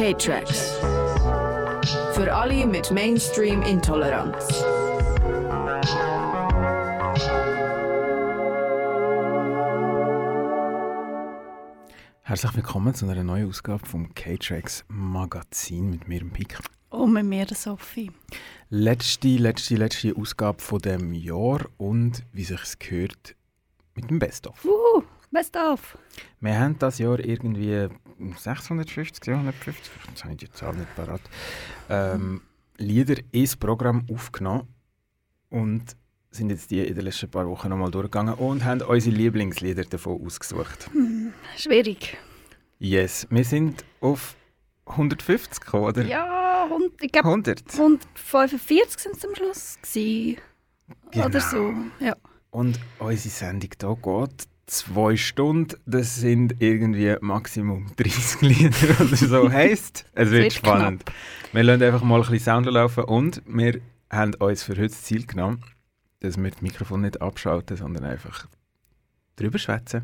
[0.00, 0.78] K-Tracks.
[2.14, 4.64] Für alle mit Mainstream-Intoleranz.
[12.22, 16.58] Herzlich willkommen zu einer neuen Ausgabe vom K-Tracks Magazin mit mir, dem Pik.
[16.88, 18.10] Und mit mir, der Sophie.
[18.70, 23.36] Letzte, letzte, letzte Ausgabe von dem Jahr und wie sich es gehört
[23.94, 24.64] mit dem Best-of.
[24.64, 25.96] Uh, Best of.
[26.40, 27.88] Wir haben das Jahr irgendwie
[28.36, 31.20] 650, 750, jetzt habe ich die Zahl nicht parat,
[31.88, 32.40] ähm,
[32.78, 34.66] Lieder ins Programm aufgenommen
[35.50, 35.96] und
[36.30, 40.24] sind jetzt die in den letzten paar Wochen nochmal durchgegangen und haben unsere Lieblingslieder davon
[40.24, 40.88] ausgesucht.
[40.92, 42.16] Hm, schwierig.
[42.78, 44.34] Yes, wir sind auf
[44.86, 46.04] 150 gekommen, oder?
[46.04, 47.62] Ja, und ich glaube 100.
[47.72, 49.78] 145 sind es am Schluss.
[49.82, 50.38] Gewesen.
[51.10, 51.26] Genau.
[51.26, 51.74] Oder so.
[52.00, 52.16] Ja.
[52.50, 55.76] Und unsere Sendung hier geht zwei Stunden.
[55.84, 59.50] Das sind irgendwie Maximum 30 Lieder oder so.
[59.50, 61.04] heisst, es wird wird spannend.
[61.52, 63.80] Wir lassen einfach mal ein bisschen Sound laufen und wir
[64.10, 65.62] haben uns für heute das Ziel genommen,
[66.20, 68.46] dass wir das Mikrofon nicht abschalten, sondern einfach
[69.36, 70.02] drüber schwätzen.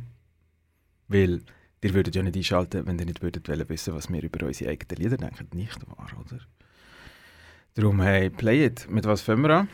[1.09, 1.43] Weil
[1.83, 4.71] ihr würdet ja nicht einschalten, wenn ihr nicht würdet wollen wissen, was wir über unsere
[4.71, 5.49] eigenen Lieder denken.
[5.55, 6.41] Nicht wahr, oder?
[7.75, 8.91] Darum, hey, play it.
[8.91, 9.69] Mit was fangen wir an?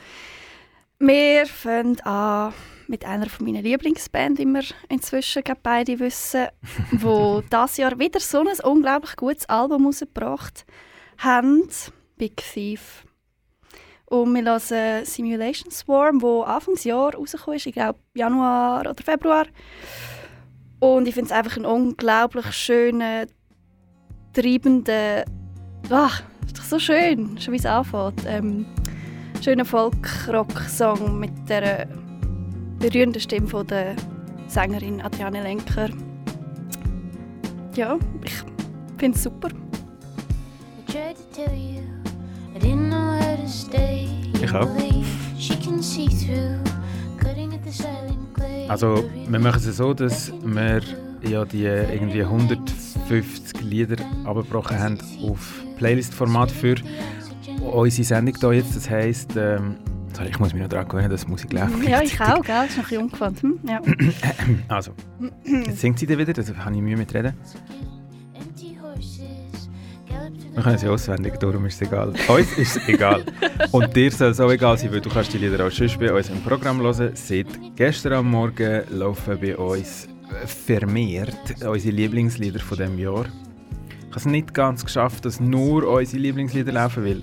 [0.98, 2.52] Wir fangen an
[2.88, 6.48] mit einer von meinen Lieblingsbands, die wir inzwischen beide wissen,
[6.92, 10.64] wo das Jahr wieder so ein unglaublich gutes Album rausgebracht
[11.18, 11.68] haben,
[12.16, 13.04] Big Thief.
[14.06, 19.46] Und wir hören Simulation Swarm, wo Anfangsjahr rausgekommen ist, ich glaube Januar oder Februar.
[20.80, 23.26] Und ich finde es einfach ein unglaublich schöner,
[24.34, 25.24] treibender,
[25.88, 28.24] ach, ist doch so schön, schon wie es anfängt.
[28.26, 28.66] Ähm,
[29.42, 31.88] schöner Folk-Rock-Song mit der
[32.82, 33.94] berührenden Stimme von der
[34.48, 35.88] Sängerin Adriane Lenker.
[37.76, 38.32] Ja, ich
[38.98, 39.48] finde es super.
[39.48, 41.82] I tried to tell you,
[42.54, 44.08] I didn't know how to stay.
[44.42, 44.68] Ich auch.
[45.38, 46.58] She can see through,
[47.18, 48.68] cutting at the silent clay.
[48.68, 50.80] Also, wir machen es so, dass wir
[51.22, 56.74] ja die irgendwie 150 Lieder abgebrochen haben auf Playlist-Format für
[57.60, 58.74] unsere Sendung hier jetzt.
[58.74, 59.76] Das heisst, ähm,
[60.14, 61.82] sorry, ich muss mich noch daran gewöhnen, dass Musik läuft.
[61.86, 62.54] Ja, ich auch, gell?
[62.54, 63.60] Das ist noch jung gefunden.
[63.62, 63.68] Hm?
[63.68, 63.80] Ja.
[64.68, 64.92] Also,
[65.44, 67.34] jetzt singt sie dann wieder, da habe ich Mühe mit reden.
[70.54, 72.12] Wir können sie auswendig, darum ist es egal.
[72.28, 73.24] Uns ist es egal.
[73.70, 76.12] Und dir soll es auch egal sein, weil du kannst die Lieder auch sonst bei
[76.12, 77.12] uns im Programm hören.
[77.14, 80.08] Seit gestern am Morgen laufen bei uns
[80.44, 83.24] vermehrt unsere Lieblingslieder von diesem Jahr.
[83.24, 87.22] Ich habe es nicht ganz geschafft, dass nur unsere Lieblingslieder laufen, weil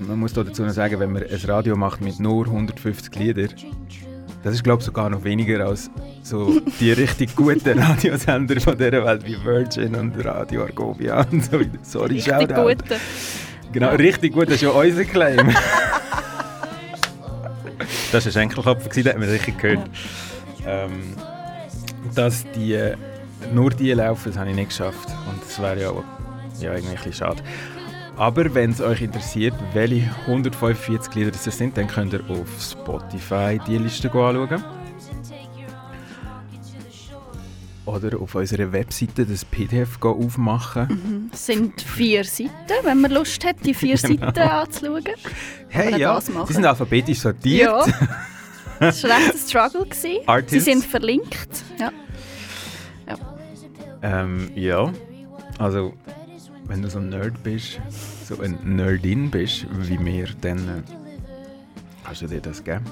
[0.00, 3.50] man muss da dazu noch sagen, wenn man ein Radio macht mit nur 150 Liedern,
[4.42, 5.90] das ist glaube ich sogar noch weniger als
[6.22, 11.60] so die richtig guten Radiosender von dieser Welt wie Virgin und Radio Argovia und so.
[11.82, 12.62] Sorry, Richtig Shoutout.
[12.62, 12.96] gute.
[13.72, 15.54] Genau, richtig gut, das ist ja unser Claim.
[18.12, 19.90] das war ein gewesen, den hat man richtig gehört.
[20.66, 21.14] Ähm,
[22.14, 22.96] dass die äh,
[23.52, 25.08] nur die laufen, das habe ich nicht geschafft.
[25.28, 25.92] Und das wäre ja,
[26.60, 27.42] ja irgendwie ein bisschen schade.
[28.20, 33.58] Aber wenn es euch interessiert, welche 145 Lieder das sind, dann könnt ihr auf Spotify
[33.66, 34.62] die Liste anschauen.
[37.86, 41.30] Oder auf unserer Webseite das PDF aufmachen.
[41.32, 42.50] Es sind vier Seiten,
[42.82, 44.26] wenn man Lust hat, die vier Genau.
[44.26, 45.04] Seiten anzuschauen.
[45.68, 47.70] Hey, ja, die sind alphabetisch sortiert.
[47.70, 47.86] Ja.
[48.80, 49.86] Das war recht ein Struggle.
[49.86, 50.44] Gewesen.
[50.46, 51.64] Sie sind verlinkt.
[51.78, 51.90] Ja.
[54.02, 54.90] Ähm, ja.
[55.58, 55.92] Also,
[56.70, 57.80] wenn du so ein Nerd bist,
[58.24, 60.82] so ein Nerdin bist, wie mir, dann äh,
[62.04, 62.84] kannst du dir das geben.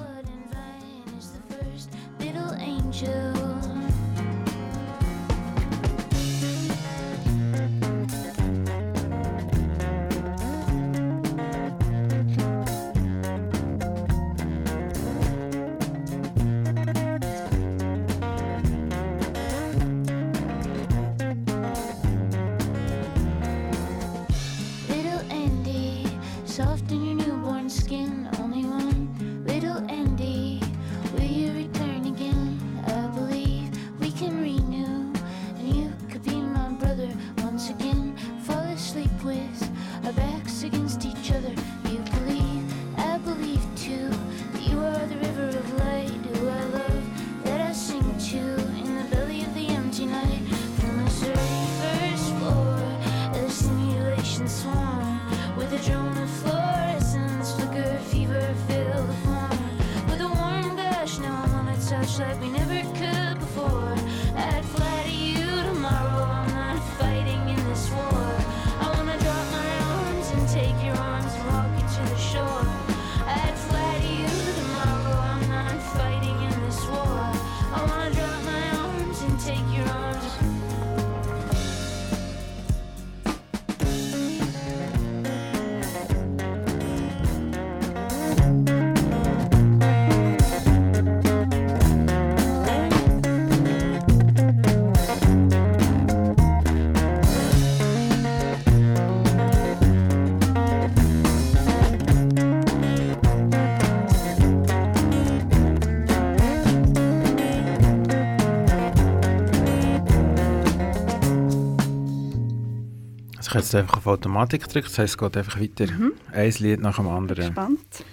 [113.59, 115.85] Jetzt einfach auf Automatik gedrückt, das heisst, es geht einfach weiter.
[116.31, 117.45] Ein Lied nach dem anderen.
[117.45, 118.03] Gespannt.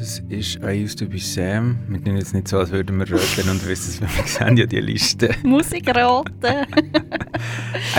[0.00, 1.78] Das ist I Used to be Sam.
[1.88, 4.64] Wir tun jetzt nicht so, als würden wir röteln und wissen es, wir sehen ja
[4.64, 5.34] die Liste.
[5.42, 6.32] Musikraten.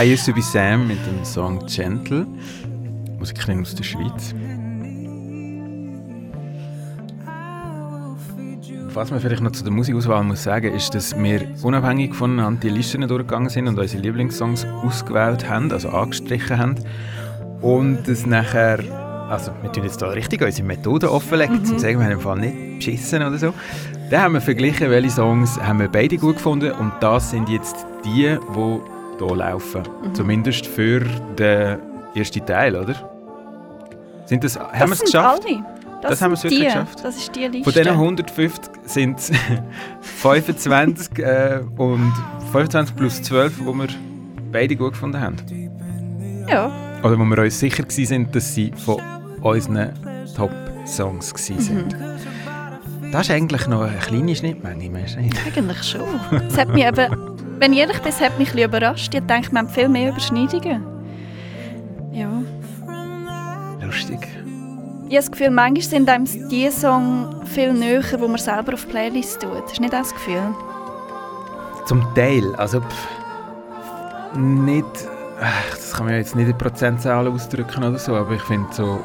[0.00, 2.26] I Used to be Sam mit dem Song Gentle.
[3.20, 4.34] Musikerin aus der Schweiz.
[9.02, 12.68] Was man vielleicht noch zu der Musikauswahl muss sagen, ist, dass wir unabhängig voneinander die
[12.68, 16.76] Listen durchgegangen sind und unsere Lieblingssongs ausgewählt haben, also angestrichen haben.
[17.60, 18.78] Und das nachher,
[19.28, 22.20] also wir tun jetzt da richtig unsere Methode offenlegen, um zu sagen, wir haben im
[22.20, 23.52] Fall nicht beschissen oder so.
[24.08, 27.74] Dann haben wir verglichen, welche Songs haben wir beide gut gefunden und das sind jetzt
[28.04, 29.82] die, die hier laufen.
[30.12, 31.00] Zumindest für
[31.36, 31.78] den
[32.14, 32.94] ersten Teil, oder?
[34.26, 35.44] Sind das, haben wir es geschafft?
[35.44, 35.71] Alle.
[36.02, 36.66] Das haben wir wirklich die.
[36.66, 37.04] geschafft.
[37.04, 37.64] Das ist die Liste.
[37.64, 39.30] Von diesen 150 sind es
[40.00, 42.12] 25 äh, und
[42.52, 43.88] 25 plus 12, die wir
[44.50, 45.36] beide gut gefunden haben.
[46.48, 46.70] Ja.
[47.02, 49.00] Oder wo wir uns sicher waren, sind, dass sie von
[49.40, 49.92] unseren
[50.36, 51.94] Top-Songs waren.
[53.12, 55.04] Das ist eigentlich noch eine kleine Schnittmenge?
[55.46, 56.02] Eigentlich schon.
[56.48, 59.14] Es hat mich eben, wenn ich ehrlich bin, hat mich ein bisschen überrascht.
[59.14, 60.82] Ich dachte, wir haben viel mehr Überschneidungen.
[62.12, 62.42] Ja.
[63.84, 64.28] Lustig.
[65.12, 68.86] Ich habe das Gefühl, manchmal sind einem die Songs viel näher, wo man selber auf
[68.86, 69.62] die Playlist tut.
[69.62, 70.54] Hast du nicht das Gefühl?
[71.84, 73.08] Zum Teil, also pff,
[74.38, 74.86] nicht,
[75.38, 79.00] ach, das kann man jetzt nicht in Prozentzahlen ausdrücken oder so, aber ich finde so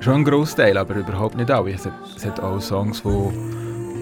[0.00, 1.72] schon ein Großteil, aber überhaupt nicht alle.
[1.72, 3.32] Es hat, es hat auch Songs, wo,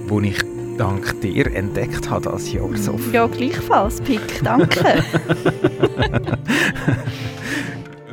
[0.06, 0.42] wo ich
[0.78, 2.98] dank dir entdeckt habe das Jahr so.
[3.12, 4.42] Ja, gleichfalls, Pick.
[4.42, 5.04] Danke.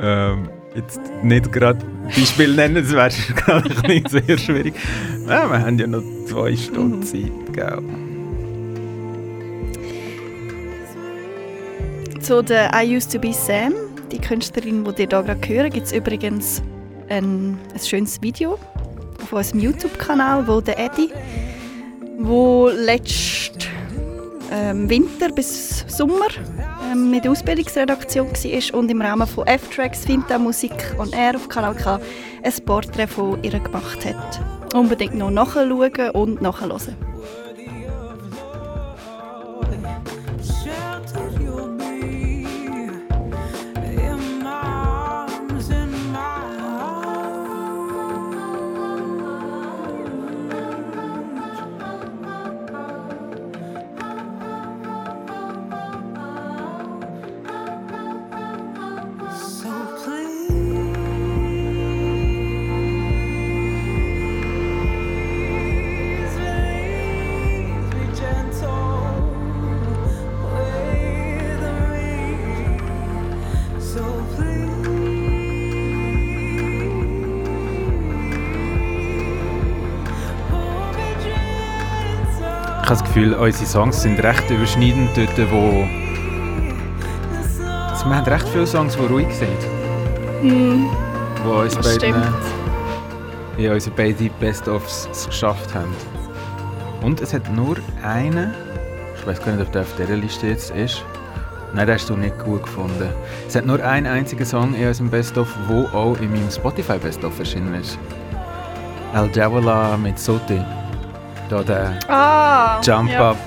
[0.05, 4.73] Ähm, jetzt nicht gerade Beispiel nennen, das wäre nicht sehr schwierig.
[5.27, 7.81] Ja, wir haben ja noch zwei Stunden Zeit, gell?
[12.19, 13.73] Zu der I Used to be Sam,
[14.11, 16.61] die Künstlerin, die ihr hier gerade hören, gibt es übrigens
[17.09, 18.57] ein, ein schönes Video
[19.21, 21.09] auf unserem YouTube-Kanal, wo der Eddie,
[22.19, 23.59] wo letzten
[24.51, 26.27] ähm, Winter bis Sommer
[26.95, 31.75] mit der Ausbildungsredaktion war und im Rahmen von F-Tracks Finta Musik und er auf Kanal
[31.75, 31.99] K
[32.43, 34.41] ein Porträt von ihr gemacht hat.
[34.73, 37.12] Unbedingt noch nachschauen und nachhören.
[83.13, 85.87] Gefühl, unsere Songs sind recht überschneidend dort, wo...
[87.91, 90.89] Also wir haben recht viele Songs, die ruhig sind.
[91.45, 92.25] Wo uns Das beiden, stimmt.
[93.59, 95.93] ja, unsere beiden Best-ofs es geschafft haben.
[97.03, 98.51] Und es hat nur einen,
[99.15, 101.05] ich weiß gar nicht, ob der auf dieser Liste jetzt ist.
[101.75, 103.09] Nein, den hast du nicht gut gefunden.
[103.47, 107.37] Es hat nur einen einzigen Song in unserem Best-of, der auch in meinem Spotify Best-of
[107.37, 107.99] erschienen ist.
[109.13, 110.65] El Jawala mit Sote.
[111.53, 112.81] Da der Ah!
[112.83, 113.29] Jump ja.
[113.29, 113.37] Up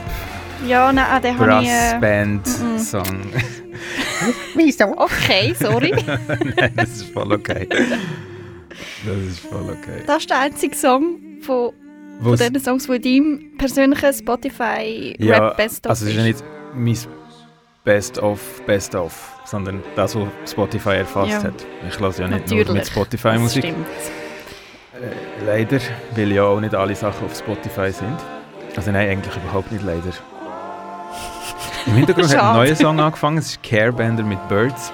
[0.64, 1.68] Ja, nein, den Brass ich...
[1.70, 2.78] Äh, Band mhm.
[2.78, 3.02] Song.
[4.96, 5.90] okay, sorry.
[6.56, 7.68] Nein, das ist voll okay.
[7.68, 10.04] Das ist voll okay.
[10.06, 11.72] Das ist der einzige Song von,
[12.22, 16.16] von diesen Songs, die in deinem persönlichen Spotify ja, Rap Best of also es ist
[16.16, 16.44] ja nicht
[16.75, 16.96] mein
[17.84, 21.42] Best of Best of, sondern das, was Spotify erfasst Ja.
[21.42, 21.66] hat.
[21.88, 22.66] Ich lasse ja nicht Natürlich.
[22.68, 23.64] nur mit Spotify Das Musik.
[23.64, 23.86] Stimmt.
[25.44, 25.78] Leider,
[26.14, 28.16] weil ja auch nicht alle Sachen auf Spotify sind.
[28.76, 30.10] Also nein, eigentlich überhaupt nicht leider.
[31.86, 34.92] Im Hintergrund hat ein neuer Song angefangen, es ist Carebender mit Birds.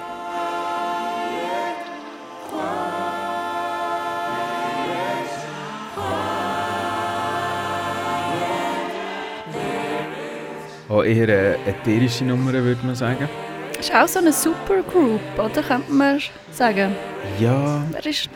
[10.89, 13.27] Auch eher eine ätherische Nummer, würde man sagen.
[13.75, 15.63] Das ist auch so eine Supergroup, oder?
[15.63, 16.19] Könnte man
[16.51, 16.95] sagen.
[17.39, 18.29] Ja, Wer ist...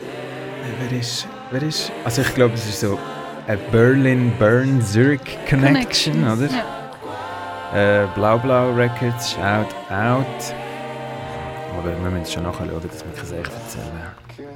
[0.90, 1.92] wer ist, wer ist...
[2.04, 2.98] Also ich glaube, es ist so
[3.46, 6.48] eine Berlin-Bern-Zurich Connection, oder?
[7.72, 8.02] Ja.
[8.02, 10.26] Äh, Blau Blau Records, Shout Out.
[11.80, 14.48] Oder wir müssen es schon nachschauen, dass wir kein Seich erzählen.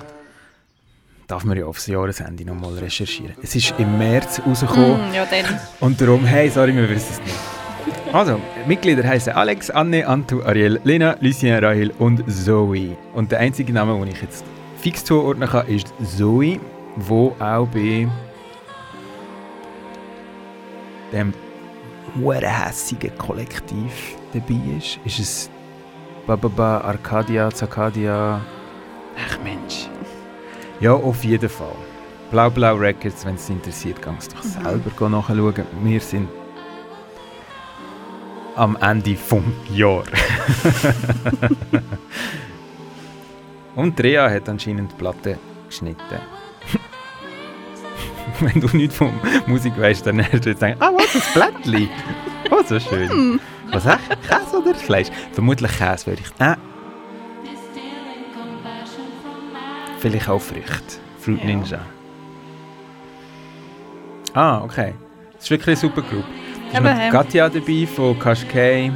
[1.26, 3.34] Darf man ja aufs Jahresende nochmal recherchieren.
[3.42, 5.58] Es ist im März rausgekommen Mm, ja, dann.
[5.80, 7.36] und darum, hey, sorry, wir wissen es nicht.
[8.14, 12.96] Also, Mitglieder heißen Alex, Anne, Antu, Ariel, Lena, Lucien, Rahel und Zoe.
[13.14, 14.44] Und der einzige Name, den ich jetzt
[14.80, 16.60] fix zuordnen kann, ist Zoe,
[16.96, 18.08] wo auch bei
[21.12, 21.32] dem
[22.16, 24.98] hurenhässigen Kollektiv dabei ist.
[25.04, 25.50] Ist es
[26.26, 28.40] Bababa, Arcadia, Zacadia?
[29.16, 29.88] Ach Mensch.
[30.80, 31.76] Ja, auf jeden Fall.
[32.30, 35.66] Blau Blau Records, wenn es interessiert, kannst du doch selber nachschauen.
[35.82, 36.28] Wir sind
[38.56, 40.04] am Ende vom Jahr.
[43.76, 46.20] Und Drea hat anscheinend die Platte geschnitten.
[48.54, 49.12] Wenn du nicht von
[49.46, 51.88] Musik weißt, dann wirst du jetzt denken, ah, was, das Blättchen.
[52.50, 53.40] Oh, so schön.
[53.70, 54.00] Was echt?
[54.28, 55.08] Käse oder Fleisch?
[55.32, 56.44] Vermutlich Käse würde ich...
[56.44, 56.56] Äh.
[59.98, 60.96] Vielleicht auch Früchte.
[61.20, 61.78] Fruit Ninja.
[64.34, 64.94] Ah, okay.
[65.34, 66.24] Das ist wirklich eine super Gruppe.
[66.72, 68.90] Da ist noch ähm, Katja dabei von Kashkei.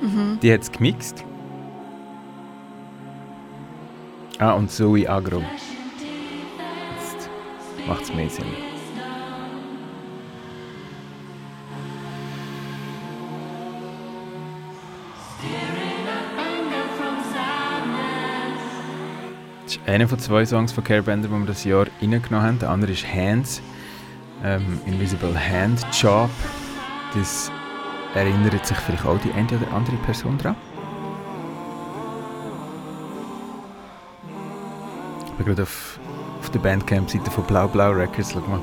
[0.00, 0.38] Mhm.
[0.40, 1.24] Die hat es gemixt.
[4.38, 5.42] Ah, und Zoe Agro.
[6.94, 7.28] Jetzt
[7.88, 8.71] macht es mehr Sinn.
[19.76, 22.58] Ist einer von zwei Songs von Carebender, die wir das Jahr reingenommen haben.
[22.58, 23.62] Der andere ist Hands,
[24.44, 26.30] ähm, Invisible Hand Job.
[27.14, 27.50] Das
[28.14, 30.56] erinnert sich vielleicht auch die eine oder andere Person dran.
[35.26, 35.98] Ich bin gerade auf,
[36.40, 38.32] auf der Bandcamp-Seite von Blau Blau Records.
[38.32, 38.60] Schau mal.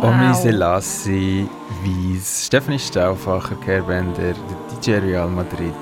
[0.00, 1.48] Omi Selassie,
[1.82, 4.34] Wies, Stephanie Stauffacher, Carebender,
[4.70, 5.72] DJ Real Madrid,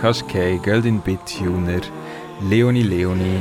[0.00, 1.82] Kashkei, Golden Bit Tuner,
[2.42, 3.40] Leonie Leonie.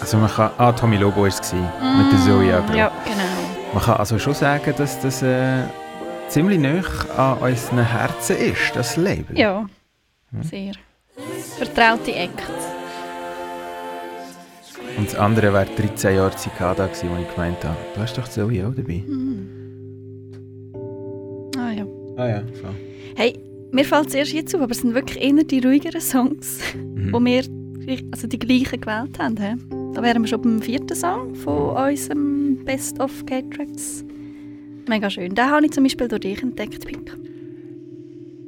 [0.00, 0.50] Also man kann...
[0.58, 1.62] Ah, Tommy Lobo war es gewesen,
[1.98, 2.76] mit der Zoe Agro.
[2.76, 3.72] Ja, genau.
[3.72, 5.62] Man kann also schon sagen, dass das äh,
[6.28, 6.80] ziemlich nah
[7.16, 9.36] an unseren Herzen ist, das Label.
[9.38, 9.66] Ja,
[10.42, 10.72] sehr.
[11.58, 12.42] Vertraute Acts.
[14.96, 18.64] Und das andere wäre 13 Jahre gewesen, wo ich gemeint habe, du hast doch Zoe
[18.66, 19.02] auch dabei.
[21.56, 21.86] Ah ja.
[22.16, 22.68] Ah ja, so.
[23.16, 23.38] Hey,
[23.72, 27.12] mir fällt es erst jetzt auf, aber es sind wirklich eher die ruhigeren Songs, Mhm.
[27.12, 27.42] wo wir
[28.12, 29.36] also die gleichen gewählt haben.
[29.36, 29.54] He?
[29.94, 34.04] Da wären wir schon beim vierten Song von unserem Best of K-Tracks.
[34.88, 35.34] Mega schön.
[35.34, 37.16] Den habe ich zum Beispiel durch dich entdeckt, Pink.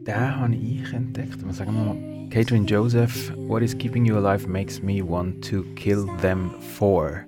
[0.06, 1.44] Den habe ich entdeckt.
[1.44, 2.28] Mal sagen wir mal.
[2.30, 7.24] Catherine Joseph, What is keeping you alive makes me want to kill them for.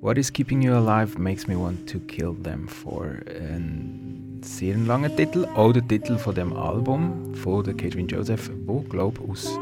[0.00, 3.16] What is keeping you alive makes me want to kill them for.
[3.26, 5.46] Ein sehr langer Titel.
[5.54, 9.58] Auch der Titel von dem Album von der Catherine Joseph, wo glaube ich aus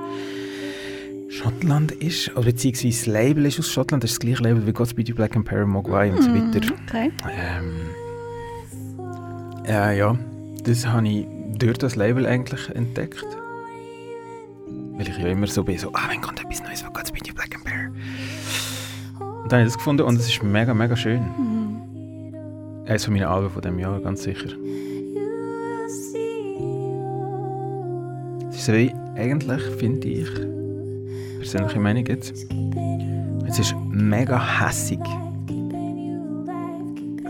[1.30, 2.30] Schottland ist.
[2.37, 4.02] Oder beziehungsweise das Label ist aus Schottland.
[4.02, 6.60] Das ist das gleiche Label wie Godspeed You Black Emperor, Mogwai und so weiter.
[6.88, 7.12] Okay.
[7.30, 7.90] Ähm,
[9.64, 10.18] äh, ja,
[10.64, 13.25] das habe ich durch das Label eigentlich entdeckt.
[14.94, 17.34] Weil ich ja immer so bin, so, ah, wenn kommt etwas Neues von Godspeed You
[17.34, 17.60] Black and.
[19.20, 21.22] Und dann habe ich das gefunden und es ist mega, mega schön.
[22.87, 24.49] Eines von meinen Alben von diesem Jahr, ganz sicher.
[28.49, 28.72] Es ist so
[29.16, 30.28] eigentlich finde ich,
[31.40, 32.47] persönliche Meinung jetzt,
[33.49, 35.00] es ist mega hässig.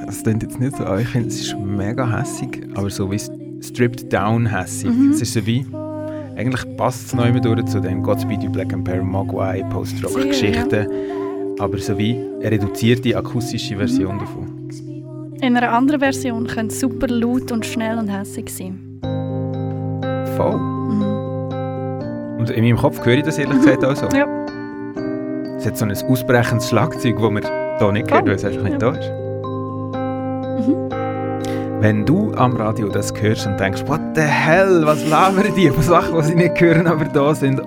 [0.07, 3.21] Es klingt jetzt nicht so, aber ich finde, es ist mega hässig, aber so wie
[3.63, 4.91] stripped down hässig.
[5.13, 5.65] Es ist so wie,
[6.37, 10.89] eigentlich passt es noch immer durch zu dem Godspeed You Black Empire, Mogwai, Post-Rock-Geschichten,
[11.59, 14.69] aber so wie eine reduzierte akustische Version davon.
[15.41, 18.99] In einer anderen Version könnte es super laut und schnell und hässig sein.
[20.37, 20.59] Voll.
[20.59, 21.10] Mhm.
[22.41, 24.09] Und in meinem Kopf höre ich das ehrlich gesagt auch so.
[24.17, 24.27] Ja.
[25.59, 27.43] Es hat so ein ausbrechendes Schlagzeug, das man
[27.79, 29.13] hier nicht hört, weil es einfach nicht da ist.
[31.81, 35.83] Wenn du am Radio das hörst und denkst, what the hell, was labern die von
[35.83, 37.61] Sachen, die sie nicht hören, aber da sind.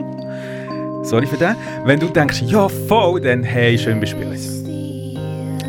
[1.04, 1.56] Sorry für das.
[1.86, 4.64] Wenn du denkst, ja voll, dann hey, schön bespielen es.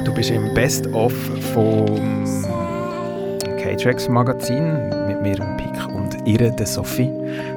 [0.05, 1.13] Du bist im Best-of
[1.53, 2.25] vom
[3.59, 7.11] K-Tracks Magazin mit mir, Pick und ihr, der Sophie.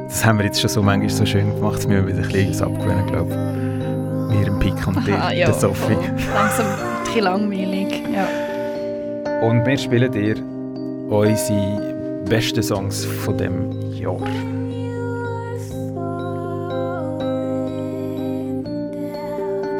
[0.07, 2.65] Das haben wir jetzt schon so manchmal so schön gemacht, dass wir wieder ein bisschen
[2.65, 4.37] abgewöhnen, glaube ich.
[4.37, 5.93] Mir, dem Pick und dir, Aha, ja, der Sophie.
[5.93, 6.03] voll.
[6.33, 8.03] Langsam ein bisschen langweilig.
[8.13, 8.27] Ja.
[9.47, 10.35] Und wir spielen dir
[11.09, 14.17] unsere besten Songs von dem Jahr.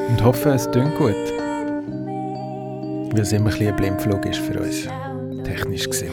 [0.10, 1.16] Und hoffe, es tönt gut.
[3.12, 4.88] Weil es immer ein bisschen ein Blindflug ist für uns.
[5.44, 6.12] Technisch gesehen.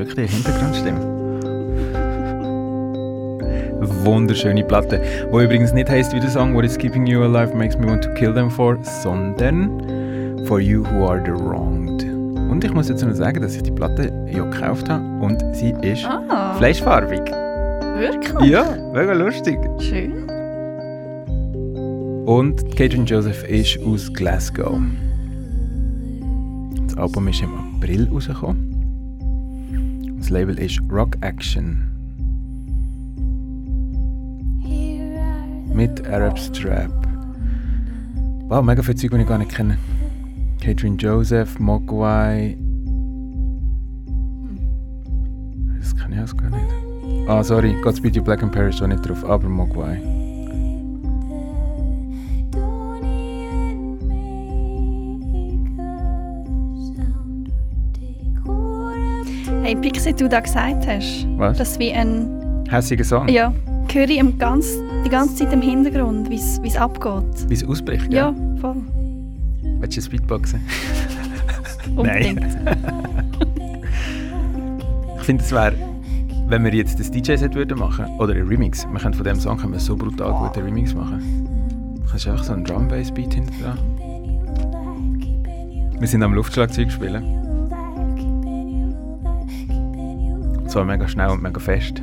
[0.00, 1.20] Wirklich eine Hintergrundstimme.
[4.04, 7.76] Wunderschöne Platte, wo übrigens nicht heißt wie der Song What is keeping you alive makes
[7.78, 9.70] me want to kill them for, sondern
[10.46, 12.02] For you who are the wronged.
[12.50, 15.72] Und ich muss jetzt noch sagen, dass ich die Platte ja gekauft habe und sie
[15.82, 17.20] ist Ah, fleischfarbig.
[17.98, 18.50] wirklich?
[18.50, 19.58] Ja, mega lustig.
[19.78, 20.12] Schön.
[22.26, 24.78] Und Cajun Joseph ist aus Glasgow.
[26.86, 28.69] Das Album ist im April rausgekommen.
[30.30, 31.90] Das Label ist Rock Action
[35.74, 36.92] mit Arab Strap.
[38.46, 39.76] Wow, mega viele Zeug, die ich gar nicht kenne.
[40.60, 42.56] Cajun Joseph, Mogwai.
[45.80, 47.28] Das kenne ich alles gar nicht.
[47.28, 50.19] Ah, sorry, Godspeed You Black and Paris steht nicht drauf, aber Mogwai.
[59.82, 61.56] Hey, Pixie, du da gesagt hast, Was?
[61.56, 62.28] dass wie ein...
[62.68, 63.28] Hässiger Song.
[63.28, 63.50] Ja,
[63.90, 64.68] höre ich im ganz,
[65.06, 67.48] die ganze Zeit im Hintergrund, wie es abgeht.
[67.48, 68.14] Wie es ausbricht, gell?
[68.14, 68.76] Ja, voll.
[69.78, 70.60] Willst du Speedboxen?
[71.96, 72.44] Unbedingt.
[75.18, 75.74] Ich finde, es wäre,
[76.48, 79.58] wenn wir jetzt das DJ-Set würden machen oder ein Remix, wir können von dem Song
[79.58, 81.46] können wir so brutal gut einen Remix machen.
[81.94, 83.78] Du kannst einfach so einen Drum-Bass-Beat hinter dran.
[86.00, 87.39] Wir sind am Luftschlagzeug spielen.
[90.70, 92.00] Und zwar mega schnell und mega fest.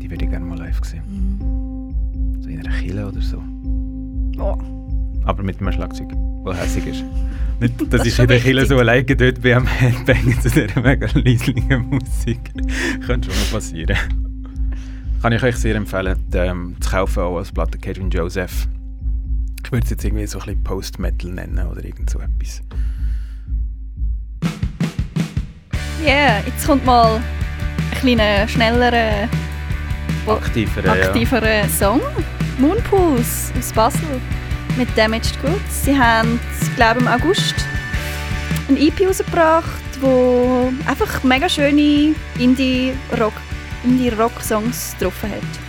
[0.00, 1.02] Die würde ich gerne mal live sehen.
[2.40, 3.42] So in einer Kille oder so.
[4.38, 4.56] Oh.
[5.24, 6.10] Aber mit einem Schlagzeug,
[6.44, 7.04] das hässig ist.
[7.60, 10.48] Nicht, dass Das ich ist in der Kille so alleine dort bin am Headbangen zu
[10.48, 12.38] dieser mega leislichen Musik.
[13.04, 14.27] Könnte schon mal passieren.
[15.20, 18.68] Kann ich euch sehr empfehlen, ähm, zu kaufen, auch als Platte Cajun Joseph.
[19.64, 22.62] Ich würde es jetzt irgendwie so ein bisschen Post-Metal nennen oder irgend so etwas.
[26.00, 29.28] Yeah, jetzt kommt mal ein kleiner, schnellerer,
[30.28, 30.92] Aktiver, ja.
[30.92, 32.00] aktiverer Song.
[32.58, 34.20] Moonpools aus Basel
[34.76, 35.84] mit Damaged Goods.
[35.84, 36.38] Sie haben,
[36.76, 37.54] glaube ich, im August
[38.68, 43.32] ein EP rausgebracht, wo einfach mega schöne Indie-Rock
[43.84, 45.67] Indie-Rock-Songs drauf hat.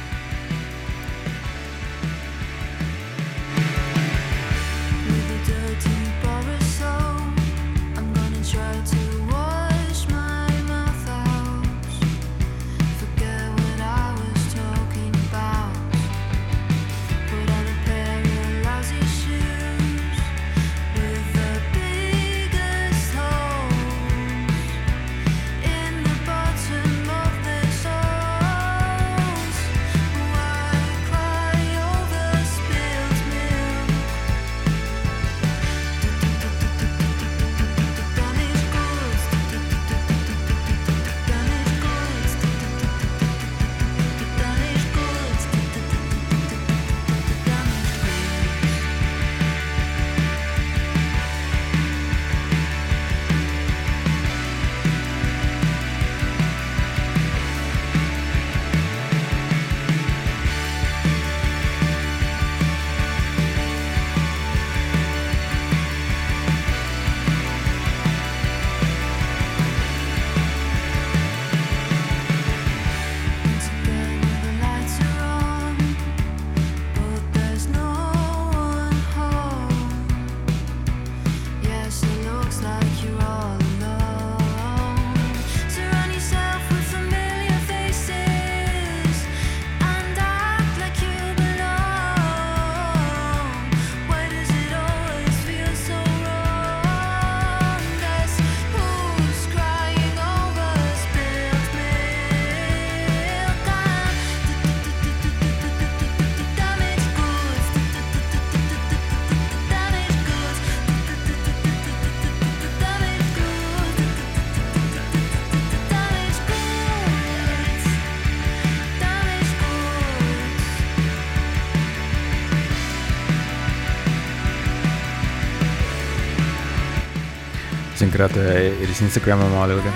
[128.20, 129.94] Gerade äh, ihr Instagram am anschauen.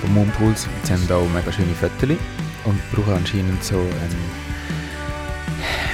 [0.00, 0.66] Von Moonpools.
[0.84, 2.16] Sie haben auch mega schöne Fotos.
[2.64, 4.16] Und brauchen anscheinend so ein...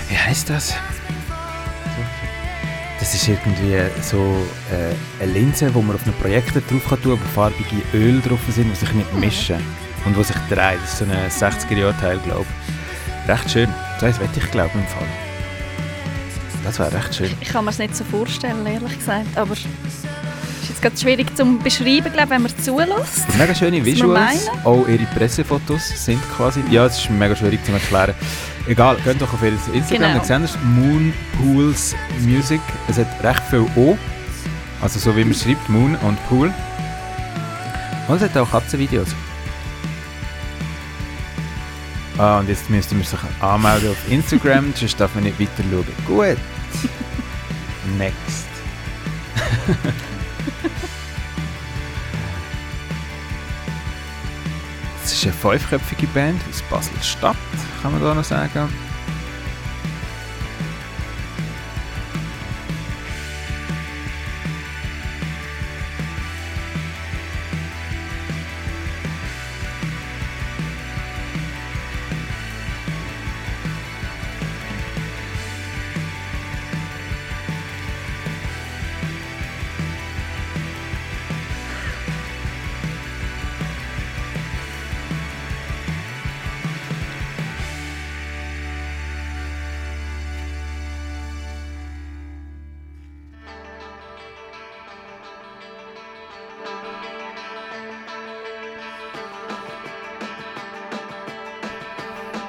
[0.09, 0.75] Wie heißt das?
[3.01, 7.19] Das ist irgendwie so äh, eine Linse, wo man auf einem Projektor drauf kann tun,
[7.21, 9.61] wo farbige Öl drauf sind, die sich nicht mischen.
[10.05, 10.79] und wo sich dreht.
[10.83, 13.29] Das ist so ein 60er-Jahr-Teil, glaube ich.
[13.29, 13.69] Recht schön.
[14.01, 15.09] Das wette ich, glaube im Fall.
[16.65, 17.31] Das wäre recht schön.
[17.41, 19.37] Ich kann mir es nicht so vorstellen, ehrlich gesagt.
[19.37, 19.55] Aber
[20.85, 23.25] gerade schwierig zu beschreiben, glaube wenn man zulässt.
[23.39, 24.49] Mega schöne Visuals.
[24.65, 26.63] Auch ihre Pressefotos sind quasi.
[26.71, 28.15] Ja, es ist mega schwierig zu erklären.
[28.69, 30.25] Egal, geht doch auf ihr Instagram, Genau.
[30.27, 30.67] dann seht ihr.
[30.67, 32.61] Moon Pools Music.
[32.89, 33.97] Es hat recht viel O.
[34.83, 36.53] Also so wie man schreibt, Moon und Pool.
[38.09, 39.09] Und es hat auch Katzenvideos.
[42.19, 45.87] Ah, und jetzt müsste man sich anmelden auf Instagram, sonst darf man nicht weiter schauen.
[46.07, 46.37] Gut.
[47.99, 48.45] Next.
[55.27, 57.37] ist eine fünfköpfige Band aus Basel-Stadt,
[57.83, 58.69] kann man da noch sagen.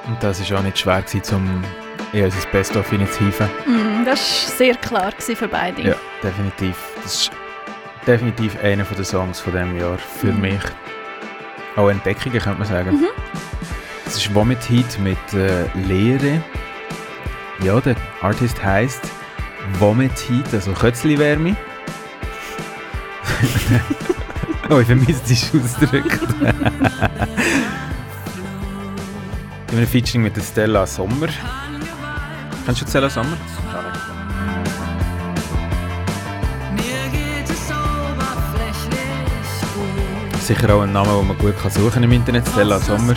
[0.06, 1.64] Und das war auch nicht schwer, gewesen, um
[2.12, 3.46] in unser Best-of hineinzuhieven.
[3.66, 5.82] Mm, das war sehr klar für beide.
[5.82, 6.76] Ja, definitiv.
[7.02, 7.30] Das ist
[8.06, 10.40] definitiv einer der Songs von diesem Jahr für Mhm.
[10.40, 10.60] mich.
[11.74, 12.90] Auch Entdeckungen, könnte man sagen.
[13.00, 13.06] Mhm.
[14.06, 16.40] Es ist Vomit Heat mit äh, Leere.
[17.62, 19.02] Ja, der Artist heißt
[19.78, 21.56] Vomit Heat, also Kötzli-Wärme.
[24.70, 26.20] oh, ich vermisse die ausgedrückt.
[29.76, 31.28] Wir haben ein Featuring mit der Stella Sommer.
[32.64, 33.36] Kennst du Stella Sommer?
[40.40, 42.48] Sicher auch ein Name, den man gut kann suchen im Internet.
[42.48, 43.14] Stella Sommer.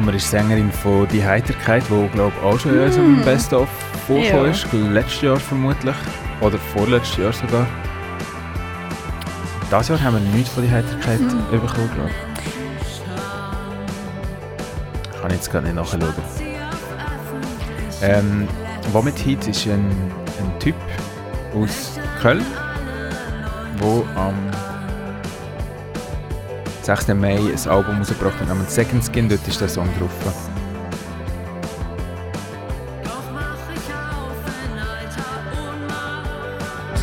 [0.00, 3.68] Sommer ist Sängerin von «Die Heiterkeit», die glaube ich auch schon in unserem Best-of
[4.06, 4.50] vorgekommen Ja.
[4.50, 4.72] ist.
[4.72, 5.94] Letztes Jahr vermutlich.
[6.40, 7.66] Oder vorletztes Jahr sogar.
[9.70, 11.18] Dieses Jahr haben wir nichts von «Die Heiterkeit»
[11.50, 12.14] bekommen, glaube ich.
[15.20, 16.02] Kann ich jetzt gerade nicht nachschauen.
[18.00, 18.48] Ähm,
[18.92, 20.76] Vomit Heat ist ein, ein Typ
[21.54, 22.46] aus Köln,
[23.78, 24.34] der am
[26.96, 27.14] 6.
[27.14, 30.10] Mai ein Album rausgebracht namens Second Skin, dort ist der Song drauf.
[33.04, 36.98] Doch wach ich auf in alter Ohnmacht,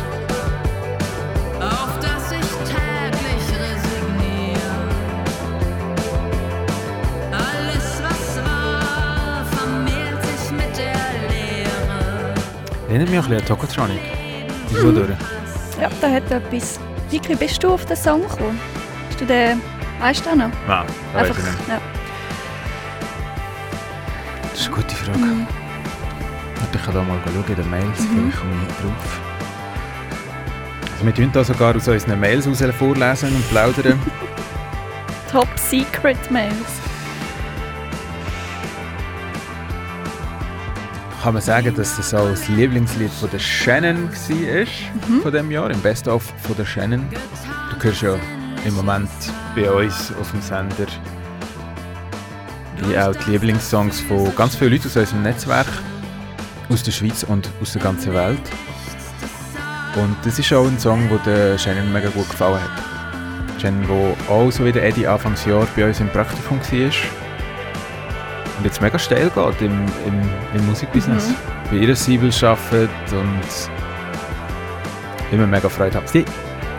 [1.62, 4.76] auf das ich täglich resigniere.
[7.32, 12.34] Alles, was war, vermehrt sich mit der Leere.
[12.90, 14.02] Erinnert mich ein bisschen an Tokotronic.
[14.68, 15.08] Die durch.
[15.80, 16.78] Ja, da hat etwas.
[17.08, 18.60] Vicky, bist du auf den Song gekommen?
[19.08, 19.62] Hast du den,
[20.00, 20.50] weißt du den noch?
[20.66, 21.68] Nein, das weiß ich nicht.
[21.68, 21.80] ja.
[24.42, 25.18] Das ist eine gute Frage.
[25.18, 25.46] Mhm.
[26.72, 29.20] Ich kann da mal schauen in den Mails, vielleicht komme ich drauf.
[30.92, 33.98] Also wir tun da sogar aus unseren Mails raus vorlesen und plaudern.
[35.32, 36.80] Top Secret Mails.
[41.22, 45.70] kann man sagen, dass das auch das Lieblingslied von der Shannon war von diesem Jahr,
[45.70, 47.06] im Best-of von der Shannon.
[47.78, 48.14] Du hörst ja
[48.64, 49.10] im Moment
[49.54, 50.86] bei uns auf dem Sender
[52.82, 55.66] wie auch die Lieblingssongs von ganz vielen Leuten aus unserem Netzwerk,
[56.68, 58.38] aus der Schweiz und aus der ganzen Welt.
[59.96, 63.60] Und das ist auch ein Song, der der Shannon mega gut gefallen hat.
[63.60, 66.92] Shannon, der auch so wie der Eddie Anfangsjahr bei uns im Praktikum war
[68.58, 70.20] und jetzt mega steil geht im, im,
[70.54, 71.32] im Musikbusiness.
[71.70, 73.70] Bei ihrer Siebel arbeitet und
[75.30, 76.08] immer mega Freude hat.
[76.08, 76.24] Sie,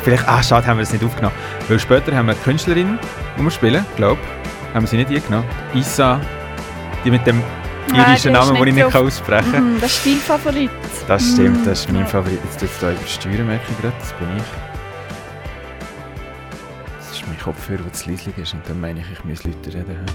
[0.04, 1.36] vielleicht, ah schade, haben wir es nicht aufgenommen.
[1.70, 2.98] Weil später haben wir eine Künstlerin,
[3.38, 4.20] die wir spielen, glaube
[4.74, 5.48] Haben wir sie nicht eingenommen.
[5.74, 6.20] Isa,
[7.06, 7.42] die mit dem
[7.94, 8.96] irischen Namen, den ich nicht drauf.
[9.06, 9.74] aussprechen kann.
[9.76, 10.70] Mhm, das ist dein Favorit.
[11.08, 12.08] Das stimmt, Mm, das ist mein ja.
[12.08, 12.40] Favorit.
[12.44, 13.96] Jetzt tut es hier übersteuern, merke ich gerade.
[14.00, 14.44] Das bin ich.
[17.00, 18.54] Das ist mein Kopfhörer, der zu leislich ist.
[18.54, 20.06] Und dann meine ich, ich muss Leute reden.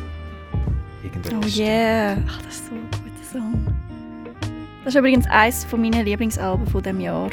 [1.43, 2.17] Oh yeah.
[2.29, 3.67] Ach, das ist so ein guter Song.
[4.85, 7.31] Das ist übrigens eines von meinen Lieblingsalben von diesem Jahr.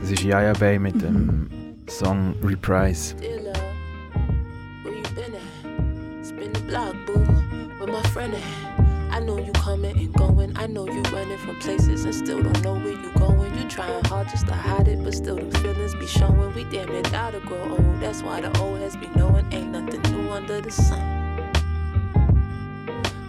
[0.00, 1.50] Das ist Yaya Bay mit dem Mhm.
[1.88, 3.14] Song Reprise.
[3.20, 6.66] Where you been at?
[6.66, 6.96] Block,
[7.78, 8.42] with my friend at.
[9.12, 10.56] I know you coming and going.
[10.56, 13.56] I know you running from places and still don't know where you going.
[13.56, 16.52] You trying hard just to hide it, but still the feelings be showing.
[16.54, 18.00] We damn gotta grow old.
[18.00, 21.00] That's why the old has be knowing ain't nothing new under the sun.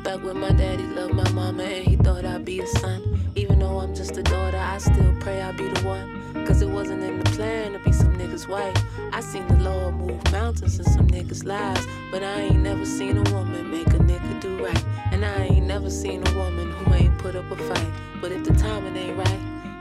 [0.03, 3.19] Back when my daddy loved my mama and he thought I'd be a son.
[3.35, 6.16] Even though I'm just a daughter, I still pray I'll be the one.
[6.47, 8.81] Cause it wasn't in the plan to be some niggas' wife.
[9.11, 11.85] I seen the Lord move mountains in some niggas' lives.
[12.09, 14.85] But I ain't never seen a woman make a nigga do right.
[15.11, 17.91] And I ain't never seen a woman who ain't put up a fight.
[18.21, 19.39] But if the timing ain't right,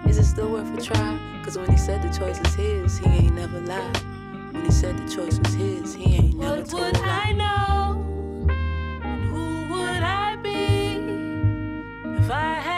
[0.08, 1.16] is it still worth a try?
[1.44, 3.96] Cause when he said the choice is his, he ain't never lied.
[4.52, 7.22] When he said the choice was his, he ain't never What told would a lie.
[7.26, 8.48] I know?
[9.04, 10.96] And who would I be
[12.18, 12.75] if I had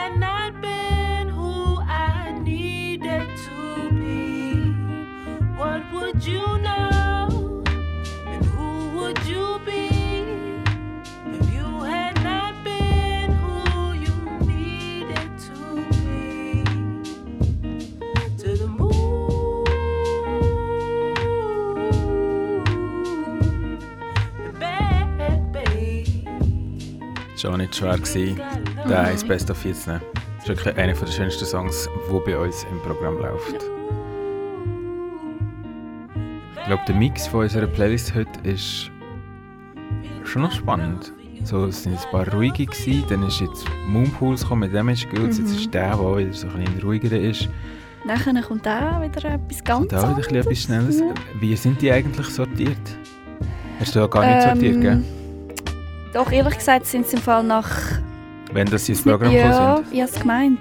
[27.39, 28.41] Schon nicht schwer gewesen,
[28.85, 30.03] den eins Best of jetzt zu nehmen.
[30.39, 33.65] Das ist wirklich einer der schönsten Songs, die bei uns im Programm läuft.
[36.57, 38.91] Ich glaube, der Mix von unserer Playlist heute ist
[40.25, 41.13] schon noch spannend.
[41.45, 45.39] So, es sind ein paar ruhige gewesen, dann ist jetzt Moonpools gekommen mit Damage Goods,
[45.39, 47.49] jetzt ist der, der auch wieder so ein bisschen ruhiger ist.
[48.05, 51.03] Nachher kommt auch wieder etwas ganz auch wieder ein bisschen etwas Schnelles.
[51.39, 52.99] Wie sind die eigentlich sortiert?
[53.79, 55.05] Hast du ja gar nicht sortiert, gell?
[56.19, 57.71] Doch, ehrlich gesagt sind sie im Fall nach...
[58.53, 59.87] Wenn das ins Programm ja, sind.
[59.93, 60.59] ich habe es gemeint.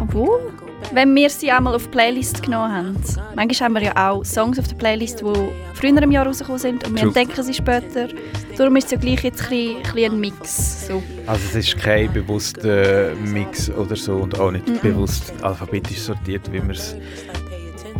[0.00, 0.52] Obwohl.
[0.92, 2.96] Wenn wir sie einmal auf die Playlist genommen haben.
[3.36, 5.32] Manchmal haben wir ja auch Songs auf der Playlist, die
[5.74, 8.08] früher im Jahr rausgekommen sind und wir entdecken sie später.
[8.56, 10.88] Darum ist es ja gleich jetzt ein bisschen, ein Mix.
[10.88, 11.00] So.
[11.24, 14.80] Also es ist kein bewusster Mix oder so und auch nicht Mhm.
[14.80, 16.96] bewusst alphabetisch sortiert, wie wir es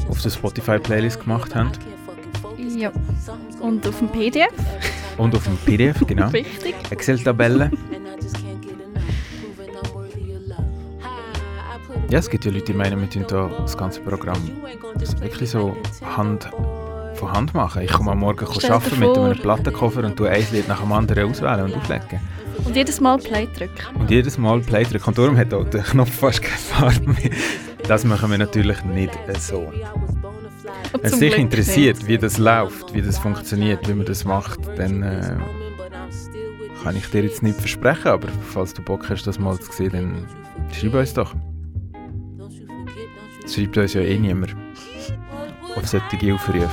[0.08, 1.70] auf der Spotify-Playlist gemacht haben.
[2.76, 2.90] Ja.
[3.60, 4.52] Und auf dem PDF,
[5.18, 6.32] Und auf dem PDF, genau.
[6.32, 6.74] wichtig.
[6.90, 7.70] Excel-Tabelle.
[12.08, 14.38] Ja, es gibt ja Leute, die meinen, wir tun da das ganze Programm
[15.20, 15.76] wirklich so
[16.16, 16.48] Hand,
[17.14, 17.82] von Hand machen.
[17.82, 21.30] Ich komme am Morgen arbeiten mit einem Plattenkoffer und tue ein Lied nach dem anderen
[21.30, 22.20] auswählen und auflegen.
[22.64, 23.96] Und jedes Mal Play drücken.
[23.98, 25.08] Und jedes Mal Play drücken.
[25.08, 27.30] Und darum hat auch der Knopf fast keine Farbe mehr.
[27.88, 29.72] Das machen wir natürlich nicht so.
[31.02, 35.02] Wenn es dich interessiert, wie das läuft, wie das funktioniert, wie man das macht, dann
[35.02, 35.36] äh,
[36.82, 38.08] kann ich dir jetzt nicht versprechen.
[38.08, 40.26] Aber falls du Bock hast, das mal zu sehen, dann
[40.72, 41.34] schreib uns doch.
[43.44, 44.56] Es schreibt uns ja eh niemand
[45.76, 46.68] auf solche Aufrufe.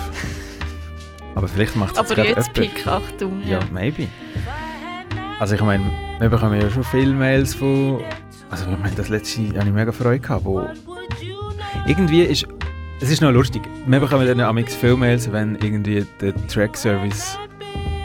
[1.36, 2.54] Aber vielleicht macht es Aber jetzt.
[2.54, 3.42] Pick, Achtung.
[3.46, 4.08] Ja, maybe.
[5.40, 5.84] Also ich meine,
[6.20, 8.02] wir bekommen ja schon viele Mails von...
[8.50, 10.66] Also ich meine, das letzte hatte ich mega Freude gehabt, wo...
[11.88, 12.48] Irgendwie ist...
[13.04, 13.64] Es ist noch lustig.
[13.86, 17.38] Wir bekommen dann amix viele Mails, wenn irgendwie der Track-Service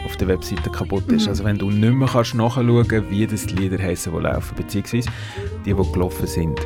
[0.05, 1.23] auf der Webseite kaputt ist.
[1.23, 1.29] Mhm.
[1.29, 2.67] Also wenn du nicht mehr kannst nachschauen
[3.09, 5.09] wie das die Lieder heissen, die laufen, beziehungsweise
[5.65, 6.59] die, die gelaufen sind.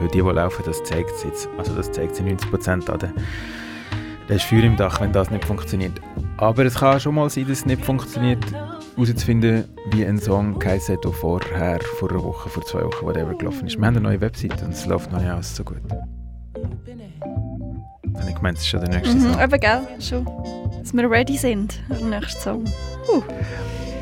[0.00, 1.48] Weil die, die laufen, das zeigt es jetzt.
[1.58, 2.98] Also das zeigt sie 90% an.
[3.00, 3.12] den-
[4.28, 6.00] Da ist Feuer im Dach, wenn das nicht funktioniert.
[6.38, 8.42] Aber es kann schon mal sein, dass es nicht funktioniert,
[8.96, 13.34] herauszufinden, wie ein Song geheißen hat, der vorher, vor einer Woche, vor zwei Wochen, whatever,
[13.34, 13.76] gelaufen ist.
[13.76, 15.82] Wir haben eine neue Webseite und es läuft noch nicht alles so gut.
[18.34, 19.42] Ich meine, es ist schon der nächste Mhm, Song.
[19.42, 19.80] eben, gell?
[20.00, 20.24] Schon.
[20.80, 22.64] Dass wir ready sind für den nächsten Song.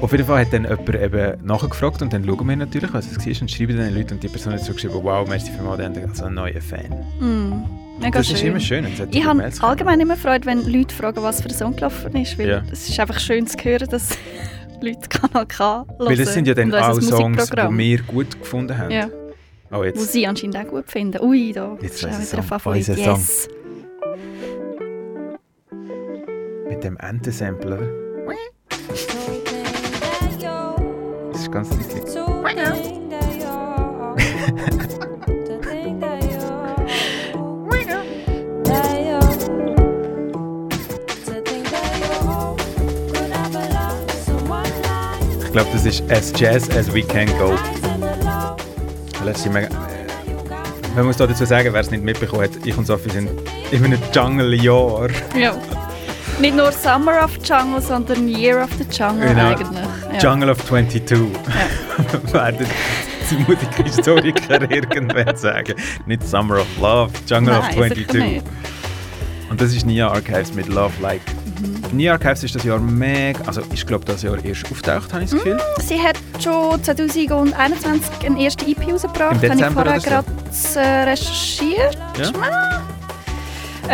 [0.00, 3.18] Auf jeden Fall hat dann jemand eben nachgefragt und dann schauen wir natürlich, was es
[3.24, 5.96] war und schreiben den Leuten und die Person hat zurückgeschrieben, wow, merci für mal, dann
[5.96, 6.90] also ein neuer Fan.
[7.20, 7.64] Mhm.
[8.00, 8.36] Mega das schön.
[8.36, 8.86] ist immer schön.
[9.12, 12.36] Ich habe allgemein immer Freude, wenn Leute fragen, was für ein Song gelaufen ist.
[12.36, 12.62] Weil Ja.
[12.72, 14.08] es ist einfach schön zu hören, dass
[14.80, 16.08] Leute Kanal K hören.
[16.08, 18.90] Weil das sind ja dann auch Songs, die wir gut gefunden haben.
[18.90, 19.06] Ja,
[19.70, 20.12] Oh, wo jetzt.
[20.12, 21.20] sie anscheinend auch gut finden.
[21.22, 22.42] Ui, da Jetzt ist auch wieder ein.
[22.44, 22.88] Favorit.
[22.88, 23.20] Unser Song.
[26.82, 27.78] Mit dem Entensampler.
[31.30, 32.02] Das ist ganz lustig.
[45.44, 47.54] Ich glaube, das ist As Jazz as We Can Go.
[49.24, 49.68] Letzte mega,
[50.96, 53.30] man muss da dazu sagen, wer es nicht mitbekommen hat, ich und Sophie sind
[53.70, 55.10] in einem Jungle-Jahr.
[55.38, 55.54] Ja.
[56.40, 59.50] Nicht nur Summer of Jungle, sondern Year of the Jungle Genau.
[59.50, 59.68] eigentlich.
[60.12, 60.18] Ja.
[60.18, 61.10] Jungle of 22.
[62.32, 62.66] werden
[63.30, 65.74] die Musikhistoriker irgendwann sagen.
[66.06, 68.06] Nicht Summer of Love, Jungle of Nein, 22.
[68.10, 68.46] sicher nicht.
[69.50, 71.20] Und das ist Nia Archives mit Love Like.
[71.60, 71.96] Mhm.
[71.96, 75.30] Nia Archives ist das Jahr mega, also ist glaube das Jahr erst auftaucht, habe ich
[75.30, 75.60] das Gefühl.
[75.80, 79.36] Sie hat schon 2021 eine erste EP rausgebracht.
[79.36, 80.26] Habe ich vorher gerade
[80.74, 81.98] äh, recherchiert.
[82.18, 82.82] Ja.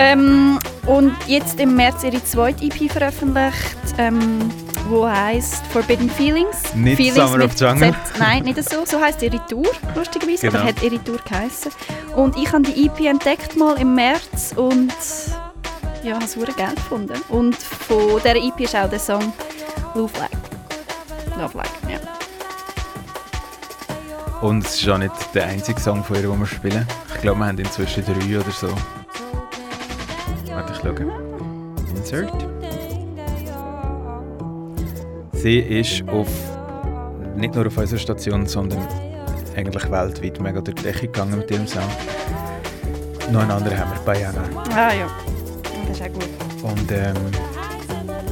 [0.00, 4.48] Ähm, und jetzt im März ihre zweite EP veröffentlicht, ähm,
[4.88, 6.72] wo heißt Forbidden Feelings.
[6.72, 7.90] Nicht Feelings Summer of Jungle.
[7.90, 7.96] Z.
[8.20, 8.84] Nein, nicht so.
[8.84, 10.46] So heißt ihre Tour, lustigerweise.
[10.46, 10.60] Genau.
[10.60, 11.72] Aber hat ihre Tour geheißen.
[12.14, 14.92] Und ich habe die EP entdeckt mal im März und
[16.04, 17.20] ja, habe es geil gefunden.
[17.28, 19.32] Und von dieser EP ist auch der Song
[19.96, 20.30] Love Like.
[21.36, 21.98] Love Like, ja.
[24.40, 26.86] Und es ist auch nicht der einzige Song von ihr, den wir spielen.
[27.12, 28.68] Ich glaube, wir haben inzwischen drei oder so.
[30.82, 31.12] Schaue.
[31.96, 32.32] Insert.
[35.32, 36.28] Sie ist auf,
[37.36, 38.86] nicht nur auf unserer Station, sondern
[39.56, 41.86] eigentlich weltweit mega durch die Decke gegangen mit ihrem Sound.
[43.32, 44.42] Noch einen anderen haben wir, Bayana.
[44.74, 45.06] Ah ja,
[45.88, 46.28] das ist auch gut.
[46.62, 47.16] Und ähm,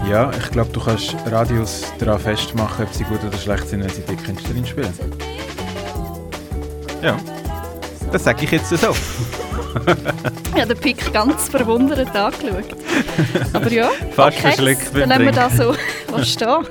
[0.09, 3.91] ja, ich glaube, du kannst Radios daran festmachen, ob sie gut oder schlecht sind, wenn
[3.91, 4.93] sie die Künstlerin spielen.
[7.03, 7.17] Ja,
[8.13, 8.95] das sage ich jetzt so.
[10.55, 12.65] Habe den Pick ganz verwundert angeschaut.
[13.53, 15.75] Aber ja, Fast okay, verschluckt dann lassen wir das so
[16.11, 16.49] was stehen.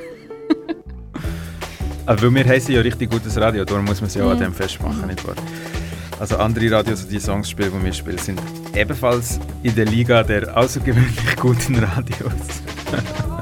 [2.08, 4.42] Aber weil wir heißen ja richtig gutes Radio, darum muss man es ja an Mhm.
[4.42, 5.36] dem festmachen, nicht wahr?
[6.20, 8.40] Also andere Radios, die die Songs spielen, die wir spielen, sind
[8.74, 12.32] ebenfalls in der Liga der außergewöhnlich guten Radios.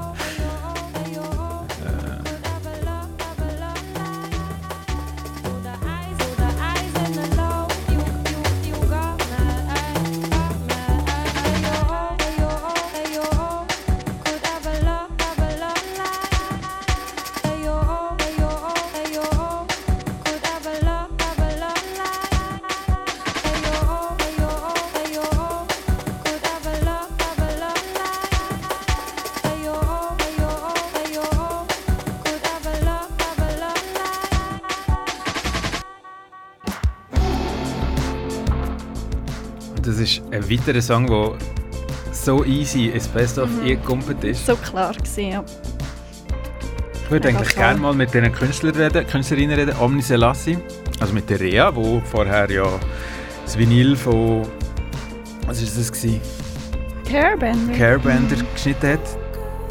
[40.65, 41.33] weiterer Song, der
[42.11, 43.61] so easy ins Best of Mhm.
[43.63, 44.45] eingekumpelt ist.
[44.45, 45.43] So klar gewesen, ja.
[47.03, 50.57] Ich würde eigentlich gerne mal mit diesen Künstlern reden, Künstlerinnen reden, Omni Selassie,
[50.99, 52.65] also mit der Rea, die vorher ja
[53.43, 54.43] das Vinyl von,
[55.47, 56.21] was ist das gewesen?
[57.09, 57.71] Caravan.
[57.77, 59.17] Carebender geschnitten hat.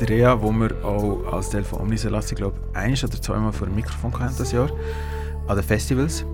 [0.01, 3.53] Der Rea, wo wir auch als Teil von Omni Selassie, glaube ich, ein oder zweimal
[3.53, 4.71] vor dem Mikrofon hatten das Jahr,
[5.49, 6.25] an den Festivals.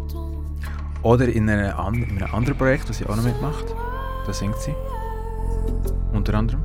[1.02, 3.66] Oder in einem, an, in einem anderen Projekt, das sie auch noch mitmacht.
[4.28, 4.74] Da singt sie.
[6.12, 6.60] Unter anderem.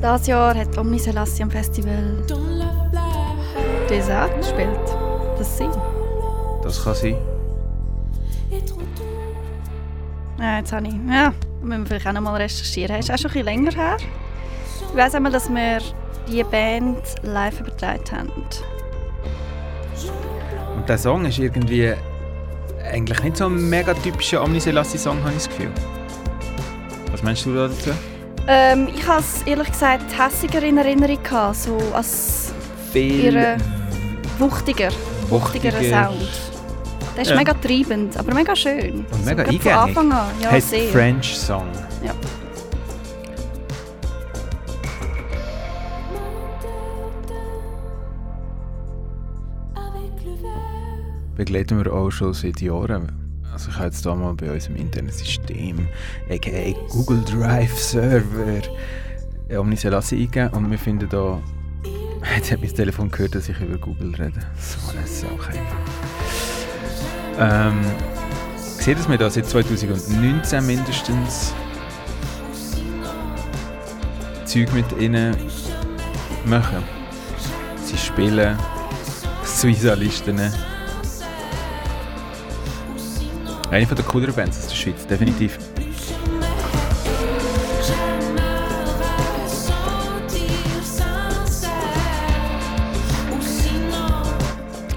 [0.00, 2.22] Das Jahr hat Omni Selassie am Festival
[3.90, 4.68] Desart gespielt.
[5.36, 5.68] Das sie.
[6.62, 7.16] Das kann sein.
[10.38, 10.94] Ja, jetzt habe ich.
[10.94, 13.00] Ja, müssen wir vielleicht auch noch mal recherchieren.
[13.00, 13.96] Ist auch schon ein bisschen länger her.
[14.88, 15.78] Ich weiss einmal, dass wir
[16.28, 18.30] die Band live übertragen haben.
[20.76, 21.92] Und der Song ist irgendwie
[22.92, 25.70] eigentlich nicht so ein mega typischer Omni Selassie-Song, habe ich das Gefühl.
[27.10, 27.90] Was meinst du da dazu?
[28.48, 32.52] Ähm, ich habe es ehrlich gesagt hässiger in Erinnerung gehabt, so als
[32.92, 33.56] Viel ihre
[34.38, 34.88] wuchtiger,
[35.28, 36.04] wuchtiger wuchtiger.
[36.08, 36.28] Sound.
[37.14, 37.36] Der ist Ja.
[37.36, 39.04] mega treibend, aber mega schön.
[39.10, 39.58] Und mega so.
[39.58, 40.90] Von Anfang an, ja, heißt sehr.
[40.90, 41.66] French Song.
[42.04, 42.12] Ja.
[51.44, 53.10] Begleiten wir auch schon seit Jahren.
[53.52, 55.88] Also ich habe jetzt hier mal bei unserem internen System,
[56.30, 58.62] aka Google Drive Server,
[59.48, 61.42] äh, Omni Selassie eingegeben und wir finden da,
[62.36, 64.38] jetzt hat mein Telefon gehört, dass ich über Google rede.
[64.56, 65.58] So eine Sache.
[67.40, 67.80] Ähm,
[68.54, 71.52] sehe, dass wir da seit 2019 mindestens
[74.44, 75.36] Zeug mit ihnen
[76.46, 76.84] machen.
[77.84, 78.56] Sie spielen
[79.44, 80.71] Suiza-Listen.
[83.72, 85.58] Eine von der cooleren Bands aus der Schweiz, definitiv.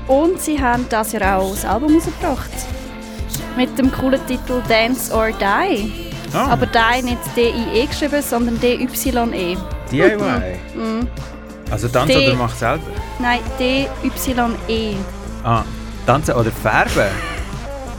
[0.08, 2.52] Und sie haben das Jahr auch das Album rausgebracht.
[3.56, 6.12] Mit dem coolen Titel Dance or Die.
[6.34, 9.58] Ah, Aber Die nicht D-I-E geschrieben, sondern D-Y-E.
[9.90, 10.60] DIY.
[10.76, 11.08] Mhm.
[11.72, 12.84] Also tanzen oder mach selber?
[13.20, 14.96] Nein, D-Y-E.
[15.46, 15.64] Ah,
[16.06, 17.08] tanzen oder färben?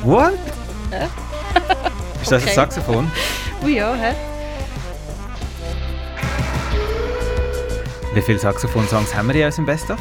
[0.05, 0.35] What?
[2.23, 2.51] Ist das Okay.
[2.51, 3.11] ein Saxophon?
[3.65, 4.15] Oh ja, hä?
[8.15, 9.99] Wie viele Saxophon-Songs haben wir in unserem Best-of?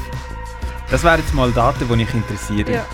[0.90, 2.72] Das wären jetzt mal Daten, die ich interessiere.
[2.72, 2.86] Ja.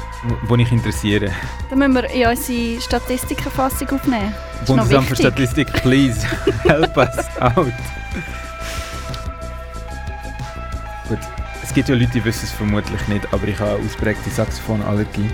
[0.43, 1.31] Wo ich interessiere.
[1.69, 4.33] Dann müssen wir in unsere Statistikerfassung aufnehmen.
[4.65, 5.15] Bundesamt für.
[5.15, 6.25] Statistik, please,
[6.63, 7.71] help us out.
[11.09, 11.17] Gut,
[11.63, 15.29] es gibt ja Leute, die wissen es vermutlich nicht, aber ich habe eine ausprägte Saxophonallergie,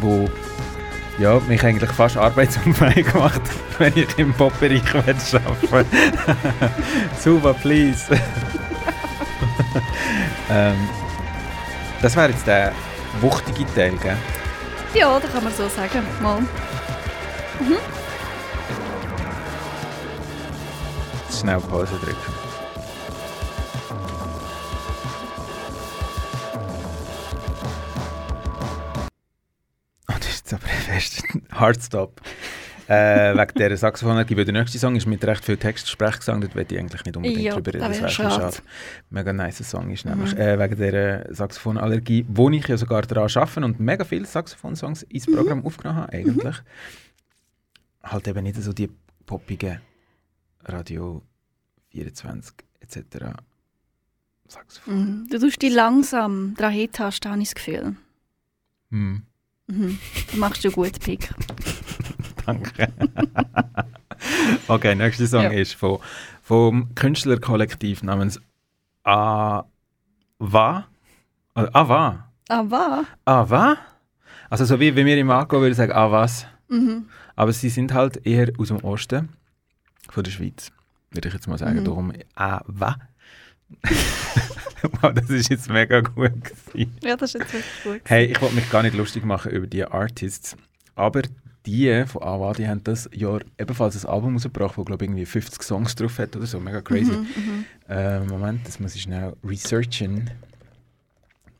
[0.00, 0.28] wo
[1.18, 3.42] ja, mich eigentlich fast arbeitsunfähig macht,
[3.78, 5.88] wenn ich im Pop-Bereich arbeiten.
[7.20, 8.06] Super, please.
[10.50, 10.88] ähm,
[12.00, 12.72] das wäre jetzt der
[13.20, 14.16] wuchtige Teil, gell?
[14.94, 16.02] Ja, das kann man so sagen.
[16.22, 16.42] Mal.
[21.30, 22.47] Schnell Pause drücken.
[30.50, 31.22] Jetzt aber fest.
[31.52, 32.20] Hardstop.
[32.88, 36.54] äh, wegen dieser Saxophonergie, weil der nächste Song ist mit recht viel Text Sprechgesang, dort
[36.54, 38.56] möchte ich eigentlich nicht unbedingt Ja, drüber reden, das wäre bisschen schade.
[39.10, 40.40] Mega nice Song ist nämlich, Mhm.
[40.40, 45.26] äh, wegen dieser Saxophonallergie, wo ich ja sogar daran arbeite und mega viele Saxophon-Songs ins
[45.26, 45.34] Mhm.
[45.34, 46.56] Programm aufgenommen habe, eigentlich.
[48.02, 48.88] Halt eben nicht so die
[49.26, 49.80] poppigen
[50.64, 51.22] Radio
[51.90, 53.34] 24 etc.
[54.46, 54.94] Saxophon.
[54.98, 55.28] Mhm.
[55.30, 57.96] Du tust dich langsam daran hintasten, habe ich das Gefühl.
[58.90, 59.22] Hm.
[59.68, 59.98] Mhm.
[60.32, 61.30] Du machst du gut, Pick.
[62.46, 62.92] Danke.
[64.66, 65.50] okay, nächster Song Ja.
[65.50, 65.98] ist von,
[66.42, 68.40] vom Künstlerkollektiv namens
[69.04, 69.66] Ava.
[71.54, 72.30] Ava.
[72.48, 73.04] Aber.
[73.26, 73.76] Ava?
[74.50, 76.46] Also so wie wenn wir im Anko würden sagen Avas.
[76.68, 77.08] Mhm.
[77.36, 79.28] Aber sie sind halt eher aus dem Osten
[80.08, 80.72] von der Schweiz.
[81.10, 81.80] Würde ich jetzt mal sagen.
[81.80, 81.84] Mhm.
[81.84, 82.96] Darum Ava.
[85.00, 86.96] wow, das ist jetzt mega gut gewesen.
[87.02, 88.00] Ja, das ist jetzt wirklich gut.
[88.04, 90.56] Hey, ich wollte mich gar nicht lustig machen über die Artists,
[90.94, 91.22] aber
[91.66, 95.26] die von Ava, die haben das Jahr ebenfalls ein Album rausgebracht, das glaube ich irgendwie
[95.26, 97.12] 50 Songs drauf hat oder so, mega crazy.
[97.12, 97.64] Mhm.
[97.88, 100.30] Äh, Moment, das muss ich schnell researchen.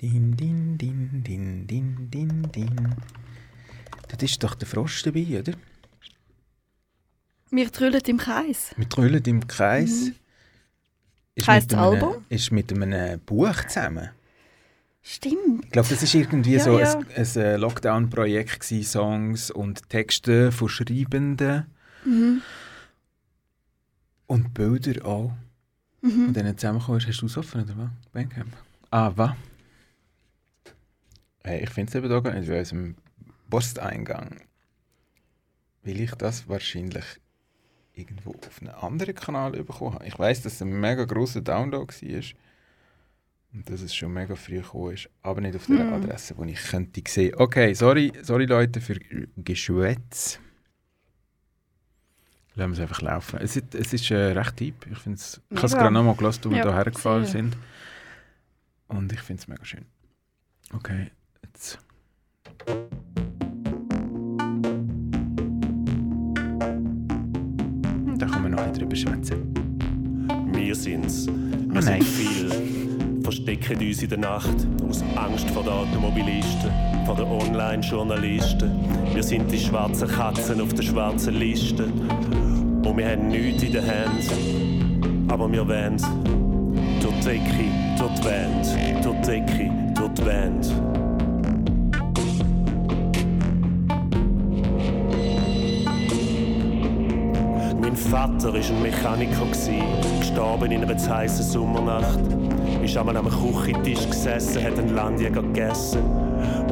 [0.01, 2.95] Din, din, din, din, din, din, din.
[4.09, 5.53] Das ist doch der Frosch dabei, oder?
[7.51, 8.75] Wir trüllen im Kreis.
[8.77, 10.07] Wir trüllen im Kreis.
[10.07, 10.15] Mhm.
[11.39, 12.25] Ist Heisst mit das einem- Album?
[12.29, 14.11] Ist mit einem Buch zusammen.
[15.03, 15.65] Stimmt.
[15.67, 16.99] Ich glaube, das ist irgendwie Ja, so ja.
[16.99, 21.67] ein, ein äh, Lockdown-Projekt Songs und Texte von Schreibenden
[22.05, 22.43] Mhm.
[24.27, 25.33] und Bilder auch.
[26.03, 26.27] Mhm.
[26.29, 27.91] Und dann zusammengekommen hast du es offen, oder was?
[28.13, 28.53] Bandcamp?
[28.91, 29.33] Ah, was?
[31.45, 32.97] Hey, ich finde es eben da gar nicht bei unserem
[33.49, 34.41] Posteingang.
[35.83, 37.05] Weil ich das wahrscheinlich
[37.99, 40.07] irgendwo auf einem anderen Kanal bekommen habe.
[40.07, 42.23] Ich weiß, dass es ein mega grosser Download war.
[43.55, 45.09] Und dass es schon mega früh gekommen ist.
[45.23, 45.93] Aber nicht auf der Hm.
[45.95, 47.35] Adresse, die ich könnte sehen.
[47.37, 48.99] Okay, sorry, sorry Leute für
[49.37, 50.39] Geschwätz.
[52.55, 53.39] Lassen wir es einfach laufen.
[53.41, 54.87] Es ist, es ist äh, recht deep.
[54.91, 57.57] Ich, find's- ich habe es gerade nochmal gelassen, als wir Ja, hierher gefahren sind.
[58.89, 59.87] Und ich finde es mega schön.
[60.75, 61.11] Okay,
[61.45, 61.79] jetzt.
[68.65, 69.55] Bisschen drüber schwätzen.
[70.53, 71.27] Wir sind's.
[71.27, 72.51] Wir Oh sind viel.
[73.23, 76.71] Verstecken uns in der Nacht aus Angst vor den Automobilisten,
[77.05, 78.71] vor den Online-Journalisten.
[79.13, 81.85] Wir sind die schwarzen Katzen auf der schwarzen Liste.
[81.85, 85.29] Und wir haben nichts in den Händen.
[85.29, 86.09] Aber wir wollen's.
[87.03, 87.65] Durch die Decke,
[87.99, 90.88] durch die Wand, durch die Decke, durch die Wand.
[98.11, 99.45] Vater war ein Mechaniker,
[100.19, 102.19] gestorben in einer heißen Sommernacht.
[102.83, 106.01] Ist einmal am Küchentisch gesessen, hat einen Landjäger gegessen.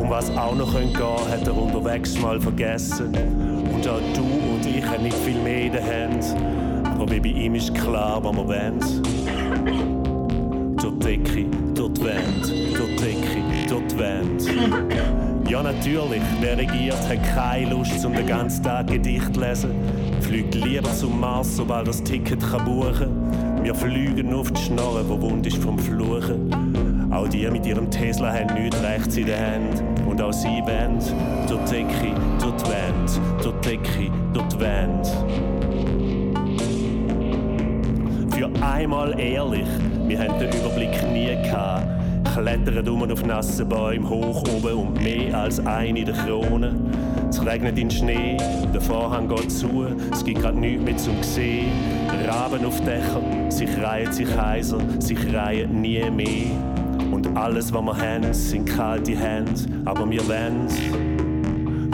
[0.00, 3.14] Um was auch noch gehen könnte, hat er unterwegs mal vergessen.
[3.70, 6.86] Und auch du und ich haben nicht viel mehr in den Händen.
[6.86, 8.80] Aber wie bei ihm ist klar, was wir wollen.
[10.76, 15.50] Durch die Decke, durch die Wand, durch die Decke, durch Wand.
[15.50, 19.70] Ja, natürlich, wer regiert, hat keine Lust, um den ganzen Tag Gedicht zu lesen.
[20.26, 23.62] Fliegt lieber zum Mars, sobald das Ticket kann buchen.
[23.62, 27.12] Wir fliegen auf die Schnorre, wo wund ist vom Fluchen.
[27.12, 30.08] Auch die mit ihrem Tesla haben nichts rechts in den Händen.
[30.08, 35.06] Und auch sie wollen die Decke, durch die Wand, durch Decke, durch die Wand.
[38.34, 39.68] Für einmal ehrlich,
[40.08, 41.86] wir haben den Überblick nie gehabt.
[42.34, 46.74] klettern um auf nassen Bäumen hoch oben und mehr als eine in der Krone.
[47.28, 48.36] Es regnet in Schnee,
[48.72, 51.72] der Vorhang geht zu, es gibt grad nichts mehr zum sehen.
[52.26, 56.50] Raben auf Dächern, sich reihen sich heiser, sich reihen nie mehr.
[57.10, 60.68] Und alles, was wir haben, sind kalte Hände, aber wir wollen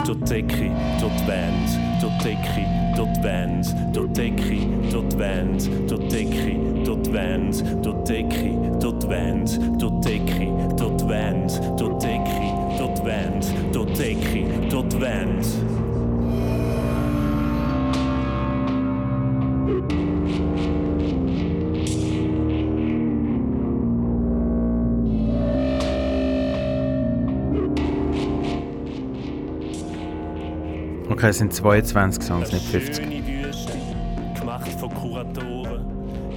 [0.05, 2.65] durch die Decke, durch die Wand, durch die Decke,
[2.95, 7.85] durch die Wand, durch die Decke, durch die Wand, durch die Decke, durch die Wand,
[7.85, 9.81] durch die Decke, durch Wand,
[15.03, 15.45] Wand.
[31.09, 32.95] Okay, es sind 22 Songs, nicht 50.
[32.95, 33.73] Schöne Wüste,
[34.39, 35.85] gemacht von Kuratoren.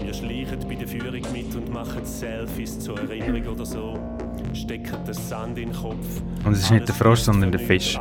[0.03, 4.16] Wir schleichen bei der Führung mit und machen Selfies zur Erinnerung oder so.
[4.57, 6.07] Stecken den Sand in den Kopf.
[6.45, 7.99] Und es ist nicht der Frosch, sondern der Fisch.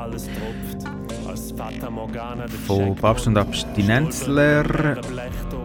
[1.57, 3.37] Der Von Papst und.
[3.37, 4.97] Abstinenzler.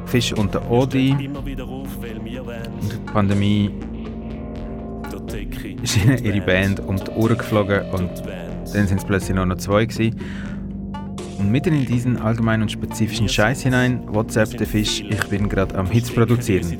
[0.06, 1.16] Fisch und der Odi.
[1.16, 3.70] die Pandemie
[5.82, 8.10] ist ihnen ihre Band um die Ohren geflogen und
[8.72, 10.20] dann sind es plötzlich nur noch zwei gewesen.
[11.38, 15.74] Und mitten in diesen allgemeinen und spezifischen Scheiß hinein, WhatsApp der Fisch, ich bin gerade
[15.76, 16.78] am Hits produzieren.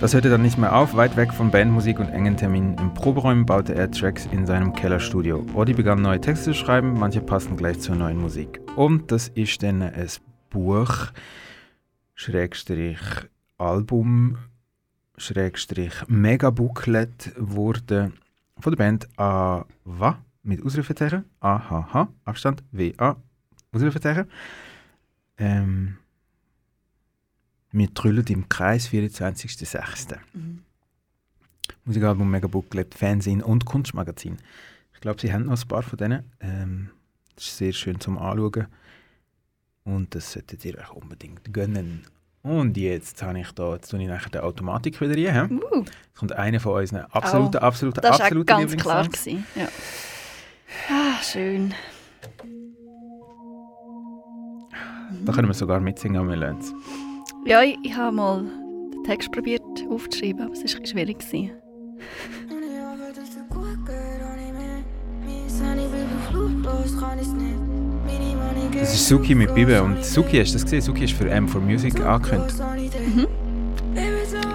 [0.00, 0.96] Das hörte dann nicht mehr auf.
[0.96, 5.44] Weit weg von Bandmusik und engen Terminen im Proberäumen baute er Tracks in seinem Kellerstudio.
[5.54, 8.62] Odi begann neue Texte zu schreiben, manche passen gleich zur neuen Musik.
[8.76, 10.08] Und das ist dann ein
[10.48, 11.08] Buch,
[12.14, 12.98] Schrägstrich
[13.58, 14.38] Album,
[15.18, 18.12] Schrägstrich Megabooklet wurde
[18.58, 23.16] von der Band AWA mit Ausrufezeichen, AHH, Abstand, WA,
[23.70, 24.30] Ausrufezeichen.
[25.36, 25.98] Ähm,
[27.72, 30.16] wir trüllen im Kreis, 24.06.
[31.84, 34.38] Musikalbum Megabooklet, Fernsehen und Kunstmagazin.
[34.94, 36.24] Ich glaube, sie haben noch ein paar von denen.
[36.40, 36.90] Ähm,
[37.36, 38.66] das ist sehr schön zum Anschauen.
[39.84, 42.04] Und das solltet ihr euch unbedingt gönnen.
[42.42, 45.60] Und jetzt habe ich da, jetzt tue ich nachher die Automatik wieder rein.
[45.62, 49.06] Uh, Jetzt kommt einer von unseren absoluten, absoluten, das war auch absoluten ganz klar.
[49.06, 49.46] Gewesen.
[49.54, 49.68] Ja.
[50.88, 51.74] Ah, schön.
[55.24, 56.72] Da können wir sogar mitsingen, aber wir lernen es.
[57.46, 58.44] Ja, ich, ich habe mal
[58.92, 61.18] den Text probiert aufzuschreiben, aber es war schwierig.
[61.18, 61.50] Gewesen.
[68.72, 70.80] Das ist Suki mit Bibe und Suki, hast du das gesehen?
[70.80, 72.56] Suki ist für M for Music angekündigt.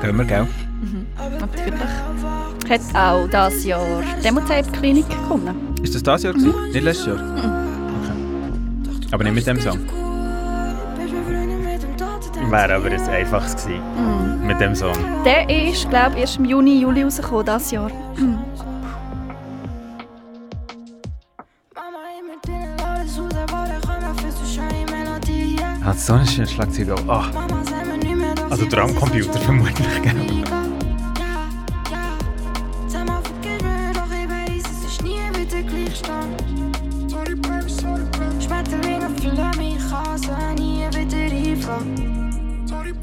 [0.01, 0.47] Gehen wir, gell?
[1.39, 1.81] Natürlich.
[2.69, 5.55] Hat auch dieses Jahr Demotape Klinik gewonnen.
[5.81, 6.53] Ist das das Jahr gewesen?
[6.71, 7.17] Nicht letztes Jahr?
[7.17, 9.07] Okay.
[9.11, 9.79] Aber nicht mit dem Song.
[12.49, 14.45] Wäre aber ein einfaches gewesen.
[14.45, 14.93] Mit dem Song.
[15.25, 17.91] Der ist, glaube ich, erst im Juni, Juli rausgekommen, dieses Jahr.
[25.83, 27.07] Hat so ein schönes Schlagzeug auch.
[27.07, 27.31] Ah,
[28.49, 30.15] also Drumcomputer vermutlich, gell?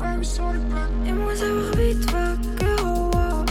[0.02, 1.06] Einfangen.
[1.06, 2.38] Ich muss einfach weit weg,
[2.84, 3.44] oh, oh.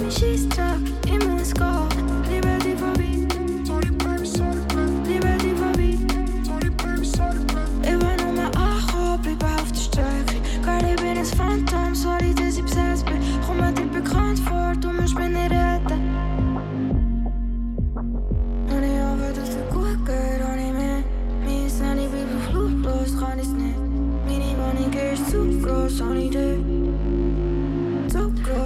[0.00, 1.52] Mein Scheissdreck, ich muss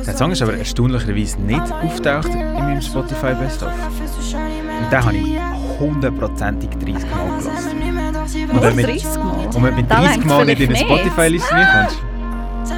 [0.07, 3.70] Der Song ist aber erstaunlicherweise nicht auftaucht in meinem Spotify Best of.
[3.72, 5.38] Und den habe ich
[5.78, 8.51] hundertprozentig 30 Mal gelassen.
[8.53, 9.46] Und wenn mit, 30 Mal?
[9.46, 10.78] und wenn du mit Da 30 reicht's Mal nicht in eine.
[10.78, 11.98] Spotify-Liste reinkommst,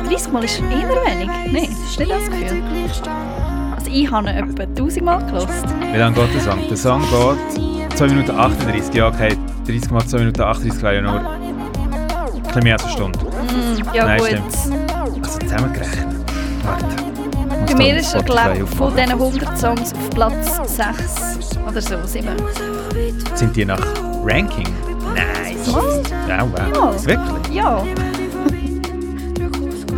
[0.08, 1.28] 30 Mal ist eher wenig.
[1.28, 2.62] Nein, das ist nicht das Gefühl.
[3.76, 5.48] Also ich habe ihn etwa 1000 Mal gehört.
[5.92, 6.58] wie lange geht der Song?
[6.68, 8.94] Der Song geht 2 Minuten 38.
[8.94, 11.20] Ja, okay, 30 mal 2 Minuten 38 wäre ja nur
[12.52, 13.18] bisschen mehr als eine Stunde.
[13.94, 14.28] Ja Nein, gut.
[14.28, 14.54] stimmt.
[15.22, 16.06] Also zusammengerechnet.
[16.64, 16.86] Warte.
[17.66, 21.96] Bei mir ist er, glaube ich, von diesen 100 Songs auf Platz 6 oder so,
[22.04, 22.28] 7.
[23.34, 23.80] Sind die nach
[24.24, 24.68] Ranking?
[25.14, 25.72] Nice.
[25.72, 26.02] Was?
[26.28, 27.06] Ja, wow.
[27.06, 27.06] Ja.
[27.06, 27.54] Wirklich?
[27.54, 27.84] Ja.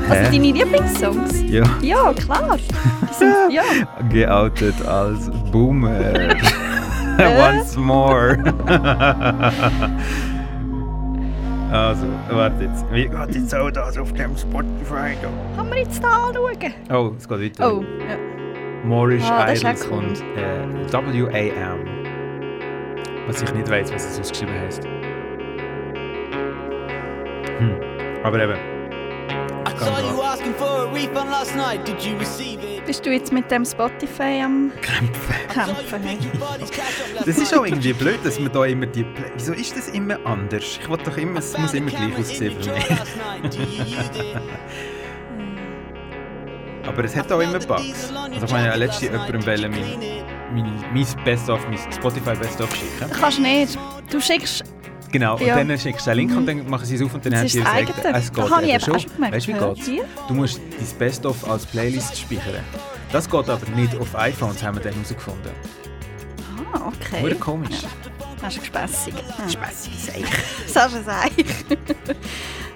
[0.09, 1.42] Also deine Lieblingssongs?
[1.42, 1.64] Ja.
[1.80, 2.59] Ja, klar.
[3.18, 3.62] Sind, ja.
[4.11, 6.12] Geoutet als Boomer.
[7.18, 8.36] Once more.
[11.70, 12.84] Also, warte jetzt.
[12.92, 15.16] Wie geht jetzt auch das auf dem Spotify?
[15.56, 16.74] Kann man jetzt da anschauen?
[16.92, 17.72] Oh, es geht weiter.
[17.74, 18.16] Oh, ja.
[18.84, 21.80] Moorish Ah, Idols und äh, WAM.
[23.26, 24.84] Was ich nicht weiß, was es ausgeschrieben heißt.
[27.58, 27.76] Hm.
[28.22, 28.58] Aber eben.
[29.66, 31.84] I saw you asking for a refund last night.
[31.86, 32.73] Did you receive it?
[32.87, 35.35] Bist du jetzt mit dem Spotify am Kämpfen.
[35.49, 36.03] Kämpfen?
[37.24, 39.05] Das ist auch irgendwie blöd, dass man da immer die.
[39.05, 40.62] Play Wieso ist das immer anders?
[40.80, 42.85] Ich will doch immer, es muss immer gleich aussehen für mich.
[46.87, 48.12] Aber es hat auch immer Bugs.
[48.14, 49.99] Also ich meine, ja letztens jemandem wollen mein,
[50.53, 53.11] mein, mein Best-of, mein Spotify Best-of schicken.
[53.18, 53.78] Kannst nicht.
[54.11, 54.73] Du schickst.
[55.14, 55.56] Genau, Ja.
[55.60, 57.40] und dann schickst du den Link und dann machen sie es auf und dann Das
[57.42, 58.94] haben sie gesagt, es geht ich eben eben schon.
[58.94, 59.72] Weißt du, wie Ja.
[59.72, 59.86] geht's?
[59.86, 60.04] Hier?
[60.26, 62.64] Du musst dein Best-of als Playlist speichern.
[63.12, 65.52] Das geht aber nicht auf iPhones, haben wir dann herausgefunden.
[66.72, 67.22] Ah, okay.
[67.22, 67.76] Wurde komisch.
[68.42, 69.14] Das ist gespässig.
[69.38, 69.48] Ja.
[69.48, 70.24] Spässige Sache.
[70.74, 71.32] Das ist ein Seich.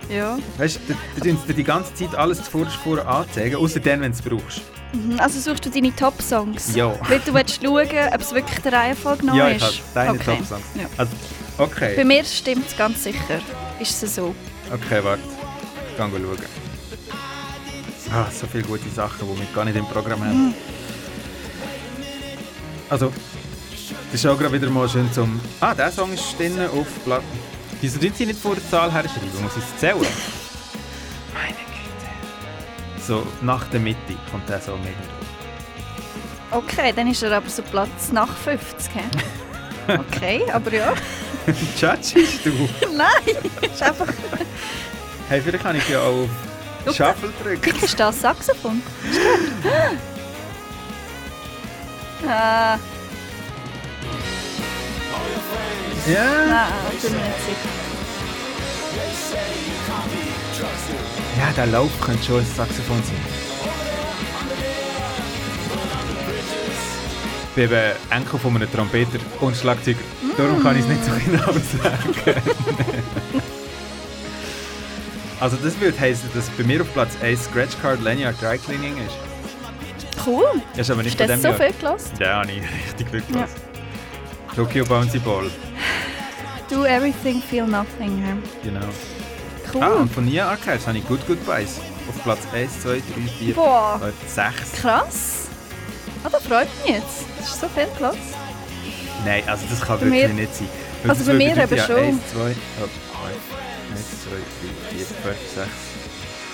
[0.09, 0.39] ja.
[0.59, 4.17] Weißt du, du dir die ganze Zeit alles zuvorderst vor anzeigen, außer dann, wenn du
[4.17, 4.63] es brauchst.
[4.93, 6.77] Mhm, Also suchst du deine Top-Songs?
[6.77, 6.95] Ja.
[7.09, 9.57] Weil du willst schauen, ob es wirklich der Reihenfolge noch ja, ist?
[9.57, 10.37] ich habe deine okay.
[10.37, 10.63] Top-Songs.
[10.77, 10.87] Ja.
[10.97, 11.13] Also,
[11.59, 12.05] Bei okay.
[12.05, 13.41] mir stimmt es ganz sicher.
[13.81, 14.33] Ist es so?
[14.73, 15.23] Okay, warte.
[15.91, 16.39] Ich gehe schauen.
[18.13, 20.55] Ah, so viele gute Sachen, die wir gar nicht im Programm haben.
[22.89, 23.13] Also,
[24.13, 25.41] das ist auch gerade wieder mal schön zum...
[25.61, 27.25] Ah, der Song ist drin auf Platte.
[27.81, 29.43] Wieso tun sie nicht vor der Zahl herschreiben?
[29.43, 29.99] Muss ich es zählen?
[31.35, 33.05] Meine Güte.
[33.05, 35.19] So, nach der Mitte kommt der Song irgendwo.
[36.51, 38.95] Okay, dann ist er aber so Platz nach 50.
[38.95, 39.01] hä?
[39.89, 40.93] Okay, aber ja.
[41.81, 42.51] Judgest du?
[42.97, 44.07] Nein, ist einfach.
[45.29, 46.29] Hey, vielleicht kann ich ja auch
[46.87, 46.95] auf.
[46.97, 47.85] Shuffle drücken.
[47.85, 48.83] Ist das Saxophon?
[52.27, 52.79] Ah,
[56.07, 56.25] Ja.
[56.49, 56.73] nein,
[57.03, 57.69] bin mir nicht sicher.
[61.39, 63.48] Ja, der Lauf könnte schon ein Saxophon sein.
[67.59, 69.99] Bin eben Enkel von einem Trompeter und Schlagzeuger.
[70.37, 71.53] Darum kann ich es nicht so genau
[71.83, 72.43] sagen.
[75.41, 78.97] also das würde heißen, dass bei mir auf Platz 1 Scratch Card Lanyard Dry Cleaning
[78.99, 79.17] ist.
[80.27, 80.45] Cool.
[80.77, 81.57] Ist aber nicht von das so Jahr.
[81.57, 82.13] viel gelassen?
[82.21, 83.55] Ja, habe ich richtig gut gelassen.
[84.55, 85.51] Tokyo Bouncy Ball,
[86.69, 88.23] Do everything, feel nothing.
[88.63, 88.81] genau.
[89.73, 89.83] Cool.
[89.83, 91.81] Ah, und von Nia Archives habe ich Good Goodbyes.
[92.09, 93.01] Auf Platz 1, 2, 3,
[93.39, 94.15] 4, Boah, 5,
[94.67, 94.73] 6.
[94.81, 95.48] krass.
[96.25, 97.25] Ah, das freut mich jetzt.
[97.39, 98.35] Das ist so viel gelassen.
[99.25, 100.69] Nein, also das kann wirklich mir- nicht sein.
[101.03, 101.97] Weil also bei mir eben ja, schon.
[101.97, 102.55] 1, 2, oh, 1,
[104.25, 105.69] 2, 3, 4, 5, 6,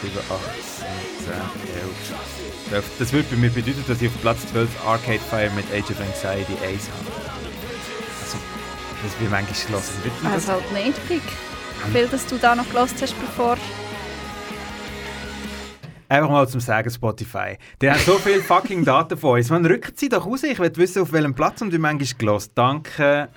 [0.03, 0.41] 7, 8, 9,
[1.25, 1.33] 10,
[1.75, 2.85] 11, 12.
[2.99, 6.01] Das würde bei mir bedeuten, dass ich auf Platz 12 Arcade Fire mit Age of
[6.01, 7.11] Anxiety 1 habe.
[8.21, 8.39] Also,
[9.03, 10.33] das wird manchmal das?
[10.33, 11.23] Also halt nicht, Rick.
[11.93, 13.57] Viel, dass du da noch gelassen hast, bevor...
[16.15, 17.59] Einfach mal zum Sagen Spotify.
[17.83, 19.51] Die haben so viele fucking Daten von uns.
[19.51, 20.45] Man rückt sie doch raus.
[20.45, 22.53] Ich will wissen, auf welchem Platz und wie manchmal gelost.
[22.55, 23.31] Danke.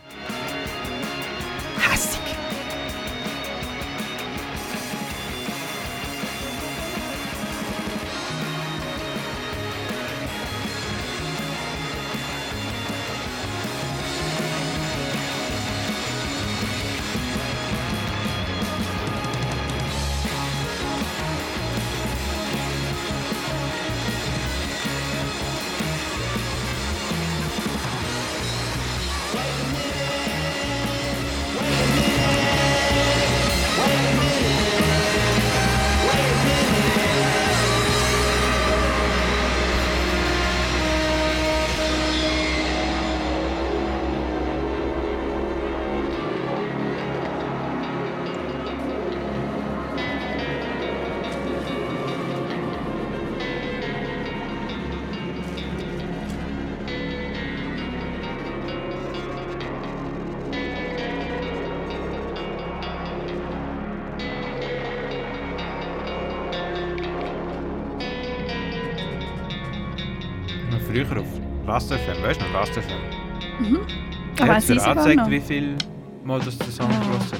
[74.70, 75.76] Hat sogar angezeigt, wie viel
[76.24, 77.20] Mal das der Song Ah.
[77.20, 77.34] hast?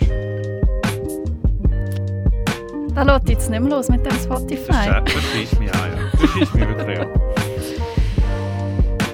[2.96, 4.90] Da lässt jetzt nicht mehr los mit dem Das, Spotify.
[5.04, 5.98] das schießt mich an, ja.
[6.22, 7.08] Das schießt mich wirklich an.
[7.08, 7.12] Ein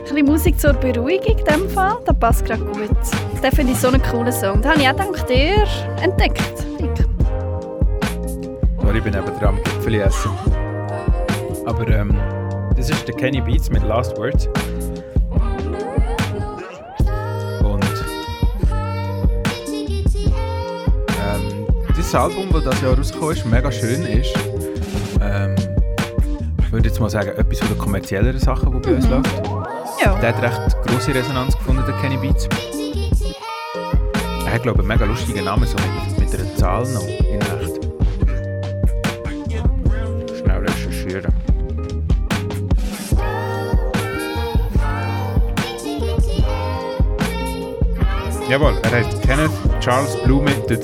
[0.03, 2.89] bisschen Musik zur Beruhigung in dem Fall, das passt gerade gut.
[3.43, 4.61] Den finde ich so einen coolen Song.
[4.61, 5.63] Den habe ich auch dank dir
[6.01, 6.41] entdeckt.
[8.79, 10.31] Sorry, ich bin eben dran am Gipfeli essen.
[11.65, 12.15] Aber ähm,
[12.77, 14.47] das ist der Kenny Beats mit Last Words.
[22.13, 24.33] Dieses Album, das das Jahr rausgekommen ist, mega schön ist.
[25.19, 25.55] Ähm,
[26.59, 29.31] ich würde jetzt mal sagen, etwas von den kommerzielleren Sachen, die bei uns läuft.
[30.03, 30.13] Ja.
[30.19, 32.47] Der hat recht grosse Resonanz gefunden, der Kenny Beats.
[34.45, 37.41] Er hat, glaube ich, einen mega lustigen Namen, so mit, mit einer Zahl noch in
[37.41, 37.79] echt.
[40.37, 41.33] Schnell recherchieren.
[48.49, 50.77] Jawohl, er heißt Kenneth Charles Blume der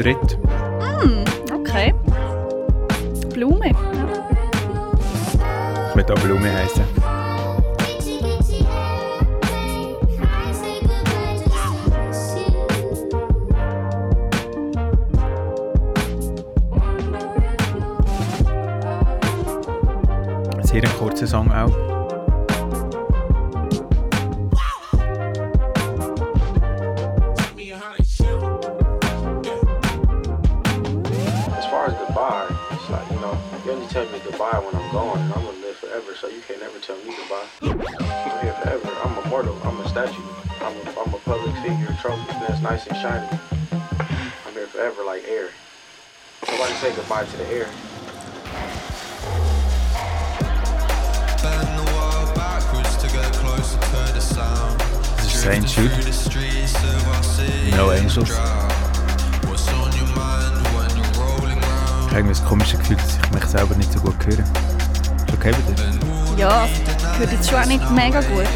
[59.47, 62.05] What's on your mind when you're rolling round?
[62.05, 64.39] Ich habe irgendwie das komische Gefühl, dass ich mich selber nicht so gut höre.
[64.39, 66.38] Ist okay bei dir?
[66.38, 68.47] Ja, ich höre jetzt schon auch nicht mega gut.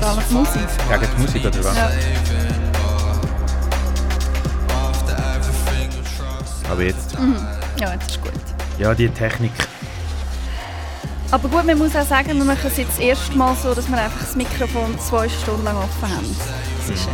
[0.00, 0.62] Vor allem die Musik.
[0.88, 1.76] Gegen die Musik oder was?
[1.76, 1.90] Ja.
[7.20, 7.80] Jetzt.
[7.80, 8.32] ja, jetzt ist gut.
[8.78, 9.52] Ja, die Technik.
[11.30, 13.88] Aber gut, man muss auch sagen, wir machen es jetzt das erste Mal so, dass
[13.88, 16.36] wir einfach das Mikrofon zwei Stunden lang offen haben.
[16.78, 17.10] Das ist, äh,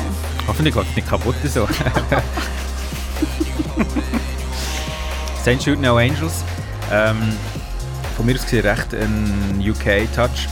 [0.49, 1.69] Hoffentlich geht es nicht kaputt so.
[5.45, 6.45] Saint Jude No Angels.
[6.91, 7.37] Ähm,
[8.17, 10.49] von mir aus gesehen recht ein UK-Touch.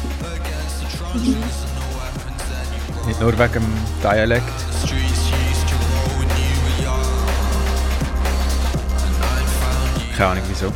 [3.06, 3.64] Nicht nur wegen dem
[4.02, 4.52] Dialekt.
[10.16, 10.72] Keine Ahnung wieso.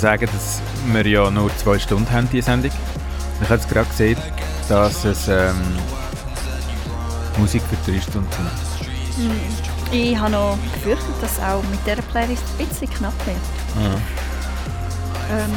[0.00, 0.60] Sagen, dass
[0.92, 2.70] wir ja nur zwei Stunden haben, diese Sendung.
[2.70, 4.18] Und Ich habe jetzt gerade gesehen,
[4.68, 5.54] dass es ähm,
[7.38, 9.92] Musik für drei Stunden sind.
[9.92, 13.36] ich habe noch befürchtet, dass auch mit dieser Playlist ein bisschen knapp wird.
[15.30, 15.50] Ähm,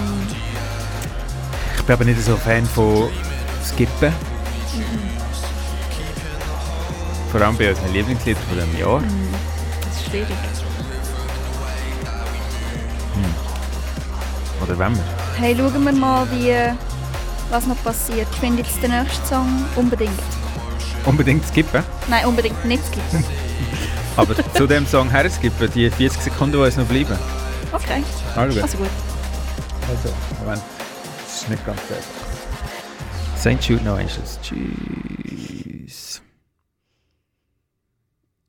[1.78, 3.10] Ich bin aber nicht so ein Fan von
[3.66, 4.14] Skippen.
[7.32, 9.02] Vor allem bei unseren Lieblingsliedern von diesem Jahr.
[9.02, 10.28] das ist schwierig.
[14.84, 15.04] Wenn wir.
[15.38, 16.54] Hey, schauen wir mal, wie,
[17.50, 18.28] was noch passiert.
[18.34, 20.12] Ich finde jetzt den nächsten Song unbedingt.
[21.06, 21.82] Unbedingt skippen.
[22.10, 23.24] Nein, unbedingt nicht skippen.
[24.18, 27.18] Aber zu dem Song her skippen, die 40 Sekunden, die uns noch bleiben.
[27.72, 28.04] Okay,
[28.36, 28.62] Anschauen.
[28.62, 28.90] also gut.
[29.90, 30.62] Also, Moment.
[31.24, 33.38] Das ist nicht ganz einfach.
[33.38, 33.64] St.
[33.66, 34.38] Jude No Angels.
[34.42, 36.22] Tschüss.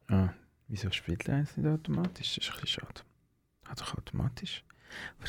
[0.08, 0.30] Ah,
[0.66, 2.34] wieso spielt er jetzt nicht automatisch?
[2.34, 3.13] Das ist ein bisschen schade.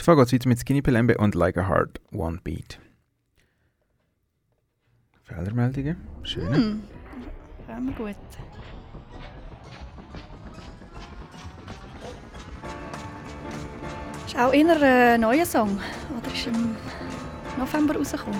[0.07, 0.17] Hat doch automatisch.
[0.17, 2.79] Auf jeden Fall geht es weiter mit Skinny Pelembe und Like a Heart One Beat.
[5.23, 5.97] Fehlermeldungen.
[6.23, 6.53] Schön.
[6.53, 6.83] Hm.
[7.67, 8.15] Immer gut.
[14.27, 15.79] Ist auch eher ein neuer Song.
[16.17, 16.75] Oder ist im
[17.57, 18.39] November rausgekommen?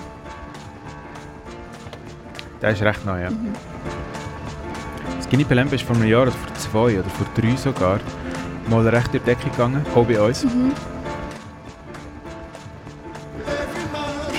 [2.62, 3.30] Der ist recht neu, ja.
[5.24, 7.98] Skinny Pelembe ist vor einem Jahr oder vor zwei oder vor drei sogar
[8.70, 10.44] mal recht durch die Decke gegangen, auch bei uns.
[10.44, 10.72] Mhm.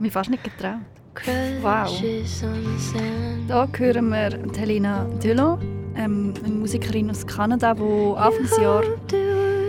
[0.00, 0.80] mich fast nicht getraut.
[1.60, 2.02] Wow.
[3.48, 5.58] Da hören wir Helena Dillon,
[5.96, 8.84] ähm, eine Musikerin aus Kanada, die Anfangs Jahr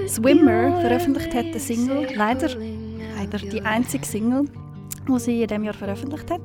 [0.08, 2.08] Swimmer veröffentlicht hat, eine Single.
[2.16, 2.50] Leider,
[3.18, 4.46] leider die einzige Single,
[5.08, 6.42] die sie in diesem Jahr veröffentlicht hat.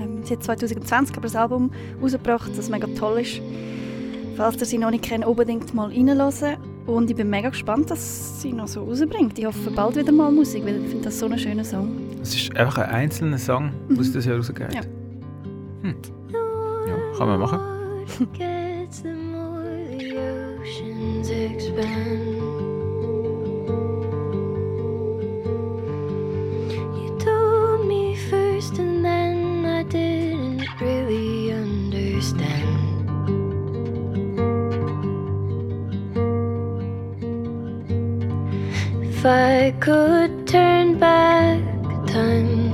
[0.00, 1.70] Ähm, sie hat 2020 aber das Album
[2.02, 3.40] rausgebracht, das mega toll ist.
[4.36, 6.56] Falls ihr sie noch nicht kennt, unbedingt mal reinhören.
[6.86, 9.38] Und ich bin mega gespannt, dass sie noch so rausbringt.
[9.38, 11.90] Ich hoffe bald wieder mal Musik, weil ich finde das so einen schönen Song.
[12.22, 13.98] Es ist einfach ein einzelner Song, mhm.
[13.98, 14.74] aus das Jahr rausgeht.
[14.74, 14.82] Ja.
[15.82, 15.94] Hm.
[16.32, 17.16] ja.
[17.16, 17.58] Kann man machen.
[39.18, 41.60] If I could turn back
[42.06, 42.70] time,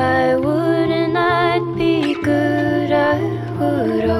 [0.00, 1.14] I wouldn't.
[1.18, 2.90] I'd be good.
[2.90, 3.20] I
[3.60, 4.19] would.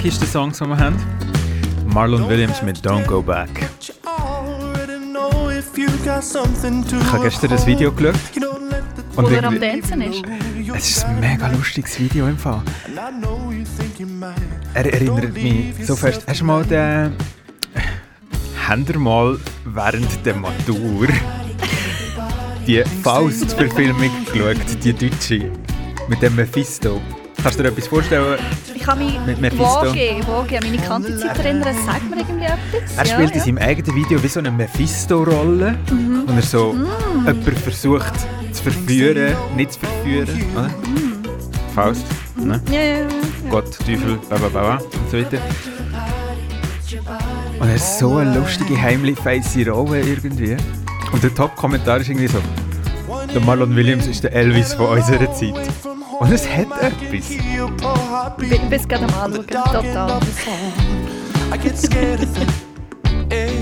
[0.00, 0.96] Funkiesten Songs, die wir haben.
[1.92, 3.50] Marlon Williams mit Don't Go Back.
[3.76, 3.92] Ich
[7.12, 8.14] habe gestern das Video geschaut.
[9.14, 10.22] Wo Und er am Dancen ist.
[10.74, 12.62] es ist ein mega lustiges Video im Fall.
[14.72, 16.24] Er erinnert mich so fest.
[16.26, 17.12] Hast du mal den.
[18.66, 21.08] Habt ihr mal während der Matur
[22.66, 25.52] die Faust-Verfilmung geschaut, die deutsche,
[26.08, 27.02] mit dem Mephisto?
[27.42, 28.38] Kannst du dir etwas vorstellen?
[28.80, 29.64] Ich kann mich Mit Mephisto.
[29.64, 31.74] vage, vage an meine Kanti-Zeit erinnern.
[31.84, 32.96] Sagt mir irgendwie etwas?
[32.96, 33.44] Er Ja, spielt in ja.
[33.44, 36.24] seinem eigenen Video wie so eine Mephisto-Rolle, Mhm.
[36.26, 36.86] und er so Mm.
[37.26, 38.12] jemanden versucht
[38.52, 40.28] zu verführen, nicht zu verführen.
[40.56, 40.70] Oder?
[41.74, 42.06] Faust,
[42.36, 42.60] ne?
[42.70, 43.06] Ja, ja, ja.
[43.50, 45.38] Gott, Teufel, bla bla bla und so weiter.
[47.60, 50.56] Und er ist so eine lustige, heimliche Rolle irgendwie.
[51.12, 52.38] Und der Top-Kommentar ist irgendwie so,
[53.34, 55.54] der Marlon Williams ist der Elvis von unserer Zeit.
[56.18, 57.30] Und es hat etwas.
[58.28, 59.46] Ich bin- ich bin es gerade am Anschauen.
[59.46, 60.20] Total.
[61.52, 62.48] I get scared of it.
[63.32, 63.58] Eh,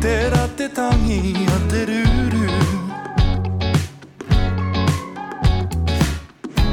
[0.00, 2.48] da-da-da-da-ngi, da-da-doo-doo.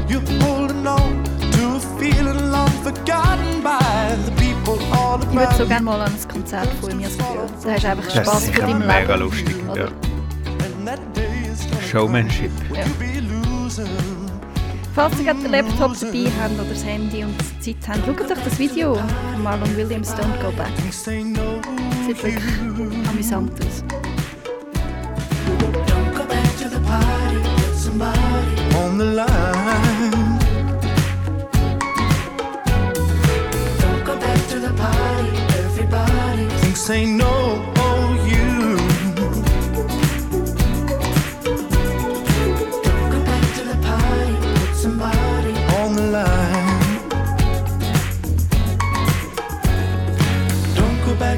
[0.07, 5.63] You're holding on to a feeling long forgotten by the people all Ich würde so
[5.63, 7.37] around gerne mal an ein Konzert von ihm das Gefühl.
[7.63, 9.19] Da hast du einfach Das ist Spass von sicher deinem mega Leben.
[9.19, 9.55] lustig.
[9.71, 9.85] Oder?
[9.85, 9.91] Ja.
[11.91, 12.51] Showmanship.
[12.73, 12.83] Ja.
[14.97, 18.43] Falls ihr gerade den Laptop dabei habt oder das Handy und Zeit habt, schaut euch
[18.43, 20.71] das Video von Marlon Williams Don't Go Back.
[20.89, 22.43] Sieht wirklich
[23.07, 23.83] amüsant aus.
[28.75, 30.39] on the line.
[33.77, 35.29] Don't go back to the party,
[35.59, 36.47] everybody.
[36.61, 37.05] Thinks they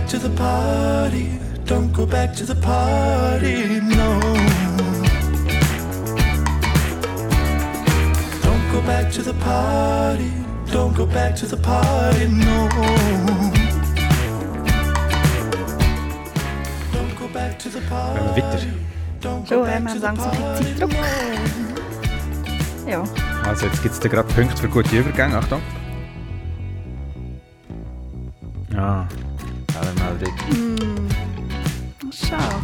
[0.10, 1.40] to the party.
[1.66, 4.20] Don't go back to the party, no.
[8.42, 10.32] Don't go back to the party.
[10.72, 12.70] Don't go back to the party, no.
[16.92, 18.68] Don't go back to the party.
[19.24, 20.92] Haben to the langsam ein bisschen Zeitdruck.
[22.88, 23.04] Ja.
[23.48, 25.38] Also jetzt gibt es da gerade Punkte für gute Übergänge.
[25.38, 25.62] Achtung.
[28.76, 29.06] Ah,
[30.20, 30.34] Fehlermeldung.
[30.50, 31.10] Hm.
[32.12, 32.56] Schade.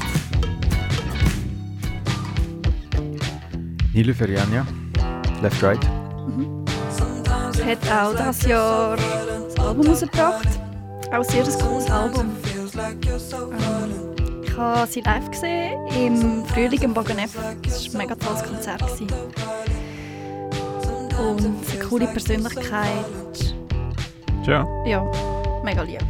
[3.93, 4.65] Nilo Feriania,
[5.41, 5.79] Left Right.
[7.65, 10.47] Hat auch dieses Jahr ein Album rausgebracht.
[11.07, 12.31] Auch ein sehr cooles Album.
[12.77, 17.31] Ähm, Ich habe sie live gesehen im Frühling im Bogenef.
[17.65, 18.79] Es war ein mega tolles Konzert.
[18.81, 19.07] gewesen.
[21.17, 23.55] Und eine coole Persönlichkeit.
[24.45, 24.67] Ja.
[24.85, 25.03] Ja,
[25.63, 26.01] mega lieb.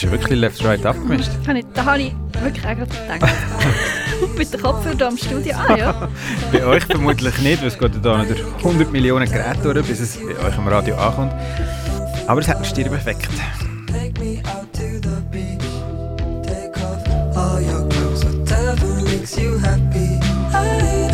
[0.00, 1.28] Ist ja wirklich Left Right abgemischt.
[1.46, 2.86] Ich- Da habe ich wirklich auch gerade
[3.18, 3.32] gedacht.
[4.38, 5.54] Mit dem Kopfhörer hier am Studio.
[5.68, 6.08] Ah ja.
[6.52, 10.00] Bei euch vermutlich nicht, weil es geht ja da durch 100 Millionen Geräte durch, bis
[10.00, 11.32] es bei euch am Radio ankommt.
[12.26, 13.28] Aber es hat einen Stirneffekt.
[13.88, 15.60] Take me out to the beach.
[16.46, 20.18] Take off all your clothes, whatever makes you happy.
[20.54, 21.09] I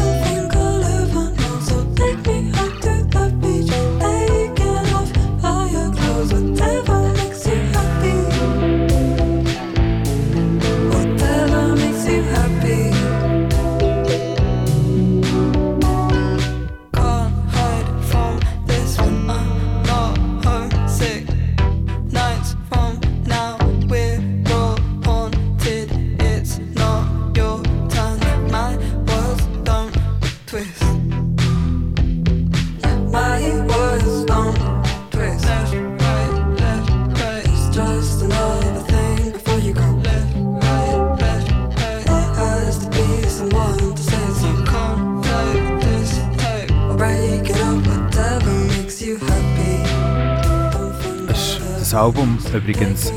[52.07, 53.13] Album übrigens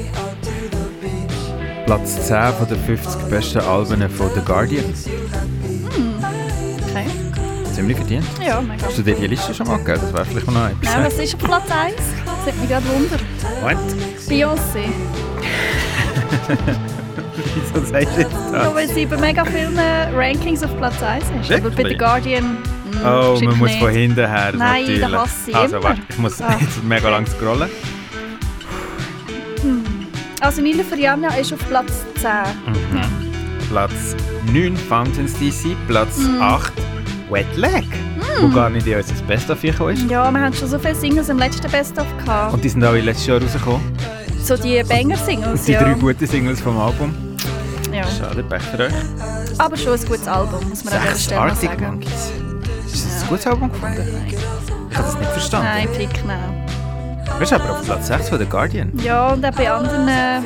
[1.85, 4.83] Platz 10 von den 50 besten Alben von The Guardian.
[5.93, 6.15] Hm.
[6.89, 7.05] Okay.
[7.71, 8.25] Ziemlich verdient.
[8.43, 8.87] Ja, mega.
[8.87, 9.99] Hast du dir die Liste schon mal gegeben?
[10.01, 11.05] Das wäre vielleicht noch Nein, etwas.
[11.05, 11.93] was ist auf Platz 1?
[12.25, 13.17] Das hat mich gerade Wunder.
[13.61, 13.79] Moment.
[14.27, 14.89] Beyoncé.
[17.71, 18.73] Wieso sagst du jetzt das?
[18.75, 19.77] weil sie bei mega vielen
[20.15, 21.51] Rankings auf Platz 1 ist.
[21.51, 21.87] Aber bei Wirklich?
[21.89, 22.43] The Guardian.
[22.53, 22.57] mm,
[23.01, 23.79] Oh, wahrscheinlich man muss nicht.
[23.81, 24.51] von hinten her.
[24.57, 25.01] Nein, natürlich.
[25.01, 25.83] den hasse ich Also, immer.
[25.89, 26.57] warte, ich muss Ah.
[26.59, 27.69] jetzt mega lang scrollen.
[30.49, 32.31] Also Nilo Fariana ist auf Platz 10.
[32.65, 33.67] Mhm.
[33.69, 34.15] Platz
[34.51, 36.41] 9 Fountains DC, Platz Mhm.
[36.41, 36.73] 8
[37.29, 38.21] Wet Leg, Mhm.
[38.41, 40.09] wo gar nicht in unser Best-of gekommen ist.
[40.09, 42.55] Ja, wir haben schon so viele Singles im letzten Best-of gehabt.
[42.55, 43.79] Und die sind alle letztes Jahr rausgekommen.
[44.43, 45.83] so die Banger-Singles, Die ja.
[45.83, 47.13] drei guten Singles vom Album.
[47.93, 48.03] ja.
[48.17, 48.93] Schade, Pech für euch.
[49.59, 51.85] Aber schon ein gutes Album, muss man an dieser Sechs Stelle Arctic sagen.
[51.85, 52.31] Monkeys.
[52.91, 54.03] Ist das ein gutes Album gefunden?
[54.27, 55.67] Ich habe das nicht verstanden.
[55.71, 56.58] Nein, Fick, nein.
[57.39, 58.91] Du bist aber auf Platz 6 von The Guardian.
[59.01, 60.09] Ja, und auch bei anderen...
[60.09, 60.41] Äh,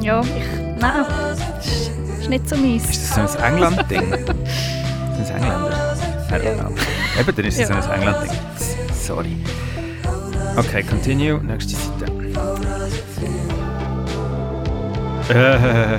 [0.00, 0.80] ja, ich...
[0.80, 1.04] Nein,
[1.60, 2.88] ist, ist nicht so meins.
[2.88, 4.00] Ist das so ein England-Ding?
[4.14, 4.26] Sind
[5.20, 5.94] das Engländer?
[6.30, 6.70] Don't know.
[7.20, 7.82] Eben, dann ist es Ja.
[7.82, 8.38] so ein England-Ding.
[8.98, 9.36] Sorry.
[10.56, 11.38] Okay, continue.
[11.44, 12.10] Nächste Seite.
[15.34, 15.98] Äh,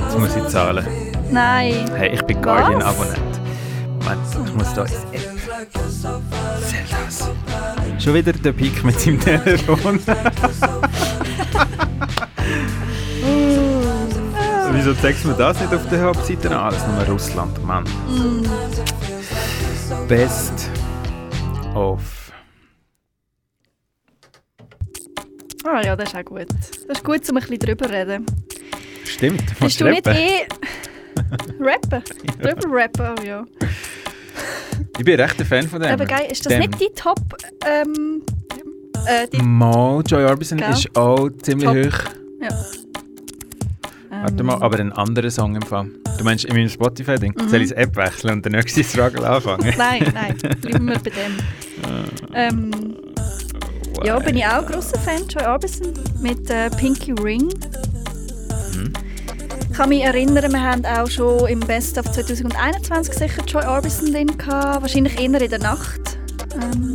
[0.00, 0.86] jetzt muss ich zahlen.
[1.32, 1.90] Nein.
[1.96, 2.40] Hey, ich bin?
[2.40, 3.18] Guardian-Abonnent.
[3.98, 5.40] Moment, ich muss da ins App.
[6.68, 7.30] Zeldas.
[7.98, 10.00] Schon wieder der Pik mit seinem Telefon.
[14.72, 16.56] Wieso zeigst du mir das nicht auf der Hauptseite an?
[16.56, 17.84] Alles nur Russland, Mann.
[18.08, 18.44] Mm.
[20.08, 20.70] Best
[21.74, 22.32] of.
[25.64, 26.48] Ah ja, das ist auch gut.
[26.88, 28.26] Das ist gut, um ein bisschen drüber zu reden.
[29.04, 29.58] Stimmt.
[29.60, 30.46] Bist du nicht eh...
[31.60, 32.02] Rappen?
[32.42, 32.52] Ja.
[32.52, 33.44] Drüber rappen, oh ja.
[34.98, 35.90] Ich bin recht ein Fan von dem.
[35.90, 36.60] Aber geil, ist das Dem.
[36.60, 37.20] nicht die Top...
[37.66, 38.22] Ähm,
[39.06, 40.70] äh, die, Mo, Joy Orbison Gell?
[40.70, 41.76] ist auch ziemlich Top.
[41.76, 42.10] hoch.
[42.40, 42.64] ja.
[44.22, 45.90] Warte mal, aber ein anderer Song im Fall.
[46.16, 47.34] Du meinst in meinem Spotify-Ding?
[47.36, 47.48] Mhm.
[47.48, 49.74] Soll ich das App wechseln und den nächsten Struggle anfangen?
[49.76, 51.36] Nein, nein, bleiben wir bei dem.
[52.32, 52.70] Ähm,
[54.04, 55.88] ja, bin ich auch ein grosser Fan, Joy Orbison,
[56.20, 57.48] mit äh, Pinky Ring.
[59.74, 64.12] Ich kann mich erinnern, wir haben auch schon im Best of 2021 sicher Joy Orbison
[64.12, 66.16] drin gehabt, wahrscheinlich eher in der Nacht.
[66.62, 66.92] Ähm,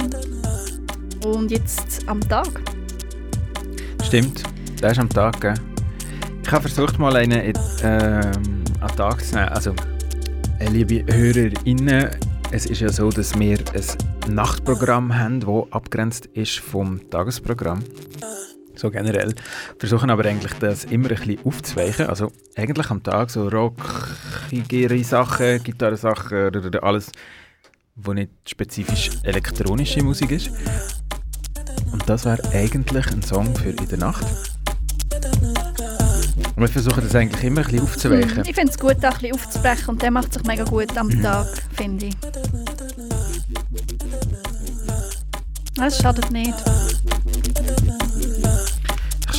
[1.26, 2.48] und jetzt am Tag.
[4.06, 4.44] Stimmt,
[4.82, 5.42] der ist am Tag.
[5.42, 5.56] Gell?
[6.42, 7.54] Ich habe versucht, mal einen in-
[7.84, 8.32] ähm,
[8.80, 9.50] an den Tag zu nehmen.
[9.50, 9.74] Also,
[10.60, 12.12] äh, liebe HörerInnen,
[12.52, 17.84] es ist ja so, dass wir ein Nachtprogramm haben, das abgrenzt ist vom Tagesprogramm.
[18.80, 19.36] So generell.
[19.78, 22.08] Versuchen aber eigentlich das immer ein bisschen aufzuweichen.
[22.08, 27.12] Also eigentlich am Tag so rockigere Sachen, Gitarrensachen, oder alles,
[27.98, 30.50] wo nicht spezifisch elektronische Musik ist.
[31.92, 34.26] Und das wäre eigentlich ein Song für in der Nacht.
[36.56, 38.44] Und wir versuchen das eigentlich immer ein bisschen aufzuweichen.
[38.48, 41.08] Ich finde es gut, da ein bisschen aufzubrechen und der macht sich mega gut am
[41.08, 41.22] Mhm.
[41.22, 42.16] Tag, finde ich.
[45.76, 46.54] Das schadet nicht.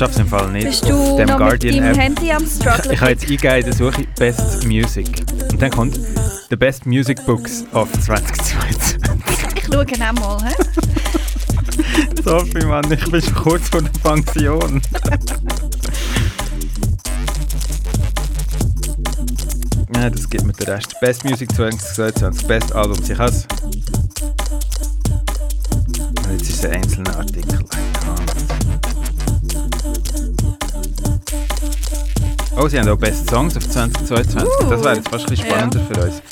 [0.00, 1.98] Ich schaffe es im Fall nicht Bist auf du dem noch Guardian mit.
[1.98, 2.94] Handy am Struggle?
[2.94, 5.26] Ich habe jetzt eingegeben in Suche Best Music.
[5.52, 6.00] Und dann kommt
[6.48, 8.98] The Best Music Books of 2022.
[9.56, 10.38] Ich schaue genau mal.
[10.42, 10.54] He?
[12.24, 14.80] Sophie, Mann, ich bin schon kurz vor der Pension.
[19.96, 20.98] ja, das gibt mir den Rest.
[21.02, 23.10] Best Music 2022, Best Albums.
[23.10, 23.46] Ich has.
[26.32, 27.58] Jetzt ist ein einzelner Artikel.
[32.62, 34.34] Oh, sie haben auch Best Songs auf 2022.
[34.68, 35.52] Das wäre jetzt fast ein bisschen Ja.
[35.54, 36.22] spannender für uns.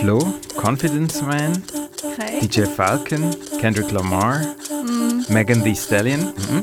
[0.00, 1.62] Flo, Confidence Man,
[2.02, 2.40] Okay.
[2.40, 4.40] DJ Falcon, Kendrick Lamar,
[4.82, 5.24] Mm.
[5.32, 6.62] Megan Thee Stallion, mhm.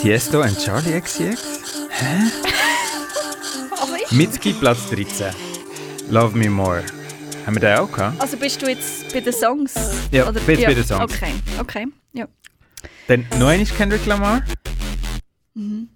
[0.00, 1.42] Tiesto und Charlie XCX.
[1.90, 2.30] Hä?
[4.10, 5.26] Mitski Platz 13.
[6.10, 6.82] Love Me More.
[7.46, 8.20] Haben wir den auch gehabt?
[8.20, 9.74] Also bist du jetzt bei den Songs?
[10.10, 11.12] Ja, bin jetzt bei den Songs.
[11.12, 11.86] Okay, okay.
[13.06, 14.42] Dann noch einmal Kendrick Lamar.
[15.54, 15.88] Mhm.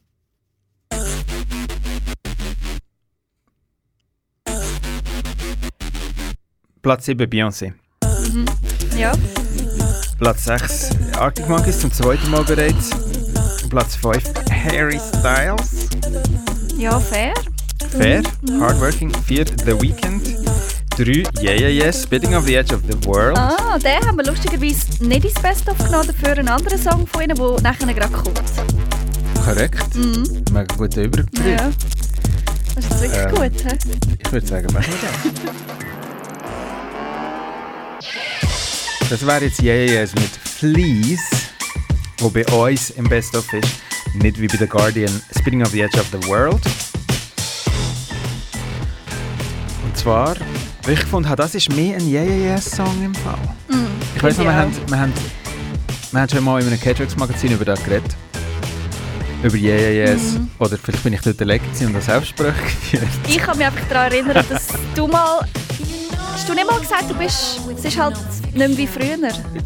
[6.83, 7.73] Platz 7 Beyoncé.
[8.33, 8.45] Mhm.
[8.97, 9.13] Ja.
[10.19, 12.91] Platz 6 Arctic Monkeys zum zweiten Mal bereits.
[13.69, 15.89] Platz 5 Harry Styles.
[16.77, 17.35] Ja, fair.
[17.91, 18.23] Fair.
[18.43, 18.61] Mhm.
[18.61, 19.13] Hardworking.
[19.27, 20.48] 4 The Weeknd.
[20.99, 22.03] 3 Yeah Yeah Yes.
[22.03, 23.39] Spitting of the Edge of the World.
[23.39, 27.23] Ah, den haben wir lustigerweise nicht ins Best of genommen, dafür einen anderen Song von
[27.23, 28.43] ihnen, der nachher gerade kommt.
[29.45, 29.95] Korrekt.
[29.95, 30.43] Mhm.
[30.53, 31.29] Mega guter Überblick.
[31.57, 31.71] Ja.
[32.75, 33.79] Das ist wirklich Ähm, gut, hä?
[34.25, 35.09] Ich würde sagen, machen wir
[39.01, 39.11] das.
[39.11, 41.21] Das wäre jetzt Yeah Yeah Yes mit Fleas,
[42.19, 43.69] wo bei uns im Best of ist,
[44.15, 46.61] nicht wie bei The Guardian, Spinning of the Edge of the World.
[49.85, 50.37] Und zwar,
[50.93, 53.39] ich habe, das ist mehr ein Yeah Yeah Yeah Song im Fall.
[54.17, 55.13] ich weiß noch, wir haben, wir, haben,
[56.13, 58.15] wir haben schon mal in einem K-Tracks Magazin über das geredet.
[59.43, 60.33] Über Yeah Yeah Yeahs.
[60.33, 60.51] Mhm.
[60.59, 63.09] Oder vielleicht bin ich dort gewesen und habe Selbstgespräche geführt.
[63.29, 65.41] Ich kann mich einfach daran erinnern, dass du mal.
[66.33, 67.61] Hast du nicht mal gesagt, du bist.
[67.77, 69.17] Es ist halt nicht mehr wie früher?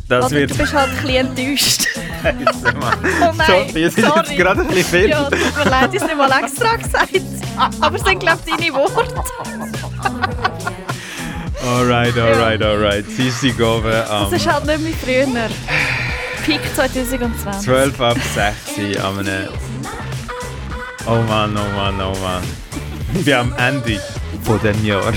[0.09, 1.89] Das Oder wird- du bist halt ein bisschen enttäuscht.
[2.25, 4.37] oh nein, Sophie, es ist jetzt sorry.
[4.37, 5.09] gerade ein bisschen viel.
[5.11, 7.21] Ja, tut mir leid, ich habe es nicht mal extra gesagt.
[7.81, 9.15] Aber es sind, glaube ich, deine Worte.
[11.65, 13.05] Alright, alright, alright.
[13.09, 15.49] Sissi Gove am Es ist halt nicht mehr früher.
[16.45, 17.63] Peak 2020.
[17.63, 19.49] 12 ab 6 am einem...
[21.07, 22.43] Oh Mann, oh Mann, oh Mann.
[23.15, 24.01] Ich bin am Ende
[24.43, 25.13] von diesem Jahr.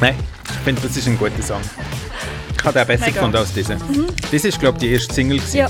[0.00, 1.60] Nein, ich finde, das ist ein guter Song.
[2.56, 3.14] Ich habe den besser Mega.
[3.14, 3.78] gefunden als diesen.
[3.78, 4.06] Mhm.
[4.30, 5.38] Das ist, glaube ich, die erste Single.
[5.38, 5.56] gewesen.
[5.56, 5.68] Ja.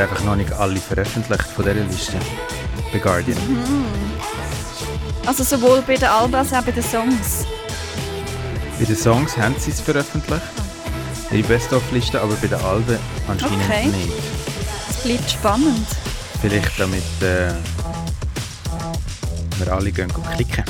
[0.00, 2.16] Einfach noch nicht alle veröffentlicht von dieser Liste.
[2.92, 3.38] Bei Guardian.
[3.48, 3.84] Mhm.
[5.26, 7.44] Also sowohl bei den Alben als auch bei den Songs.
[8.78, 10.42] Bei den Songs haben sie es veröffentlicht.
[11.30, 12.98] Die Best-of-Liste, aber bei den Alben
[13.28, 13.86] anscheinend Okay.
[13.86, 14.12] nicht.
[14.88, 15.86] Es bleibt spannend.
[16.40, 17.52] Vielleicht damit äh,
[19.58, 20.64] wir alle gehen klicken.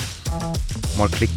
[0.98, 1.29] Mal Klicks.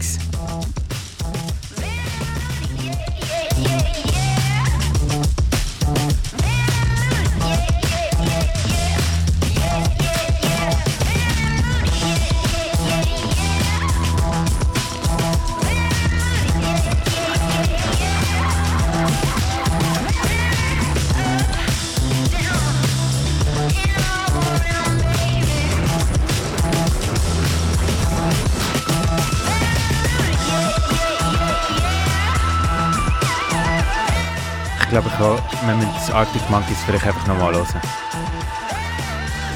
[36.13, 37.81] Arctic Monkeys vielleicht einfach nochmal hören.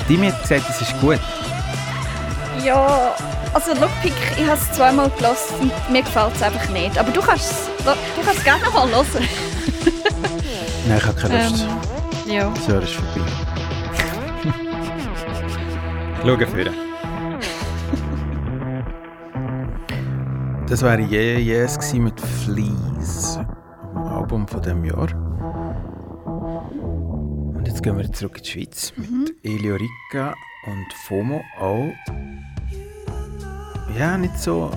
[0.09, 1.19] Die mir hat gesagt, es ist gut.
[2.63, 3.15] Ja,
[3.53, 6.97] also look, Pick, ich habe es zweimal gelassen und mir gefällt es einfach nicht.
[6.97, 9.05] Aber du kannst es du kannst es gerne noch mal hören.
[10.88, 11.65] Nein, ich habe keine Lust.
[12.27, 12.49] Ähm, ja.
[12.49, 13.31] Das Jahr ist vorbei.
[16.23, 16.73] Schau führen.
[20.67, 23.39] Das wäre Yeah Yes mit Fleas,
[23.93, 25.26] dem Album von diesem Jahr.
[26.47, 30.33] Und jetzt gehen wir zurück in die Schweiz mit Elio Ricca
[30.65, 31.91] und FOMO auch.
[33.97, 34.71] Ja, nicht so.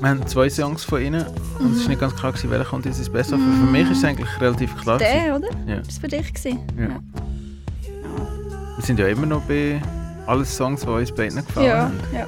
[0.00, 1.26] Wir haben zwei Songs von ihnen
[1.58, 3.34] und es ist nicht ganz klar, gewesen, welcher kommt jetzt Beste.
[3.34, 4.96] Aber für mich ist es eigentlich relativ klar.
[4.98, 5.48] Der, oder?
[5.66, 5.76] Ja.
[5.80, 6.32] Das war für dich.
[6.32, 6.60] Gewesen.
[6.78, 7.00] Ja.
[8.76, 9.80] Wir sind ja immer noch bei
[10.26, 12.00] allen Songs, die uns beiden gefallen Ja, haben.
[12.14, 12.26] ja.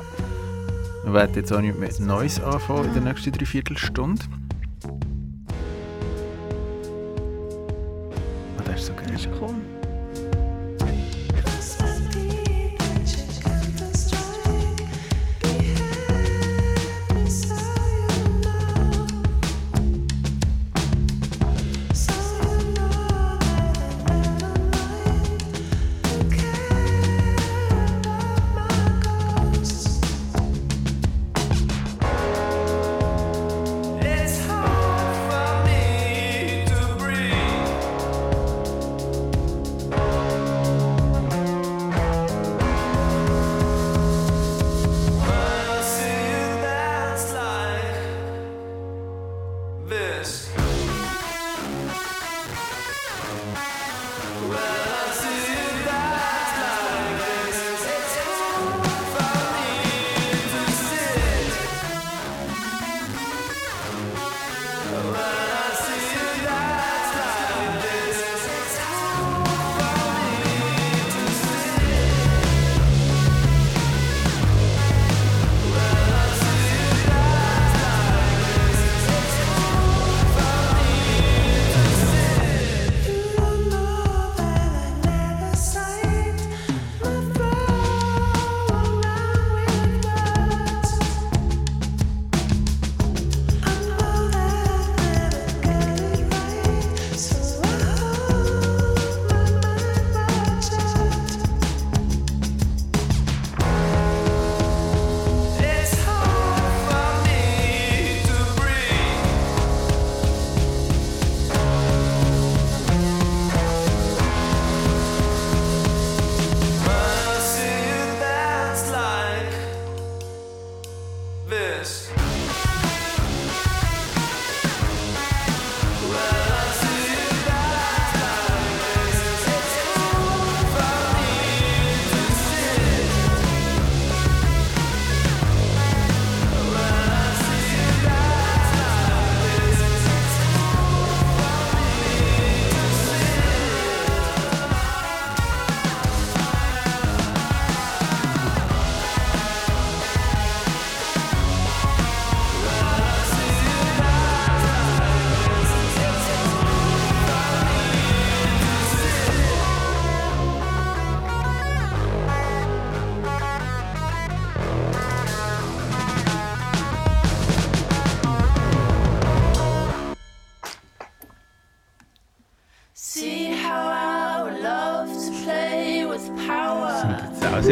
[1.04, 4.22] Wir werden jetzt auch nicht mit Neues anfangen in der nächsten Dreiviertelstunde.
[9.18, 9.26] Das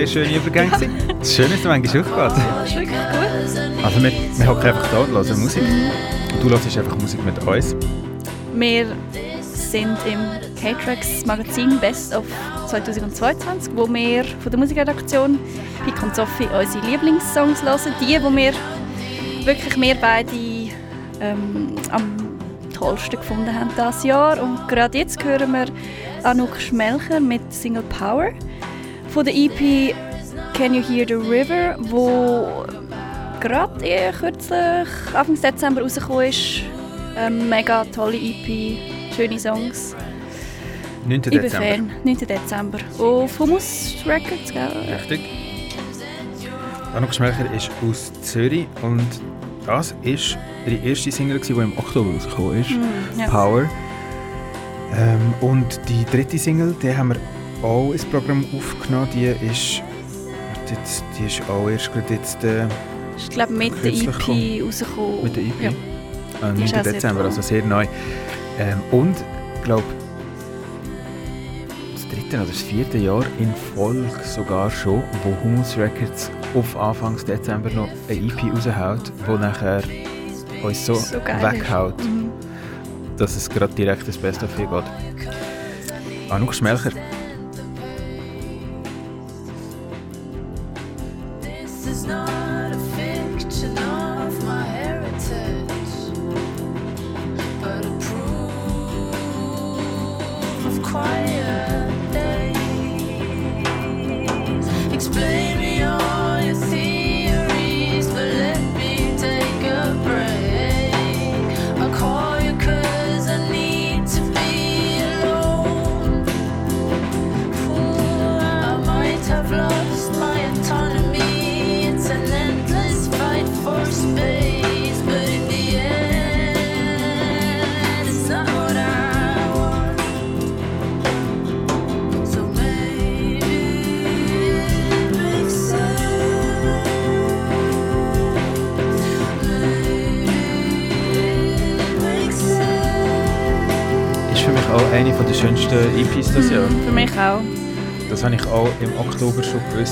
[0.06, 0.70] sehr schöne Übergänge.
[1.18, 2.44] Das Schöne ist, manchmal aufgeht.
[2.46, 3.84] Das ist wirklich gut.
[3.84, 5.62] Also wir, wir hocken einfach da und hören Musik.
[5.62, 7.76] Und du hörst einfach Musik mit uns.
[8.54, 8.86] Wir
[9.40, 10.20] sind im
[10.60, 12.24] K-Tracks Magazin Best of
[12.68, 15.38] 2022, wo wir von der Musikredaktion
[15.84, 17.92] Pick und Sophie unsere Lieblingssongs hören.
[18.00, 18.52] Die, die wir
[19.44, 20.30] wirklich wir beide
[21.20, 22.16] ähm, am
[22.72, 24.42] tollsten gefunden haben dieses Jahr.
[24.42, 25.66] Und gerade jetzt hören wir
[26.22, 28.32] Anouk Schmelcher mit Single Power
[29.16, 29.94] von der EP
[30.52, 32.66] Can You Hear the River, wo
[33.40, 36.60] gerade eher kürzlich, Anfang Dezember rausgekommen ist.
[37.16, 38.76] Ähm, mega tolle EP,
[39.16, 39.96] schöne Songs.
[41.08, 41.22] 9.
[41.24, 41.66] Ich Dezember.
[41.66, 42.16] Fan, 9.
[42.18, 42.78] Dezember.
[42.98, 44.68] Auf Hummus Records, gell?
[44.98, 45.20] Richtig.
[46.94, 49.06] Anouk Schmelcher ist aus Zürich und
[49.64, 50.36] das ist
[50.66, 52.70] ihre erste Single, die im Oktober rausgekommen ist.
[52.70, 53.28] Mm, ja.
[53.28, 53.64] Power.
[54.94, 57.16] Ähm, und die dritte Single, die haben wir
[57.66, 59.08] auch ins Programm aufgenommen.
[59.14, 59.82] Die ist,
[60.70, 62.66] jetzt, die ist auch erst gerade jetzt äh,
[63.16, 64.60] Ich glaube, mit der EP gekommen.
[64.64, 65.22] rausgekommen.
[65.24, 65.62] mit der EP.
[65.62, 65.70] Ja.
[66.50, 66.80] Äh, Die ist 9.
[66.80, 67.86] auch sehr Dezember, also sehr neu.
[68.58, 69.16] Ähm, und
[69.56, 69.84] ich glaube,
[71.94, 77.24] das dritte oder das vierte Jahr in Folge sogar schon, wo Humus Records auf Anfangs
[77.24, 79.82] Dezember noch eine EP raushaut, wo nachher
[80.62, 82.06] uns so, So weghaut, ist.
[82.08, 82.30] Mhm.
[83.16, 86.30] dass es gerade direkt das Beste auf ihr geht.
[86.30, 86.90] Anouk Schmelcher.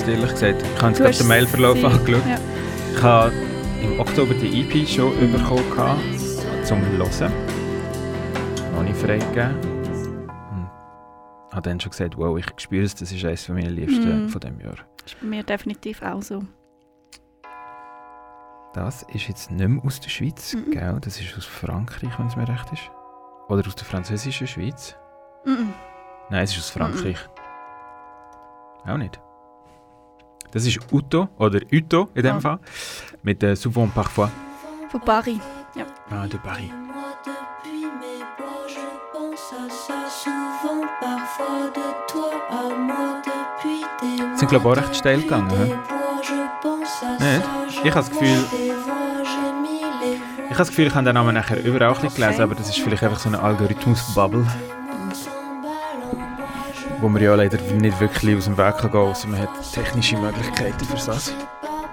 [0.04, 0.62] Gewusst, ehrlich gesagt.
[0.62, 2.26] Ich habe gerade den Mailverlauf sie- angeschaut.
[2.28, 2.38] Ja.
[2.96, 3.32] Ich habe
[3.82, 6.00] im Oktober die EP schon bekommen gehabt,
[6.66, 7.32] zum Hören.
[8.74, 9.56] Noch nicht freigegeben.
[10.50, 10.70] Und
[11.52, 14.28] habe dann schon gesagt, wow, ich spüre es, das ist eines meiner Liebsten Mhm.
[14.28, 14.76] von diesem Jahr.
[15.02, 16.42] Das ist bei mir definitiv auch so.
[18.72, 20.70] Das ist jetzt nicht mehr aus der Schweiz, Mhm.
[20.72, 20.98] gell?
[21.00, 22.90] Das ist aus Frankreich, wenn es mir recht ist.
[23.48, 24.96] Oder aus der französischen Schweiz.
[25.44, 25.72] Mhm.
[26.30, 27.18] Nein, es ist aus Frankreich.
[28.86, 29.20] Auch nicht.
[30.54, 32.40] Das ist Uto, oder Uto in dem Ah.
[32.40, 32.58] Fall.
[33.22, 34.30] Mit äh, Souvent Parfois.
[34.88, 35.40] Von Paris.
[35.74, 35.84] Ja.
[36.10, 36.70] Ah, de Paris.
[44.36, 45.50] Sind glaube ich auch recht steil gegangen.
[45.50, 47.44] À Nicht?
[47.84, 48.44] Ich habe das Gefühl,
[50.36, 52.68] ich habe das Gefühl, ich habe den Namen nachher überall ein bisschen gelesen, aber das
[52.68, 54.46] ist vielleicht einfach so eine Algorithmus-Bubble,
[57.04, 60.16] wo man ja leider nicht wirklich aus dem Weg gehen kann, außer man hat technische
[60.16, 61.34] Möglichkeiten für das.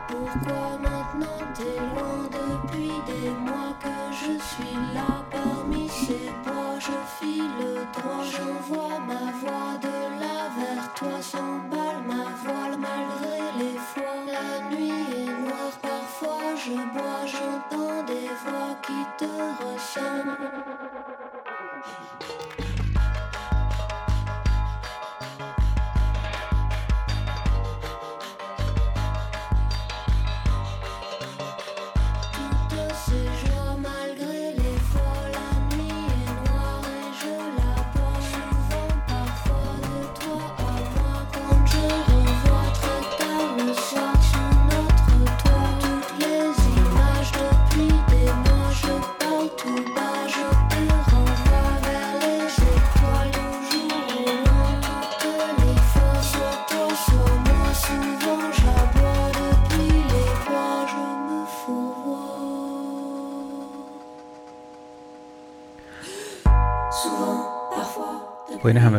[0.08, 1.82] Pourquoi maintenant t'es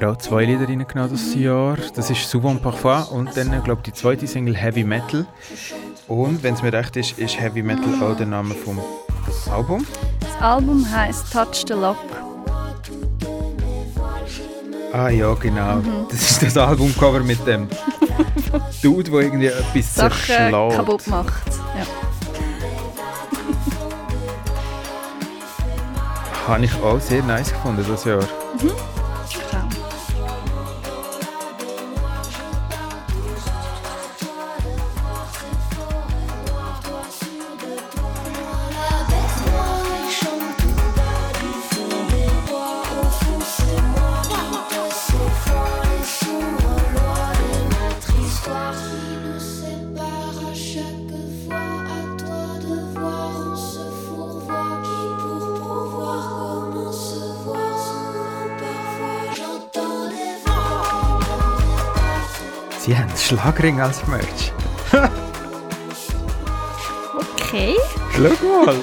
[0.02, 1.76] wir auch zwei Lieder reingenommen dieses Jahr.
[1.94, 5.24] Das ist Souvent Parfois und dann, glaube ich, die zweite Single Heavy Metal.
[6.08, 8.80] Und, wenn es mir recht ist, ist Heavy Metal auch der Name vom
[9.50, 9.86] Album.
[10.20, 11.96] Das Album heißt Touch the Lock.
[14.92, 15.76] Ah ja, genau.
[15.76, 16.06] Mhm.
[16.10, 17.68] Das ist das Albumcover mit dem
[18.82, 20.50] Dude, der irgendwie etwas Sachen zerschlägt.
[20.76, 21.42] kaputt macht.
[21.78, 21.86] Ja.
[26.48, 28.18] Habe ich auch sehr nice gefunden das Jahr.
[28.60, 28.91] Mhm.
[63.52, 64.52] Schlagring als Merch.
[67.44, 67.74] Okay.
[68.14, 68.76] Schau mal.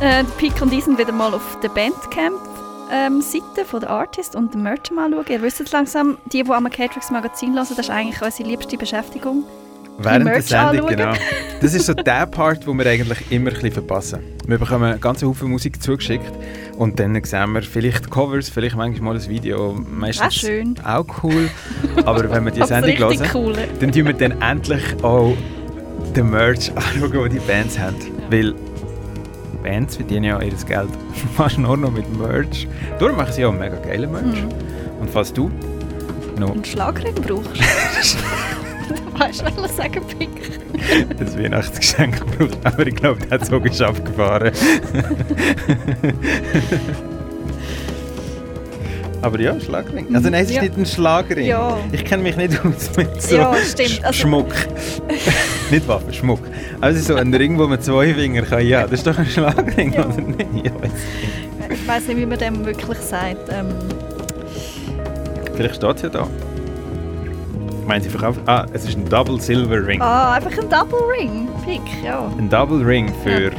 [0.00, 4.52] Äh, der Pick und ich sind wieder mal auf der Bandcamp-Seite von der Artist und
[4.52, 5.24] den Merch mal schauen.
[5.28, 8.76] Ihr wisst jetzt langsam, die, die am Catrix Magazin hören, das ist eigentlich unsere liebste
[8.76, 9.44] Beschäftigung.
[9.98, 10.96] Während der Merch Sendung, anschauen.
[10.96, 11.12] genau.
[11.60, 14.18] Das ist so der Part, wo wir eigentlich immer ein bisschen verpassen.
[14.48, 16.32] Wir bekommen ganzen Haufen Musik zugeschickt
[16.76, 19.72] und dann sehen wir vielleicht Covers, vielleicht manchmal mal ein Video.
[19.72, 20.74] Meistens Auch schön.
[20.84, 21.50] Auch cool.
[22.04, 23.54] Aber wenn wir die Sendung hören, cool.
[23.80, 25.36] dann tun wir dann endlich auch
[26.16, 27.96] den Merch anschauen, den die Bands haben.
[28.30, 28.54] Weil
[29.62, 30.88] Bands verdienen ja ihr Geld
[31.36, 32.66] fast nur noch mit Merch.
[32.98, 34.24] Darum machen sie auch mega geile Merch.
[34.24, 34.48] Mhm.
[35.00, 35.50] Und falls du
[36.38, 37.60] noch einen Schlagring brauchst.
[39.14, 39.18] du
[39.62, 40.30] was ich sagen, Pick.
[41.20, 44.52] ein Weihnachtsgeschenk braucht, aber ich glaube, der Zug ist abgefahren.
[49.22, 50.14] aber ja, Schlagring.
[50.14, 50.62] Also nein, es ist Ja.
[50.62, 51.46] nicht ein Schlagring.
[51.46, 51.78] Ja.
[51.92, 53.54] Ich kenne mich nicht aus mit so Ja.
[53.54, 54.52] Sch Also- Schmuck.
[55.70, 56.40] nicht Waffen, Schmuck.
[56.80, 58.66] Also so ein Ring, wo man zwei Finger kann.
[58.66, 60.46] Ja, das ist doch ein Schlagring, oder nicht?
[60.64, 60.72] Ja.
[61.70, 63.48] Ich weiß nicht, wie man dem wirklich sagt.
[63.50, 63.68] Ähm,
[65.54, 66.26] Vielleicht steht es ja da.
[67.86, 68.40] Meinen Sie verkauft?
[68.46, 70.00] Ah, es ist ein Double Silver Ring.
[70.00, 71.48] ah, einfach ein Double Ring.
[71.64, 72.30] Pick, ja.
[72.38, 73.50] Ein Double Ring für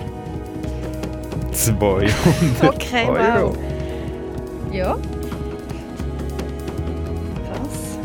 [1.51, 2.13] 200
[2.63, 3.49] Okay, Euro.
[3.49, 3.57] wow.
[4.71, 4.95] Ja.
[7.45, 7.99] Krass.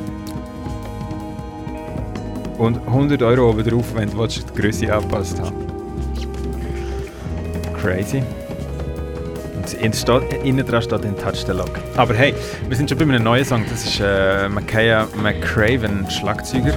[2.58, 5.54] Und 100 Euro oben drauf, wenn du die Größe angepasst haben.
[7.80, 8.22] Crazy.
[9.74, 11.70] In steht, innen dran steht in Touch the Lock.
[11.96, 12.34] Aber hey,
[12.68, 13.64] wir sind schon bei einem neuen Song.
[13.70, 16.72] Das ist äh, Makaya McCraven, Schlagzeuger.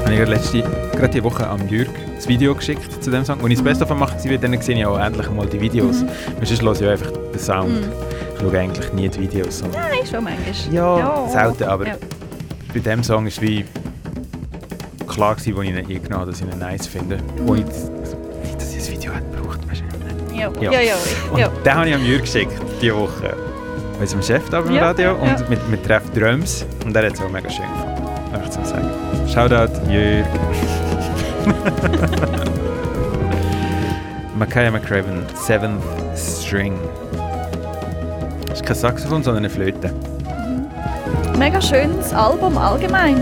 [0.00, 0.62] Habe ich gerade letzte,
[0.92, 3.40] gerade die Woche am Jürg das Video geschickt zu dem Song.
[3.40, 5.60] Und ich das Beste davon mache, sie wird dann sehe ich auch endlich mal die
[5.60, 6.02] Videos.
[6.02, 6.08] Mhm.
[6.44, 7.68] Sonst höre ich ja einfach den Sound.
[7.70, 7.92] Mhm.
[8.34, 9.62] Ich schaue eigentlich nie die Videos.
[9.62, 10.74] Nein, schon manchmal.
[10.98, 11.94] ja, selten, aber Ja.
[12.72, 13.64] bei dem Song ist wie
[15.06, 17.16] klar gewesen, ich ihn eingenommen habe, dass ich ihn nice finde.
[17.16, 17.64] Mhm.
[20.34, 20.64] Du?
[20.64, 20.94] Ja, ja, ja.
[21.30, 21.48] Und ja.
[21.48, 23.34] den habe ich am Jürg geschickt, diese Woche.
[24.00, 25.04] Unserem Chef da beim Ja, Radio.
[25.04, 25.34] ja, ja.
[25.36, 26.66] Und mit, mit Treff Drums.
[26.84, 27.94] Und der hat es auch mega schön gefunden.
[28.32, 28.90] Darf ich sagen.
[29.32, 30.26] Shoutout, Jürg.
[34.36, 35.82] Makaya McCraven, Seventh
[36.16, 36.76] String.
[38.48, 39.92] Das ist kein Saxophon, sondern eine Flöte.
[41.38, 43.16] Mega schönes Album allgemein,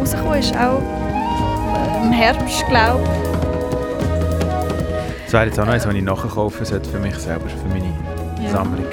[0.00, 0.54] das rausgekommen ist.
[0.56, 3.02] Auch äh, im Herbst, glaube
[5.26, 7.92] Das wäre jetzt auch noch eins, was ich nachkaufen sollte für mich selber, für meine
[8.40, 8.50] Ja.
[8.50, 8.84] Sammlung.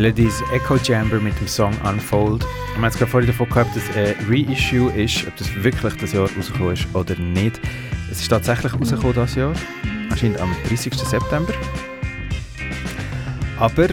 [0.00, 2.42] Melodies Echo Chamber mit dem Song Unfold.
[2.42, 6.12] Wir haben jetzt gerade vorhin davon gehabt, dass ein Reissue ist, ob das wirklich das
[6.12, 7.60] Jahr rausgekommen ist oder nicht.
[8.08, 9.52] Es ist tatsächlich rausgekommen dieses Jahr,
[10.08, 10.94] anscheinend am 30.
[10.94, 11.52] September.
[13.58, 13.88] Aber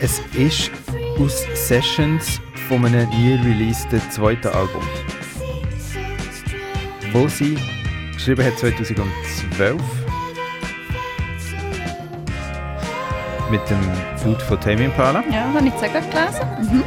[0.00, 0.70] es ist
[1.18, 4.82] aus Sessions von einem nie releaseden zweiten Album.
[7.12, 7.58] Wo sie
[8.14, 10.01] geschrieben hat 2012
[13.52, 13.78] mit dem
[14.24, 15.22] Dude von Tame Impala.
[15.30, 16.46] Ja, habe ich jetzt gelesen.
[16.72, 16.82] Mhm.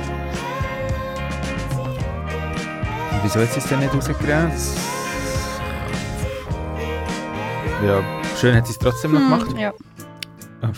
[3.12, 4.50] Und wieso sie es denn nicht rausgegeben?
[4.52, 4.76] Das-
[7.86, 8.02] Ja,
[8.42, 9.52] schön hat sie es trotzdem noch gemacht.
[9.52, 9.74] Hm, Ja.
[10.62, 10.72] Ah,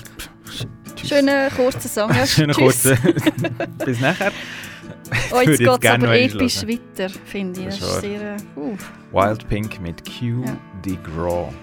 [1.05, 2.13] Schöner kurzer Song.
[2.13, 2.83] Ja, Schöner tschüss.
[2.83, 2.97] kurzer.
[3.85, 4.31] Bis nachher.
[5.31, 7.65] Oh, jetzt geht es aber episch weiter, finde ich.
[7.67, 8.35] Das ist sehr...
[8.57, 8.75] Uh.
[9.13, 10.57] Wild Pink mit Q Ja.
[10.83, 11.53] de Gras.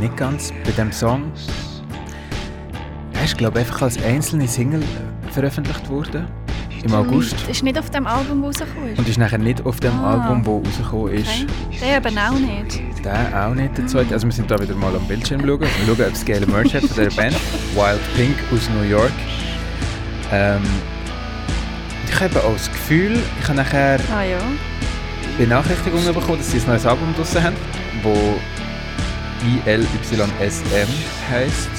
[0.00, 1.30] Nicht ganz bei dem Song.
[3.14, 6.26] Er ist, glaube ich, einfach als einzelne Single äh, veröffentlicht worden.
[6.82, 7.34] Im August.
[7.42, 8.94] Das ist nicht auf dem Album rausgekommen.
[8.96, 10.12] Und ist nachher nicht auf dem Ah.
[10.14, 11.28] Album, das rausgekommen ist.
[11.28, 11.46] Okay.
[11.82, 13.04] Der eben auch nicht.
[13.04, 14.14] Der auch nicht, der zweite.
[14.14, 15.60] Also wir sind da wieder mal am Bildschirm schauen.
[15.60, 17.34] Wir schauen, ob es geile Merch hat von dieser Band.
[17.74, 19.12] Wild Pink aus New York.
[20.32, 20.62] Ähm,
[22.08, 24.38] ich habe auch das Gefühl, ich habe nachher Ah ja.
[25.36, 27.56] Benachrichtigungen bekommen, dass sie ein neues Album draussen haben,
[28.02, 28.14] wo
[29.66, 30.88] ILYSM
[31.30, 31.70] heisst.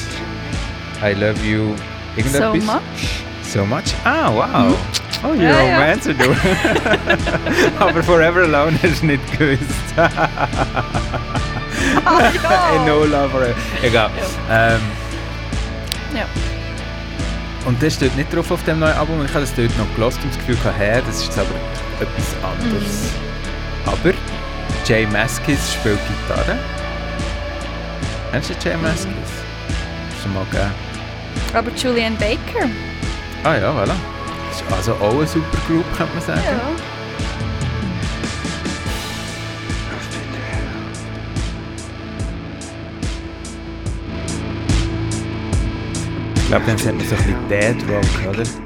[1.04, 1.76] I love you
[2.16, 2.42] irgendetwas.
[2.42, 2.82] So much.
[3.44, 3.94] So much?
[4.06, 4.76] Ah, wow.
[5.24, 5.80] Oh, you're Ja, a ja.
[5.80, 6.36] romancer, du.
[7.80, 9.62] Aber Forever Alone hast du nicht gewusst.
[9.96, 10.08] ja.
[12.86, 13.56] no Love Forever.
[13.84, 14.10] Egal.
[14.50, 14.80] Ähm,
[16.16, 16.26] Ja.
[17.66, 19.24] und das steht nicht drauf auf dem neuen Album.
[19.26, 21.56] Ich habe das dort noch gelost und das Gefühl gehabt, hä, das ist jetzt aber
[22.00, 23.10] etwas anderes.
[23.86, 24.14] Aber
[24.86, 26.58] Jay Maskis spielt Gitarre.
[28.32, 29.08] Kennst du Jay Maskis?
[30.22, 30.72] Schon mal gegeben.
[31.54, 32.70] Aber Julian Baker.
[33.44, 33.96] Ah ja, voilà.
[34.74, 36.42] Also auch eine super Group, könnte man sagen.
[36.46, 36.62] Ja.
[46.36, 48.42] Ich glaube, dann sagt man so ein bisschen Dead Rock, oder?
[48.42, 48.60] Ist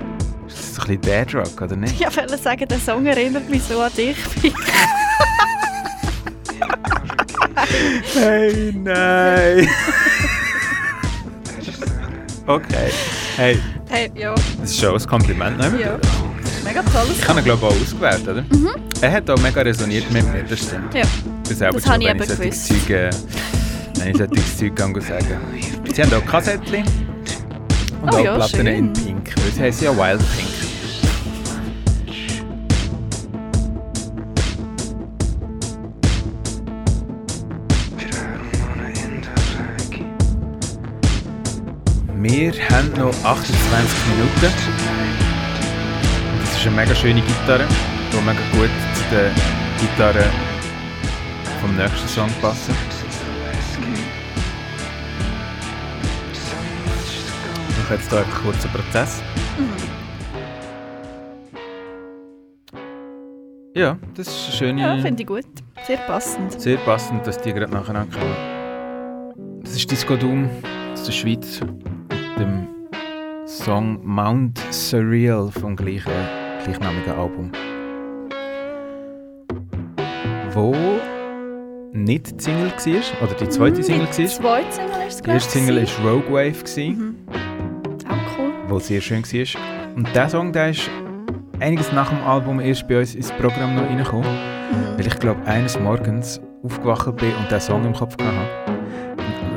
[0.47, 1.99] das so ein bisschen Dead Rock, oder nicht?
[1.99, 4.17] Ich wollte sagen, der Song erinnert mich so an dich.
[8.15, 9.67] Hey, nein!
[12.47, 12.89] okay.
[13.35, 13.59] Hey,
[13.89, 14.33] hey, ja.
[14.33, 15.65] das ist schon ein Kompliment, ne?
[15.77, 15.99] Ja.
[16.63, 18.41] Mega tolles Ich habe ihn, glaube ich, auch ausgewählt, oder?
[18.43, 18.69] Mhm.
[19.01, 20.93] Er hat auch mega resoniert mit mir, das stimmt.
[20.93, 21.01] Ja.
[21.43, 22.67] Das, Das schon, habe ich eben gewusst.
[22.67, 23.09] Zeug, äh,
[23.97, 25.37] wenn ich solches Zeug kann sagen
[25.93, 26.85] Sie haben auch Kassettchen
[28.01, 28.67] und Oh auch ja, Platten schön.
[28.67, 30.54] in Pink, weil sie ja Wild Pink.
[42.27, 43.53] Wir haben noch 28
[44.09, 44.51] Minuten.
[46.41, 47.67] Das ist eine mega schöne Gitarre,
[48.11, 49.29] die mega gut zu der
[49.79, 50.25] Gitarre
[51.61, 52.73] vom nächsten Song passen.
[57.69, 59.21] Ich mache jetzt hier einen kurzen Prozess.
[63.75, 64.81] Ja, das ist eine schöne...
[64.81, 65.45] Ja, finde ich gut.
[65.85, 66.59] Sehr passend.
[66.59, 69.61] Sehr passend, dass die gerade nacheinander kommen.
[69.61, 70.49] Das ist Disco Doom
[70.91, 71.61] aus der Schweiz
[72.37, 72.67] dem
[73.45, 76.11] Song Mount Surreal vom gleichen,
[76.63, 77.51] gleichnamigen Album.
[80.51, 80.73] Wo
[81.93, 84.27] nicht die Single war, oder die zweite Single Die war.
[84.29, 87.15] zweite Single ist es, Die erste Single war Rogue Wave, gewesen,
[88.09, 88.51] Auch cool.
[88.67, 89.95] wo sehr schön war.
[89.95, 90.89] Und dieser Song der ist
[91.59, 94.27] einiges nach dem Album erst bei uns ins Programm noch reingekommen.
[94.97, 98.64] Weil ich glaube, eines Morgens aufgewacht bin und diesen Song im Kopf gehabt habe.
[98.64, 98.64] Und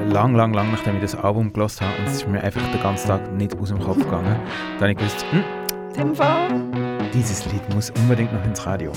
[0.09, 2.81] Lang, lang, lang nachdem ich das Album gelost habe und es ist mir einfach den
[2.81, 4.41] ganzen Tag nicht aus dem Kopf gegangen,
[4.79, 5.45] dann habe ich gewusst, hm,
[7.13, 8.91] dieses Lied muss unbedingt noch ins Radio.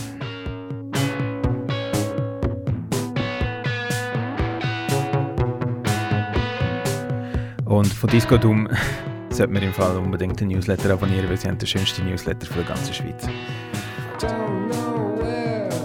[7.65, 8.69] Und von Disco Doom
[9.31, 12.59] sollte man im Fall unbedingt den Newsletter abonnieren, weil sie haben den schönsten Newsletter für
[12.59, 13.27] die ganze Schweiz.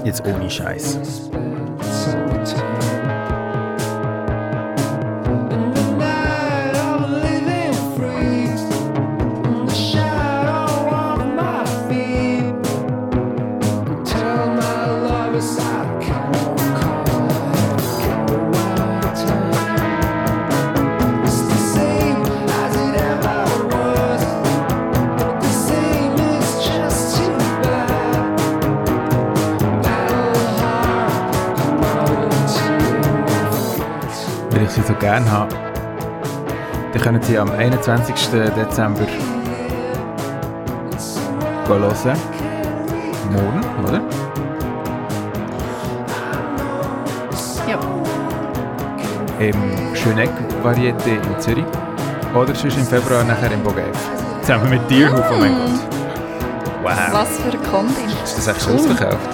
[0.05, 1.31] Jetzt ohne Scheiß.
[37.07, 38.16] Können Sie am 21.
[38.57, 39.07] Dezember
[41.69, 42.19] hören.
[43.31, 44.01] Morgen, oder?
[47.69, 47.78] Ja.
[49.39, 50.31] Im Schöneck
[50.65, 51.65] Varieté in Zürich.
[52.35, 53.97] Oder sonst im Februar nachher in Bogev.
[54.41, 55.81] Zusammen mit Tierhof, oh mein Gott.
[56.83, 56.93] Wow.
[57.12, 58.12] Was für ein Kombi.
[58.24, 59.26] Ist das echt schon ausverkauft?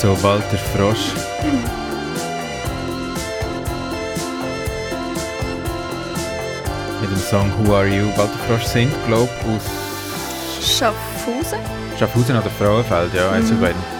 [0.00, 1.12] Zu Walter Frosch.
[7.00, 8.06] Mit dem Song Who Are You?
[8.16, 11.58] Walter Frosch singt, glaube ich, aus Schaffhausen?
[11.98, 13.60] Schaffhausen oder Frauenfeld, ja, eins Mhm.
[13.60, 13.99] beiden.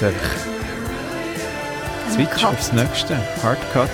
[0.00, 0.30] Jetzt einfach
[2.10, 3.16] Switch aufs nächste.
[3.42, 3.90] Hardcut.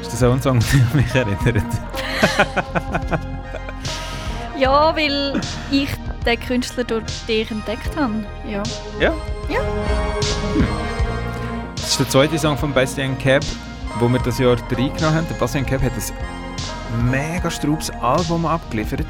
[0.00, 0.58] Ist das auch ein Song,
[0.94, 1.64] der mich erinnert?
[4.58, 5.40] Ja, weil
[5.70, 5.88] ich
[6.26, 8.26] den Künstler durch dich entdeckt habe.
[8.46, 8.62] Ja.
[9.00, 9.14] Ja.
[9.48, 9.60] Ja.
[11.76, 13.42] Das ist der zweite Song von Bastian Cab,
[13.98, 15.26] wo wir das Jahr reingenommen haben.
[15.30, 19.06] Der Bastian Cab hat ein mega straubes Album abgeliefert,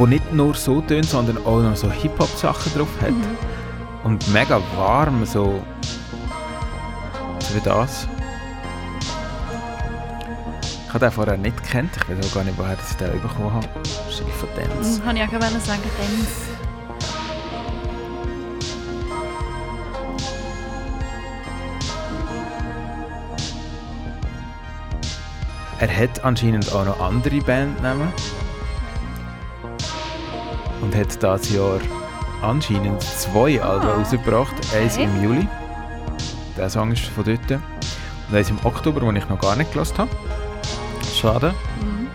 [0.00, 3.10] wo nicht nur so tönt, sondern auch noch so Hip-Hop-Sachen drauf hat.
[3.10, 3.36] Mhm.
[4.02, 5.62] Und mega warm, so
[7.52, 8.08] wie das.
[10.86, 13.52] Ich habe den vorher nicht gekannt, ich weiß auch gar nicht, woher ich den bekommen
[13.52, 13.68] habe.
[14.06, 15.00] Wahrscheinlich von Dance.
[15.00, 16.30] Mhm, Kann ich auch gerne sagen, Dance.
[25.78, 28.08] Er hat anscheinend auch noch andere Bandnamen.
[30.80, 31.80] Und hat dieses Jahr
[32.42, 34.54] anscheinend zwei Alben rausgebracht.
[34.74, 35.04] Eins okay.
[35.04, 35.48] im Juli.
[36.56, 37.50] Der Song ist von dort.
[38.28, 40.10] Und eins im Oktober, den ich noch gar nicht gelassen habe.
[41.14, 41.54] Schade.
[41.80, 42.08] Mhm.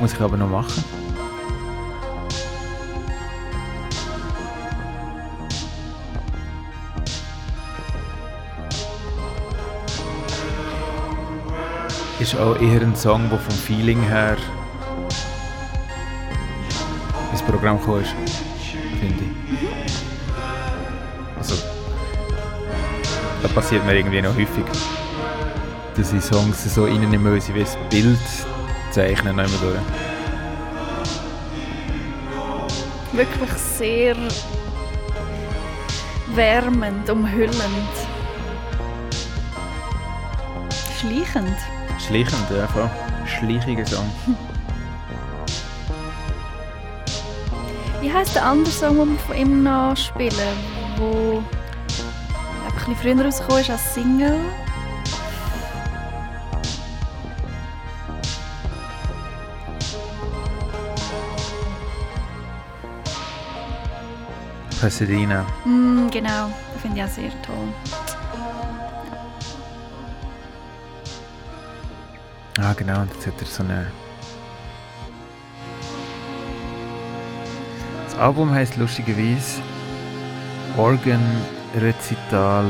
[0.00, 0.84] Muss ich aber noch machen.
[12.20, 14.36] Ist auch eher ein Song, der vom Feeling her
[17.48, 18.14] Programm gekommen ist,
[19.00, 19.30] finde ich.
[21.36, 21.54] Also,
[23.42, 24.64] das passiert mir irgendwie noch häufig,
[25.96, 28.18] dass ich Songs so reinnehmen, weil sie wie ein Bild
[28.90, 29.80] zeichnen, noch immer durch.
[33.12, 34.16] Wirklich sehr
[36.34, 37.56] wärmend, umhüllend.
[41.00, 41.56] Schleichend.
[42.06, 42.90] Schleichend, ja, voll.
[43.26, 44.10] Schleichiger Song.
[48.00, 50.32] Wie heisst der andere Song, den wir von ihm noch spielen?
[50.96, 51.42] Wo
[52.66, 54.38] ein bisschen früher rausgekommen ist als Single?
[64.80, 65.44] Pasadena.
[65.64, 67.74] Mm, genau, finde ich auch sehr toll.
[72.60, 73.90] Ah, genau, und jetzt hat er so eine.
[78.18, 79.62] Album heißt lustigerweise
[80.76, 81.22] Organ
[81.76, 82.66] Rezital.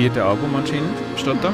[0.00, 1.52] Viertes Album anscheinend, steht da.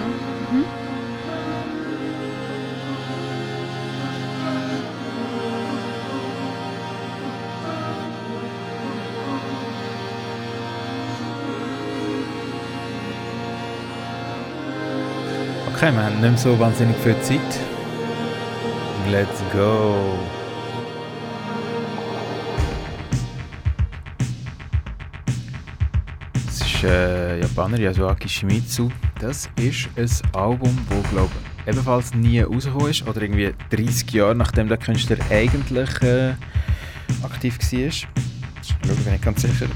[15.75, 17.41] Okay, wir haben nicht mehr so wahnsinnig viel Zeit.
[19.11, 20.36] Let's go!
[27.57, 28.93] Japaner Yasuaki Shimizu.
[29.19, 31.33] Das ist ein Album, das glaube
[31.67, 36.35] ebenfalls nie rausgekommen ist oder irgendwie 30 Jahre nachdem der Künstler eigentlich äh,
[37.23, 37.79] aktiv war.
[37.79, 39.69] Ich bin ich ganz sicher.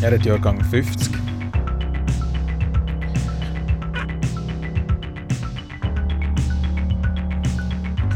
[0.00, 1.12] Er hat Jahrgang 50.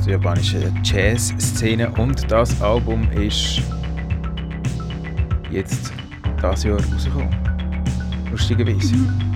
[0.07, 3.61] Die japanische Jazz-Szene und das Album ist
[5.51, 5.93] jetzt
[6.43, 7.35] das Jahr rausgekommen.
[8.31, 8.95] Lustigerweise.
[8.97, 9.28] habe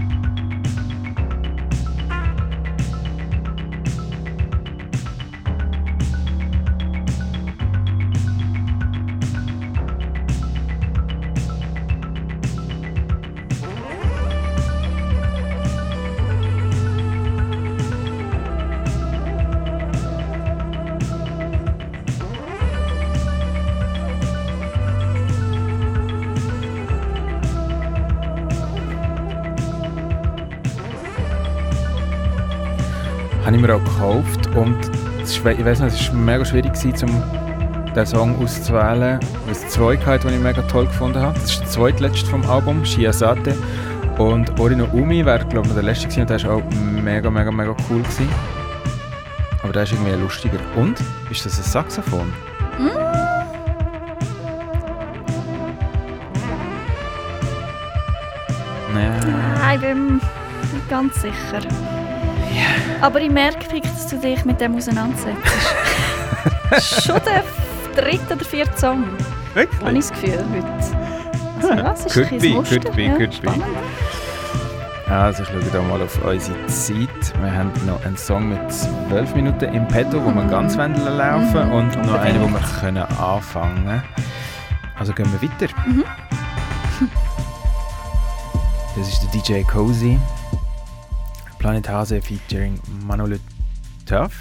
[35.45, 39.97] ich weiß nicht, es war mega schwierig, gewesen, um den Song auszuwählen, weil es zwei
[39.99, 41.35] hatte, die ich mega toll gefunden habe.
[41.35, 43.57] Das ist der zweitletzte vom Album, Shiazate.
[44.19, 46.63] Und Orino Umi wäre, glaube ich, der letzte gewesen und der war auch
[47.03, 48.03] mega, mega, mega cool.
[48.03, 48.29] Gewesen.
[49.63, 50.59] Aber der ist irgendwie lustiger.
[50.77, 50.99] Und?
[51.31, 52.33] Ist das ein Saxophon?
[58.95, 59.21] Nein.
[59.25, 61.61] Nein, ich bin nicht ganz sicher.
[63.01, 65.37] Aber ich merke, Pick, dass du dich mit dem auseinandersetzt.
[67.05, 67.43] Schon der
[68.03, 69.05] dritte oder vierte Song.
[69.55, 69.81] Wirklich?
[69.81, 70.67] Habe ich das Gefühl heute.
[71.61, 72.81] Also was ist Could ein be, Muster?
[72.81, 73.53] could be, ja, could be.
[75.13, 77.43] Also ich schaue hier mal auf unsere Zeit.
[77.43, 81.67] Wir haben noch einen Song mit 12 Minuten im Petto, wo wir ganz wollen laufen
[81.69, 84.03] Mhm, und noch einen, wo wir können anfangen
[84.99, 85.73] Also gehen wir weiter.
[85.87, 86.05] Mhm.
[88.97, 90.19] Das ist der DJ Cozy.
[91.63, 92.77] Planet Hase featuring
[93.07, 93.37] Manolo
[94.05, 94.33] Tuff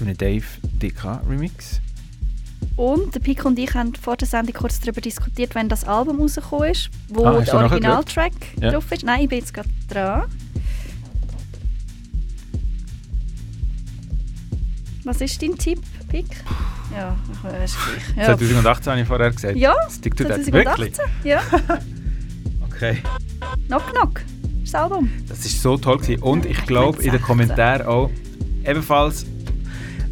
[0.00, 0.44] in einem Dave
[0.82, 1.80] DK Remix.
[2.74, 6.20] Und der Pico und ich haben vor der Sendung kurz darüber diskutiert, wenn das Album
[6.20, 8.72] rausgekommen ist, wo Ah, der Originaltrack Ja.
[8.72, 9.04] drauf ist.
[9.04, 10.24] Nein, ich bin jetzt gerade dran.
[15.04, 16.26] Was ist dein Tipp, Pick?
[16.92, 18.16] Ja, ich weiß gleich.
[18.26, 18.36] Ja.
[18.36, 19.56] 2018 habe ich vorher gesagt.
[19.56, 20.44] Ja, Stick to that.
[20.44, 20.52] 2018.
[20.52, 20.96] Wirklich?
[21.22, 21.40] Ja,
[22.68, 22.98] Okay.
[23.68, 24.20] Knock Knock.
[24.70, 25.10] Das Album.
[25.28, 26.22] Das ist so toll gewesen.
[26.22, 28.10] Und ich glaube in den Kommentaren auch
[28.66, 29.24] ebenfalls,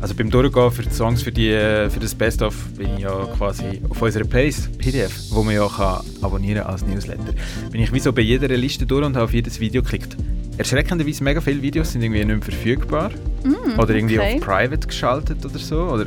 [0.01, 3.27] also beim Durchgehen für die Songs für, die, äh, für das Best-of bin ich ja
[3.37, 7.35] quasi auf unserer Playlist, PDF, wo man ja kann abonnieren als Newsletter,
[7.71, 10.17] bin ich wie so bei jeder Liste durch und habe auf jedes Video geklickt.
[10.57, 13.11] Erschreckenderweise mega viele Videos sind irgendwie nicht mehr verfügbar
[13.47, 14.35] Mm, oder irgendwie okay.
[14.35, 15.83] auf Private geschaltet oder so.
[15.83, 16.07] Oder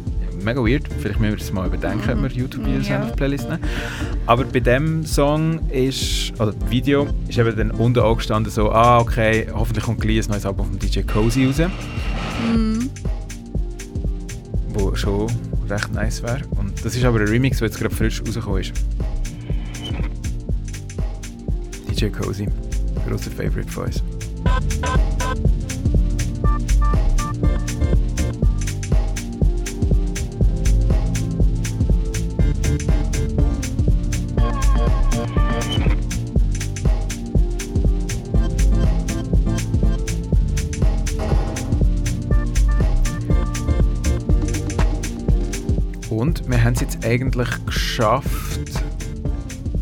[0.49, 2.95] mega weird, vielleicht müssen wir das mal überdenken, ob wir YouTube-Videos Ja.
[2.95, 3.61] haben auf die Playlist nehmen.
[4.25, 8.99] Aber bei dem Song ist, oder Video, ist eben dann unten auch gestanden so, ah
[8.99, 11.59] okay, hoffentlich kommt gleich ein neues Album von DJ Cozy raus,
[12.55, 12.87] Mm.
[14.69, 15.27] wo schon
[15.69, 16.39] recht nice wäre.
[16.57, 18.71] Und das ist aber ein Remix, der jetzt gerade frisch rausgekommen ist.
[21.89, 22.47] DJ Cozy,
[23.07, 24.01] grosser Favorite von uns.
[46.49, 48.59] Wir haben es jetzt eigentlich geschafft,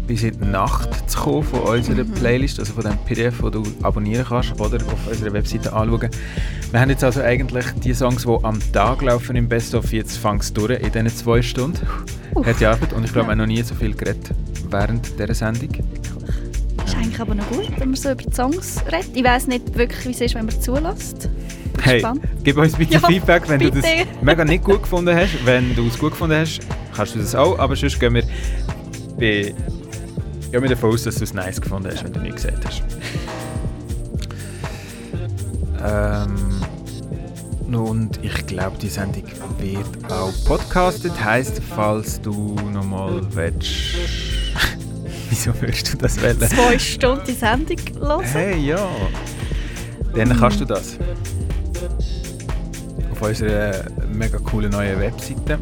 [0.05, 3.63] bis in die Nacht zu kommen von unserer Playlist, also von dem PDF, den du
[3.83, 6.09] abonnieren kannst oder auf unserer Webseite anschauen.
[6.71, 10.17] Wir haben jetzt also eigentlich die Songs, die am Tag laufen im Best of, jetzt
[10.17, 11.87] fangst du durch in diesen zwei Stunden.
[12.43, 14.31] Hat die Arbeit und ich glaube, wir haben noch nie so viel geredet
[14.69, 15.69] während dieser Sendung.
[16.85, 19.11] Ist eigentlich aber noch gut, wenn man so über die Songs redet.
[19.13, 21.29] Ich weiss nicht wirklich, wie es ist, wenn man zulässt.
[21.81, 22.03] Hey,
[22.43, 24.07] gib uns bitte Ja, Feedback, wenn du das bitte.
[24.21, 25.45] mega nicht gut gefunden hast.
[25.45, 26.59] Wenn du es gut gefunden hast,
[26.95, 28.23] kannst du das auch, aber sonst gehen wir
[29.17, 29.53] bei
[30.51, 32.83] gehen wir davon aus, dass du es nice gefunden hast, wenn du nicht gesagt hast.
[35.83, 36.61] Ähm,
[37.73, 39.23] und ich glaube, die Sendung
[39.59, 41.11] wird auch podcastet.
[41.23, 43.67] Heißt, falls du nochmal willst.
[45.29, 46.39] Wieso würdest du das wählen?
[46.39, 48.23] Zwei Stunden die Sendung hören.
[48.23, 48.87] Hey, ja.
[50.15, 50.97] Dann kannst du das.
[53.17, 55.57] Auf unserer mega coolen neuen Webseite.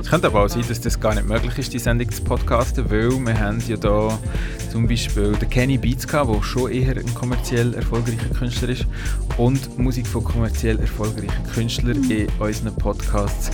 [0.00, 2.90] Es könnte aber auch sein, dass das gar nicht möglich ist, die Sendung zu podcasten,
[2.90, 4.18] weil wir haben ja da
[4.72, 8.86] zum Beispiel den Kenny Beats gehabt, der schon eher ein kommerziell erfolgreicher Künstler ist
[9.36, 13.50] und Musik von kommerziell erfolgreichen Künstlern in unseren Podcasts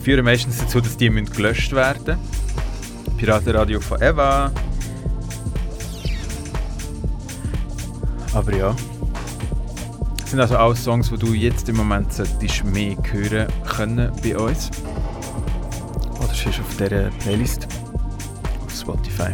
[0.00, 2.18] führen meistens dazu, dass die müssen gelöscht werden
[3.18, 4.50] Piratenradio von Eva.
[8.32, 8.74] Aber ja.
[10.24, 14.34] Das sind also auch Songs, die du jetzt im Moment solltest mehr hören können bei
[14.34, 14.70] uns.
[16.18, 17.68] Oder sonst auf dieser Playlist
[18.64, 19.32] auf Spotify.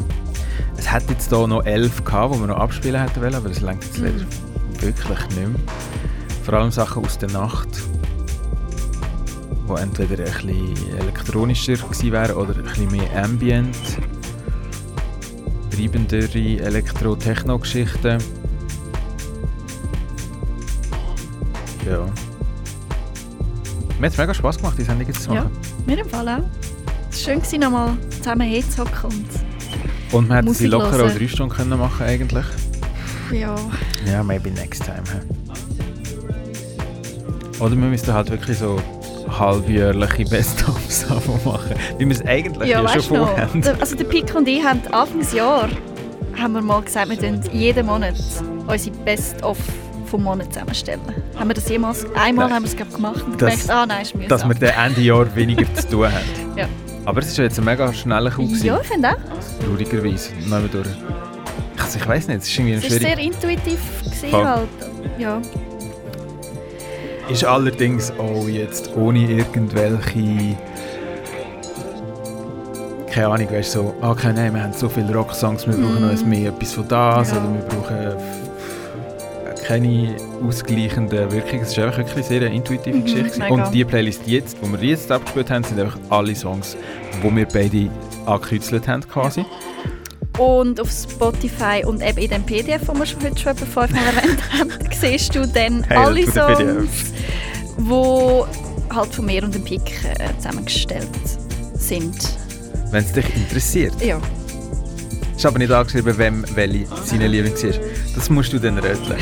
[0.76, 3.60] Es hat jetzt hier noch elf gehabt, die wir noch abspielen hätten wollen, aber das
[3.60, 4.26] längt jetzt leider
[4.80, 5.60] wirklich nicht mehr.
[6.42, 7.68] Vor allem Sachen aus der Nacht,
[9.68, 13.76] die entweder ein bisschen elektronischer gewesen wären oder ein bisschen mehr Ambient.
[15.70, 18.18] Treibendere Elektro-Techno-Geschichten.
[21.90, 22.06] Ja.
[23.98, 25.50] Mir hat es mega Spass gemacht, die Sendung jetzt zu Ja, machen.
[25.86, 26.38] mir im Fall auch.
[27.10, 31.10] Es war schön, nochmal zusammen hinzuhocken und Und wir hätten sie locker hören.
[31.10, 32.44] auch drei Stunden können machen eigentlich.
[33.32, 33.54] ja,
[34.06, 35.02] Ja, maybe next time.
[37.58, 38.80] Oder wir müssten halt wirklich so
[39.38, 41.06] halbjährliche Best-ofs
[41.44, 41.74] machen.
[41.98, 43.62] Wie wir es eigentlich ja, ja schon vorhaben.
[43.80, 45.68] also der Pick und ich haben Anfangsjahr
[46.40, 48.14] haben wir mal gesagt, wir tun jeden Monat
[48.66, 49.58] unsere Best-of
[50.11, 51.01] vom Monat zusammenstellen.
[51.39, 52.57] Haben wir das jemals, einmal Nein.
[52.57, 54.28] haben wir es glaub, gemacht und Das- gemerkt, ah nein, ist mühsam.
[54.28, 56.24] Dass wir dann Ende Jahr weniger zu tun haben.
[56.57, 56.66] Ja.
[57.07, 58.49] Aber es ja jetzt ein mega schneller Coup.
[58.62, 59.65] Ja, ich finde auch.
[59.65, 60.32] Traurigerweise.
[60.35, 60.89] Nehmen wir durch.
[61.82, 63.03] Also ich weiß nicht, es ist irgendwie Es war schwierig.
[63.15, 63.81] sehr intuitiv.
[64.05, 64.69] Gewesen, halt.
[65.19, 65.41] Ja.
[67.31, 70.57] Ist allerdings auch jetzt ohne irgendwelche.
[73.11, 76.24] Keine Ahnung, weißt du, so, okay, nein, wir haben so viele Rocksongs, wir brauchen noch
[76.27, 77.39] mehr etwas von das, Ja.
[77.39, 77.97] oder wir brauchen
[79.70, 81.60] keine ausgleichende Wirkung.
[81.60, 83.38] Es ist einfach wirklich sehr eine intuitive Mhm, Geschichte.
[83.38, 83.55] mega.
[83.55, 86.76] Und die Playlist jetzt, die wir jetzt abgespielt haben, sind einfach alle Songs,
[87.22, 87.88] die wir beide
[88.26, 89.44] angekürzelt haben quasi.
[90.38, 94.02] Und auf Spotify und eben in dem PDF, den wir schon heute schon etwa fünfmal
[94.16, 97.12] erwähnt haben, siehst du dann Hey, alle Songs,
[97.78, 101.06] die halt von mir und dem Pick äh, zusammengestellt
[101.74, 102.16] sind.
[102.90, 103.92] Wenn es dich interessiert.
[104.05, 104.20] Ja.
[105.36, 107.78] Ist aber nicht angeschrieben, wem welche seine Lieblings ist.
[108.16, 109.16] Das musst du dann röteln.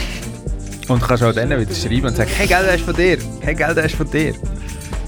[0.88, 3.18] Und kannst auch dann wieder schreiben und sagen, hey, gell, der ist von dir.
[3.40, 4.34] Hey, gell, der ist von dir.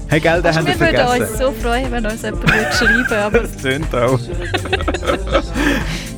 [0.07, 1.31] Hey, gell, den Also haben wir wir würden vergessen.
[1.31, 4.19] uns so freuen, wenn uns jemand würde schreiben aber Das tönt auch.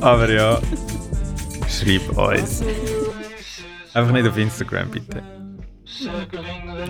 [0.00, 0.58] aber ja,
[1.68, 2.62] schreib uns.
[3.94, 5.22] Einfach nicht auf Instagram, bitte.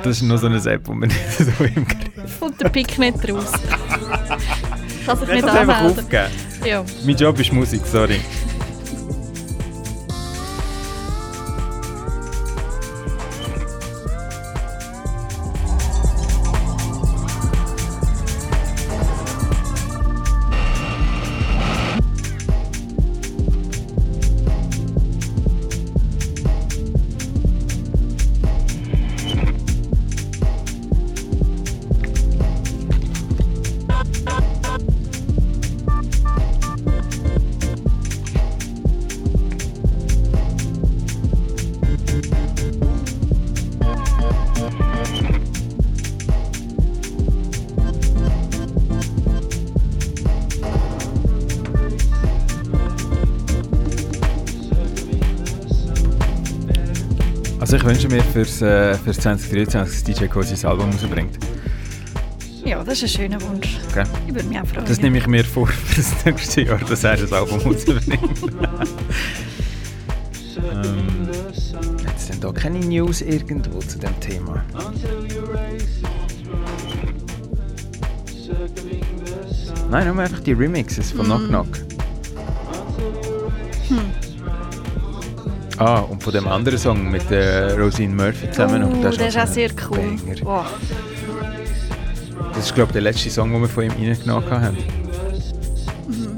[0.03, 2.99] Das ist nur so eine App, die man nicht so im Griff kommt der Pick
[2.99, 3.53] nicht raus.
[5.07, 6.07] Kann sich Ich nicht anmelden.
[6.65, 6.85] Ja.
[7.05, 8.21] Mein Job ist Musik, sorry.
[57.75, 61.41] Also ich wünsche mir fürs, äh, fürs 2023, dass DJ Cozy sein Album rausbringt.
[62.65, 63.81] ja, das ist ein schöner Wunsch.
[63.91, 64.05] Okay?
[64.29, 64.87] Ich würde mich auch freuen.
[64.87, 68.07] Das nehme ich mir vor für das nächste Jahr, dass er das Album rausbringt.
[70.57, 71.29] ähm,
[72.17, 74.65] es denn da keine News irgendwo zu dem Thema?
[79.91, 81.49] Nein, nur einfach die Remixes von Knock Mm.
[81.49, 81.84] Knock.
[85.79, 88.85] Ah, und von dem anderen Song mit äh, Rosine Murphy zusammen.
[88.85, 90.17] Oh, der ist also auch ein sehr cool.
[90.43, 90.67] Wow.
[92.55, 94.77] Das ist, glaube ich, der letzte Song, den wir von ihm reingenommen haben.
[96.07, 96.29] Mhm.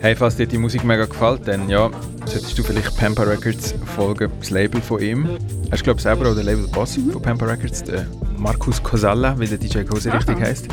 [0.00, 1.88] Hey, falls dir die Musik mega gefällt, dann ja,
[2.24, 5.28] solltest du vielleicht Pampa Records folgen, das Label von ihm.
[5.68, 7.12] Er ist, glaube ich, selber auch der Label-Boss Mhm.
[7.12, 8.06] von Pampa Records, der
[8.36, 10.18] Markus Cosalla, wie der DJ Kose Aha.
[10.18, 10.66] richtig heißt.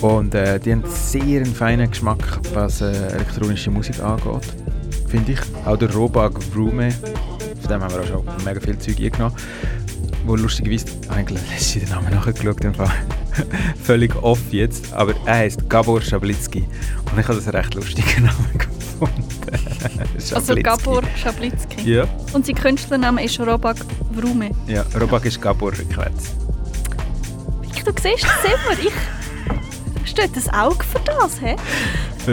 [0.00, 4.46] Und äh, die haben sehr einen feinen Geschmack, was äh, elektronische Musik angeht,
[5.08, 5.40] finde ich.
[5.66, 9.34] Auch der Robag Vroome, von dem haben wir auch schon mega viel Zeug eingenommen.
[10.24, 12.90] Wo lustigerweise, eigentlich letztens den Namen nachgeschaut, im Fall.
[13.82, 16.66] völlig off jetzt, aber er heißt Gabor Schablitzky.
[17.10, 19.24] Und ich habe das einen recht lustigen Namen gefunden.
[20.34, 20.54] Also.
[20.56, 21.94] Gabor Schablitzky.
[21.94, 22.06] Ja.
[22.32, 23.76] Und sein Künstlername ist Robak
[24.14, 24.50] Vrume.
[24.66, 25.72] Ja, Robak ist Gabor.
[25.72, 25.88] Ich,
[27.84, 28.78] du siehst das immer.
[28.82, 28.92] Ich
[30.18, 31.54] steht das Auge für das, hä?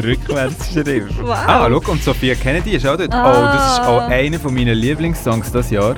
[0.04, 1.10] Rückwärts geschrieben.
[1.22, 1.38] Wow.
[1.48, 3.14] Ah, schau, und Sophia Kennedy ist auch dort.
[3.14, 3.32] Ah.
[3.32, 5.96] Oh, das ist auch einer von meinen Lieblingssongs dieses Jahr.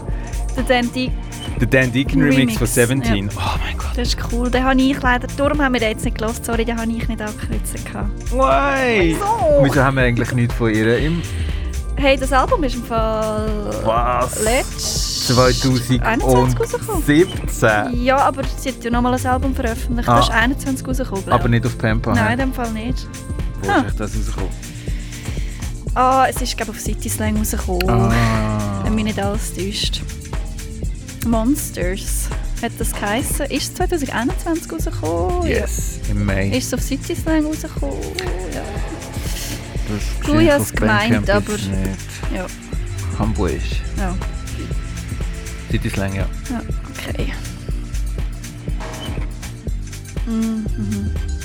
[0.55, 1.11] Der Dandy,
[1.59, 3.03] Der Dan Deacon Remix, Remix, von 17.
[3.03, 3.29] ja.
[3.35, 3.87] Oh mein Gott.
[3.95, 4.49] das ist cool.
[4.49, 6.43] Den habe ich leider, darum haben wir den jetzt nicht gehört.
[6.43, 8.31] Sorry, den habe ich nicht gehabt.
[8.31, 9.15] Why?
[9.15, 9.63] Wieso?
[9.63, 11.21] Wieso haben wir eigentlich nichts von ihr im
[11.99, 13.49] Hey, das Album ist im Fall
[13.83, 14.43] Was?
[14.43, 15.99] letzt 2017?
[15.99, 20.07] 21 Ja, aber sie hat ja nochmal ein Album veröffentlicht.
[20.07, 20.17] Ah.
[20.17, 21.29] Das ist 21 rausgekommen.
[21.29, 21.51] Aber ich.
[21.51, 22.13] nicht auf Pampa.
[22.13, 23.07] Nein, in dem Fall nicht.
[23.67, 23.85] Wo Ah.
[23.87, 24.49] ist das rausgekommen?
[25.93, 27.89] Ah, es ist glaube ich auf City Slang rausgekommen.
[27.89, 28.81] Ah.
[28.83, 30.01] Wenn mich nicht alles täuscht.
[31.25, 32.29] Monsters
[32.61, 33.45] hat das geheissen.
[33.47, 35.47] Ist es 2021 rausgekommen?
[35.47, 36.49] Yes, im Mai.
[36.49, 37.97] Ist es auf City Slang rausgekommen?
[38.53, 38.61] Ja.
[39.89, 42.35] Das Du, Bandcamp gemeint, aber- ist nicht.
[42.35, 42.45] Ja.
[43.19, 43.51] Hamburg.
[43.97, 44.15] Ja.
[45.71, 46.25] City Slang, ja.
[46.49, 47.33] ja, okay.
[50.25, 50.65] Mhm.
[50.77, 51.36] Ja,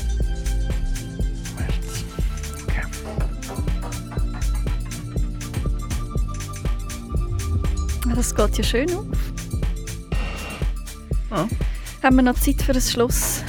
[8.15, 9.07] Das geht ja schön auf.
[11.31, 11.47] Ah.
[12.03, 13.43] Haben wir noch Zeit für ein Schluss,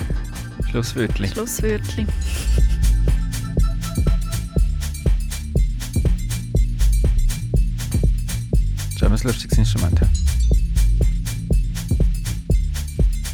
[0.72, 1.28] Schlusswörtli.
[1.28, 2.08] Schlusswörtli?
[8.98, 10.00] Schon ein lustiges Instrument.
[10.00, 10.08] ja.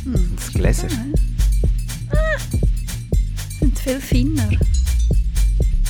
[0.05, 0.35] Hm.
[0.35, 0.87] Das Gläser.
[2.11, 2.39] Ah,
[3.59, 4.49] sind viel feiner.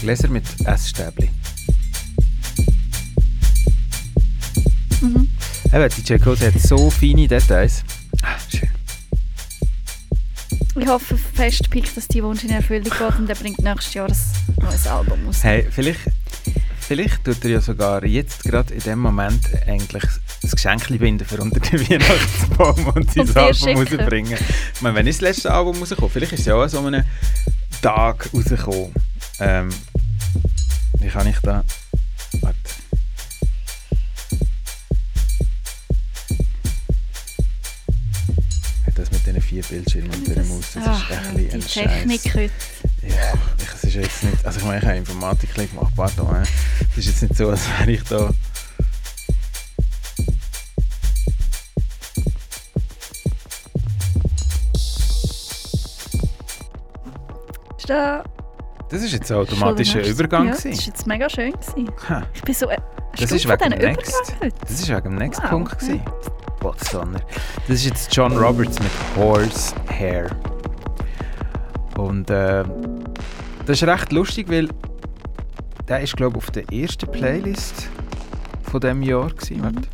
[0.02, 1.30] Gläser mit Essstäbli.
[5.02, 5.30] Mhm.
[5.74, 7.84] Eben, DJ Code hat so feine Details.
[8.22, 8.70] Ah, schön.
[10.76, 14.08] Ich hoffe fest, Pick, dass die Wunsch in Erfüllung geht und er bringt nächstes Jahr
[14.08, 14.16] ein
[14.62, 15.44] neues Album raus.
[15.44, 16.00] Hey, vielleicht,
[16.80, 20.04] vielleicht tut er ja sogar jetzt gerade in dem Moment eigentlich
[20.42, 24.38] das Geschenk binden für unter den Weihnachtsbaum und sein Album rausbringen.
[24.74, 26.12] Ich meine, wenn ist das letzte Album rausgekommen?
[26.12, 27.04] Vielleicht ist es ja auch an so einem
[27.82, 28.94] Tag rausgekommen.
[29.40, 29.70] Ähm,
[31.00, 31.64] wie kann ich da...
[39.70, 42.34] Bildschirmen und dieser Maus, das Ach, ist ein bisschen ein Technik Scheiß.
[42.36, 42.52] heute.
[43.08, 46.38] Ja, ich, es ist jetzt nicht, also ich meine, ich habe Informatik gemacht, pardon.
[46.92, 48.30] Es ist jetzt nicht so, als wäre ich da...
[57.88, 58.24] Da
[58.90, 60.46] Das ist jetzt ein automatischer Übergang.
[60.48, 61.52] Ja, das war jetzt mega schön.
[61.52, 61.90] Gewesen.
[62.34, 62.78] Ich bin so äh,
[63.18, 64.36] Das ist wegen dem Next.
[64.62, 65.80] Das ist wegen dem Next Wow, Punkt.
[65.80, 66.02] gewesen.
[66.60, 67.20] Potsdammer.
[67.68, 70.30] Das ist jetzt John Roberts mit Horse Hair.
[71.98, 72.64] Und äh,
[73.66, 74.70] das ist recht lustig, weil
[75.88, 77.90] der ist glaube ich auf der ersten Playlist
[78.72, 79.64] von dem Jahr gewesen.
[79.64, 79.88] Warte.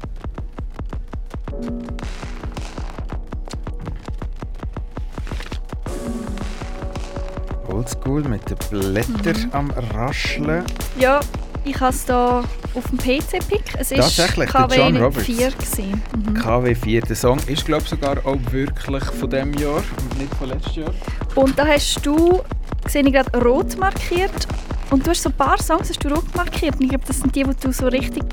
[7.67, 9.49] Oldschool mit den Blättern Mhm.
[9.53, 10.63] am Rascheln.
[10.99, 11.19] Ja,
[11.65, 12.43] ich habe es hier
[12.73, 13.63] auf dem PC-Pick.
[13.77, 15.25] Es war Tatsächlich, KW John Roberts.
[15.25, 15.51] 4.
[15.51, 16.01] Gewesen.
[16.15, 16.37] Mhm.
[16.37, 17.07] KW4.
[17.07, 20.75] Der Song ist glaube ich sogar auch wirklich von dem Jahr und nicht von letztes
[20.75, 20.93] Jahr.
[21.35, 22.41] Und da hast du,
[22.87, 24.47] sehe ich gerade, rot markiert.
[24.91, 26.75] Und du hast so ein paar Songs hast du rot markiert.
[26.75, 28.23] Und ich glaube, das sind die, die du so richtig,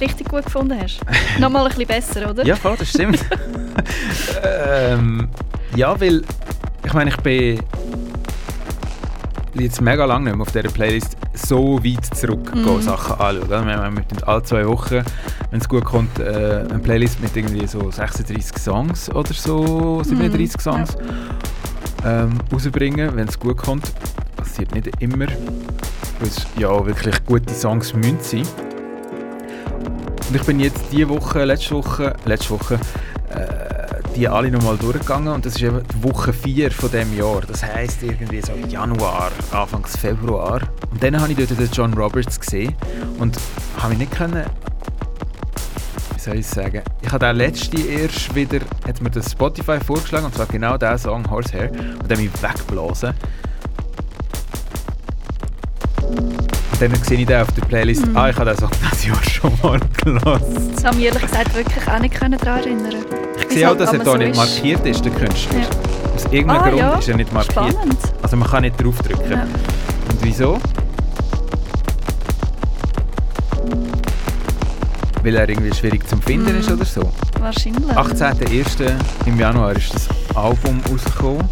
[0.00, 1.00] richtig gut gefunden hast.
[1.38, 2.44] Nochmal ein bisschen besser, oder?
[2.44, 3.24] Ja, voll, das stimmt.
[4.44, 5.28] ähm,
[5.76, 6.22] ja, weil
[6.84, 7.62] ich meine, ich bin
[9.54, 12.80] jetzt mega lange nicht mehr auf dieser Playlist so weit zurück Mhm.
[12.82, 13.50] Sachen anschauen.
[13.66, 15.02] Wir, müssen alle zwei Wochen,
[15.50, 20.56] wenn es gut kommt, äh, eine Playlist mit irgendwie so 36 Songs oder so, 37
[20.56, 20.96] Mhm, Songs
[22.04, 23.92] ähm, rausbringen, wenn es gut kommt.
[24.36, 28.42] Passiert nicht immer, weil es ja wirklich gute Songs müssen sein.
[30.28, 32.78] Und ich bin jetzt diese Woche, letzte Woche, letzte Woche,
[33.30, 37.40] äh, die alle nochmal durchgegangen und das ist eben Woche 4 von dem Jahr.
[37.40, 40.60] Das heisst irgendwie so Januar, Anfangs Februar.
[40.90, 42.74] Und dann habe ich dort den John Roberts gesehen
[43.18, 43.38] und
[43.78, 44.44] habe mich nicht können
[46.22, 50.26] wie soll ich sagen, ich habe den letzte erst wieder, hat mir das Spotify vorgeschlagen,
[50.26, 53.12] und zwar genau der Song Horsehair, und der mich weggeblasen.
[56.72, 58.16] Und dann sehe ich den auf der Playlist, Mhm.
[58.16, 60.70] ah, ich habe den Song dieses Jahr schon mal gelassen.
[60.74, 62.94] Das haben wir ehrlich gesagt wirklich auch nicht daran erinnern.
[63.48, 65.60] Ich sehe auch, dass er hier nicht markiert ist, der Künstler.
[66.14, 66.94] Aus irgendeinem Ah, Grund ja.
[66.94, 67.52] ist er nicht markiert.
[67.72, 67.96] Spannend.
[68.22, 69.30] Also man kann nicht draufdrücken.
[69.30, 69.42] Ja.
[69.42, 70.58] Und wieso?
[75.22, 76.60] Weil er irgendwie schwierig zum Finden Mhm.
[76.60, 77.12] ist oder so.
[77.38, 77.96] Wahrscheinlich.
[77.96, 78.92] 18.01.
[79.26, 81.44] im Januar ist das Album rausgekommen.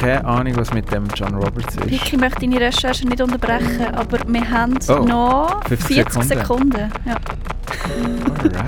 [0.00, 1.90] Keine Ahnung, was mit dem John Roberts ist.
[1.90, 6.38] Vicky möchte deine Recherche nicht unterbrechen, aber wir haben Oh, noch 50 40 Sekunden.
[6.38, 6.92] Sekunden.
[7.04, 7.16] Ja.
[8.42, 8.64] Alright.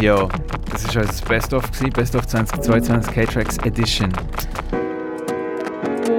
[0.00, 0.28] Ja,
[0.70, 4.10] das war unser Best-of, Best-of 2022 K-Tracks Edition.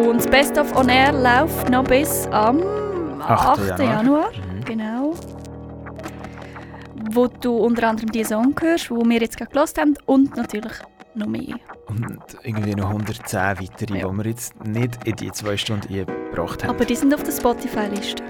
[0.06, 2.62] Und das Best of On Air läuft noch bis am
[3.22, 3.60] 8.
[3.60, 3.80] 8.
[3.80, 3.94] Januar.
[3.94, 4.32] Januar.
[4.66, 5.14] Genau.
[7.14, 10.74] Wo du unter anderem die Song hörst, wo wir jetzt gerade gehört haben und natürlich
[11.16, 11.56] noch mehr.
[11.88, 16.70] Und irgendwie noch 110 weitere, die wir jetzt nicht in die zwei Stunden eingebracht haben.
[16.76, 18.24] Aber die sind auf der Spotify-Liste.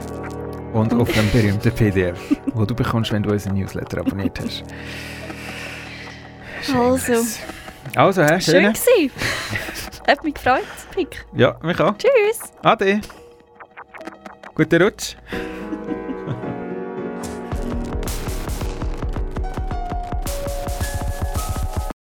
[0.73, 2.19] Und auf dem berühmten PDF,
[2.53, 4.63] wo du bekommst, wenn du unseren Newsletter abonniert hast.
[6.75, 7.13] Also,
[7.95, 8.39] Also, hä?
[8.39, 8.73] schön Schön.
[8.73, 9.11] gewesen.
[10.07, 10.61] Hat mich gefreut,
[10.93, 11.25] Pick.
[11.33, 11.95] Ja, mich auch.
[11.97, 12.51] Tschüss.
[12.61, 13.01] Ade.
[14.53, 15.15] Guten Rutsch.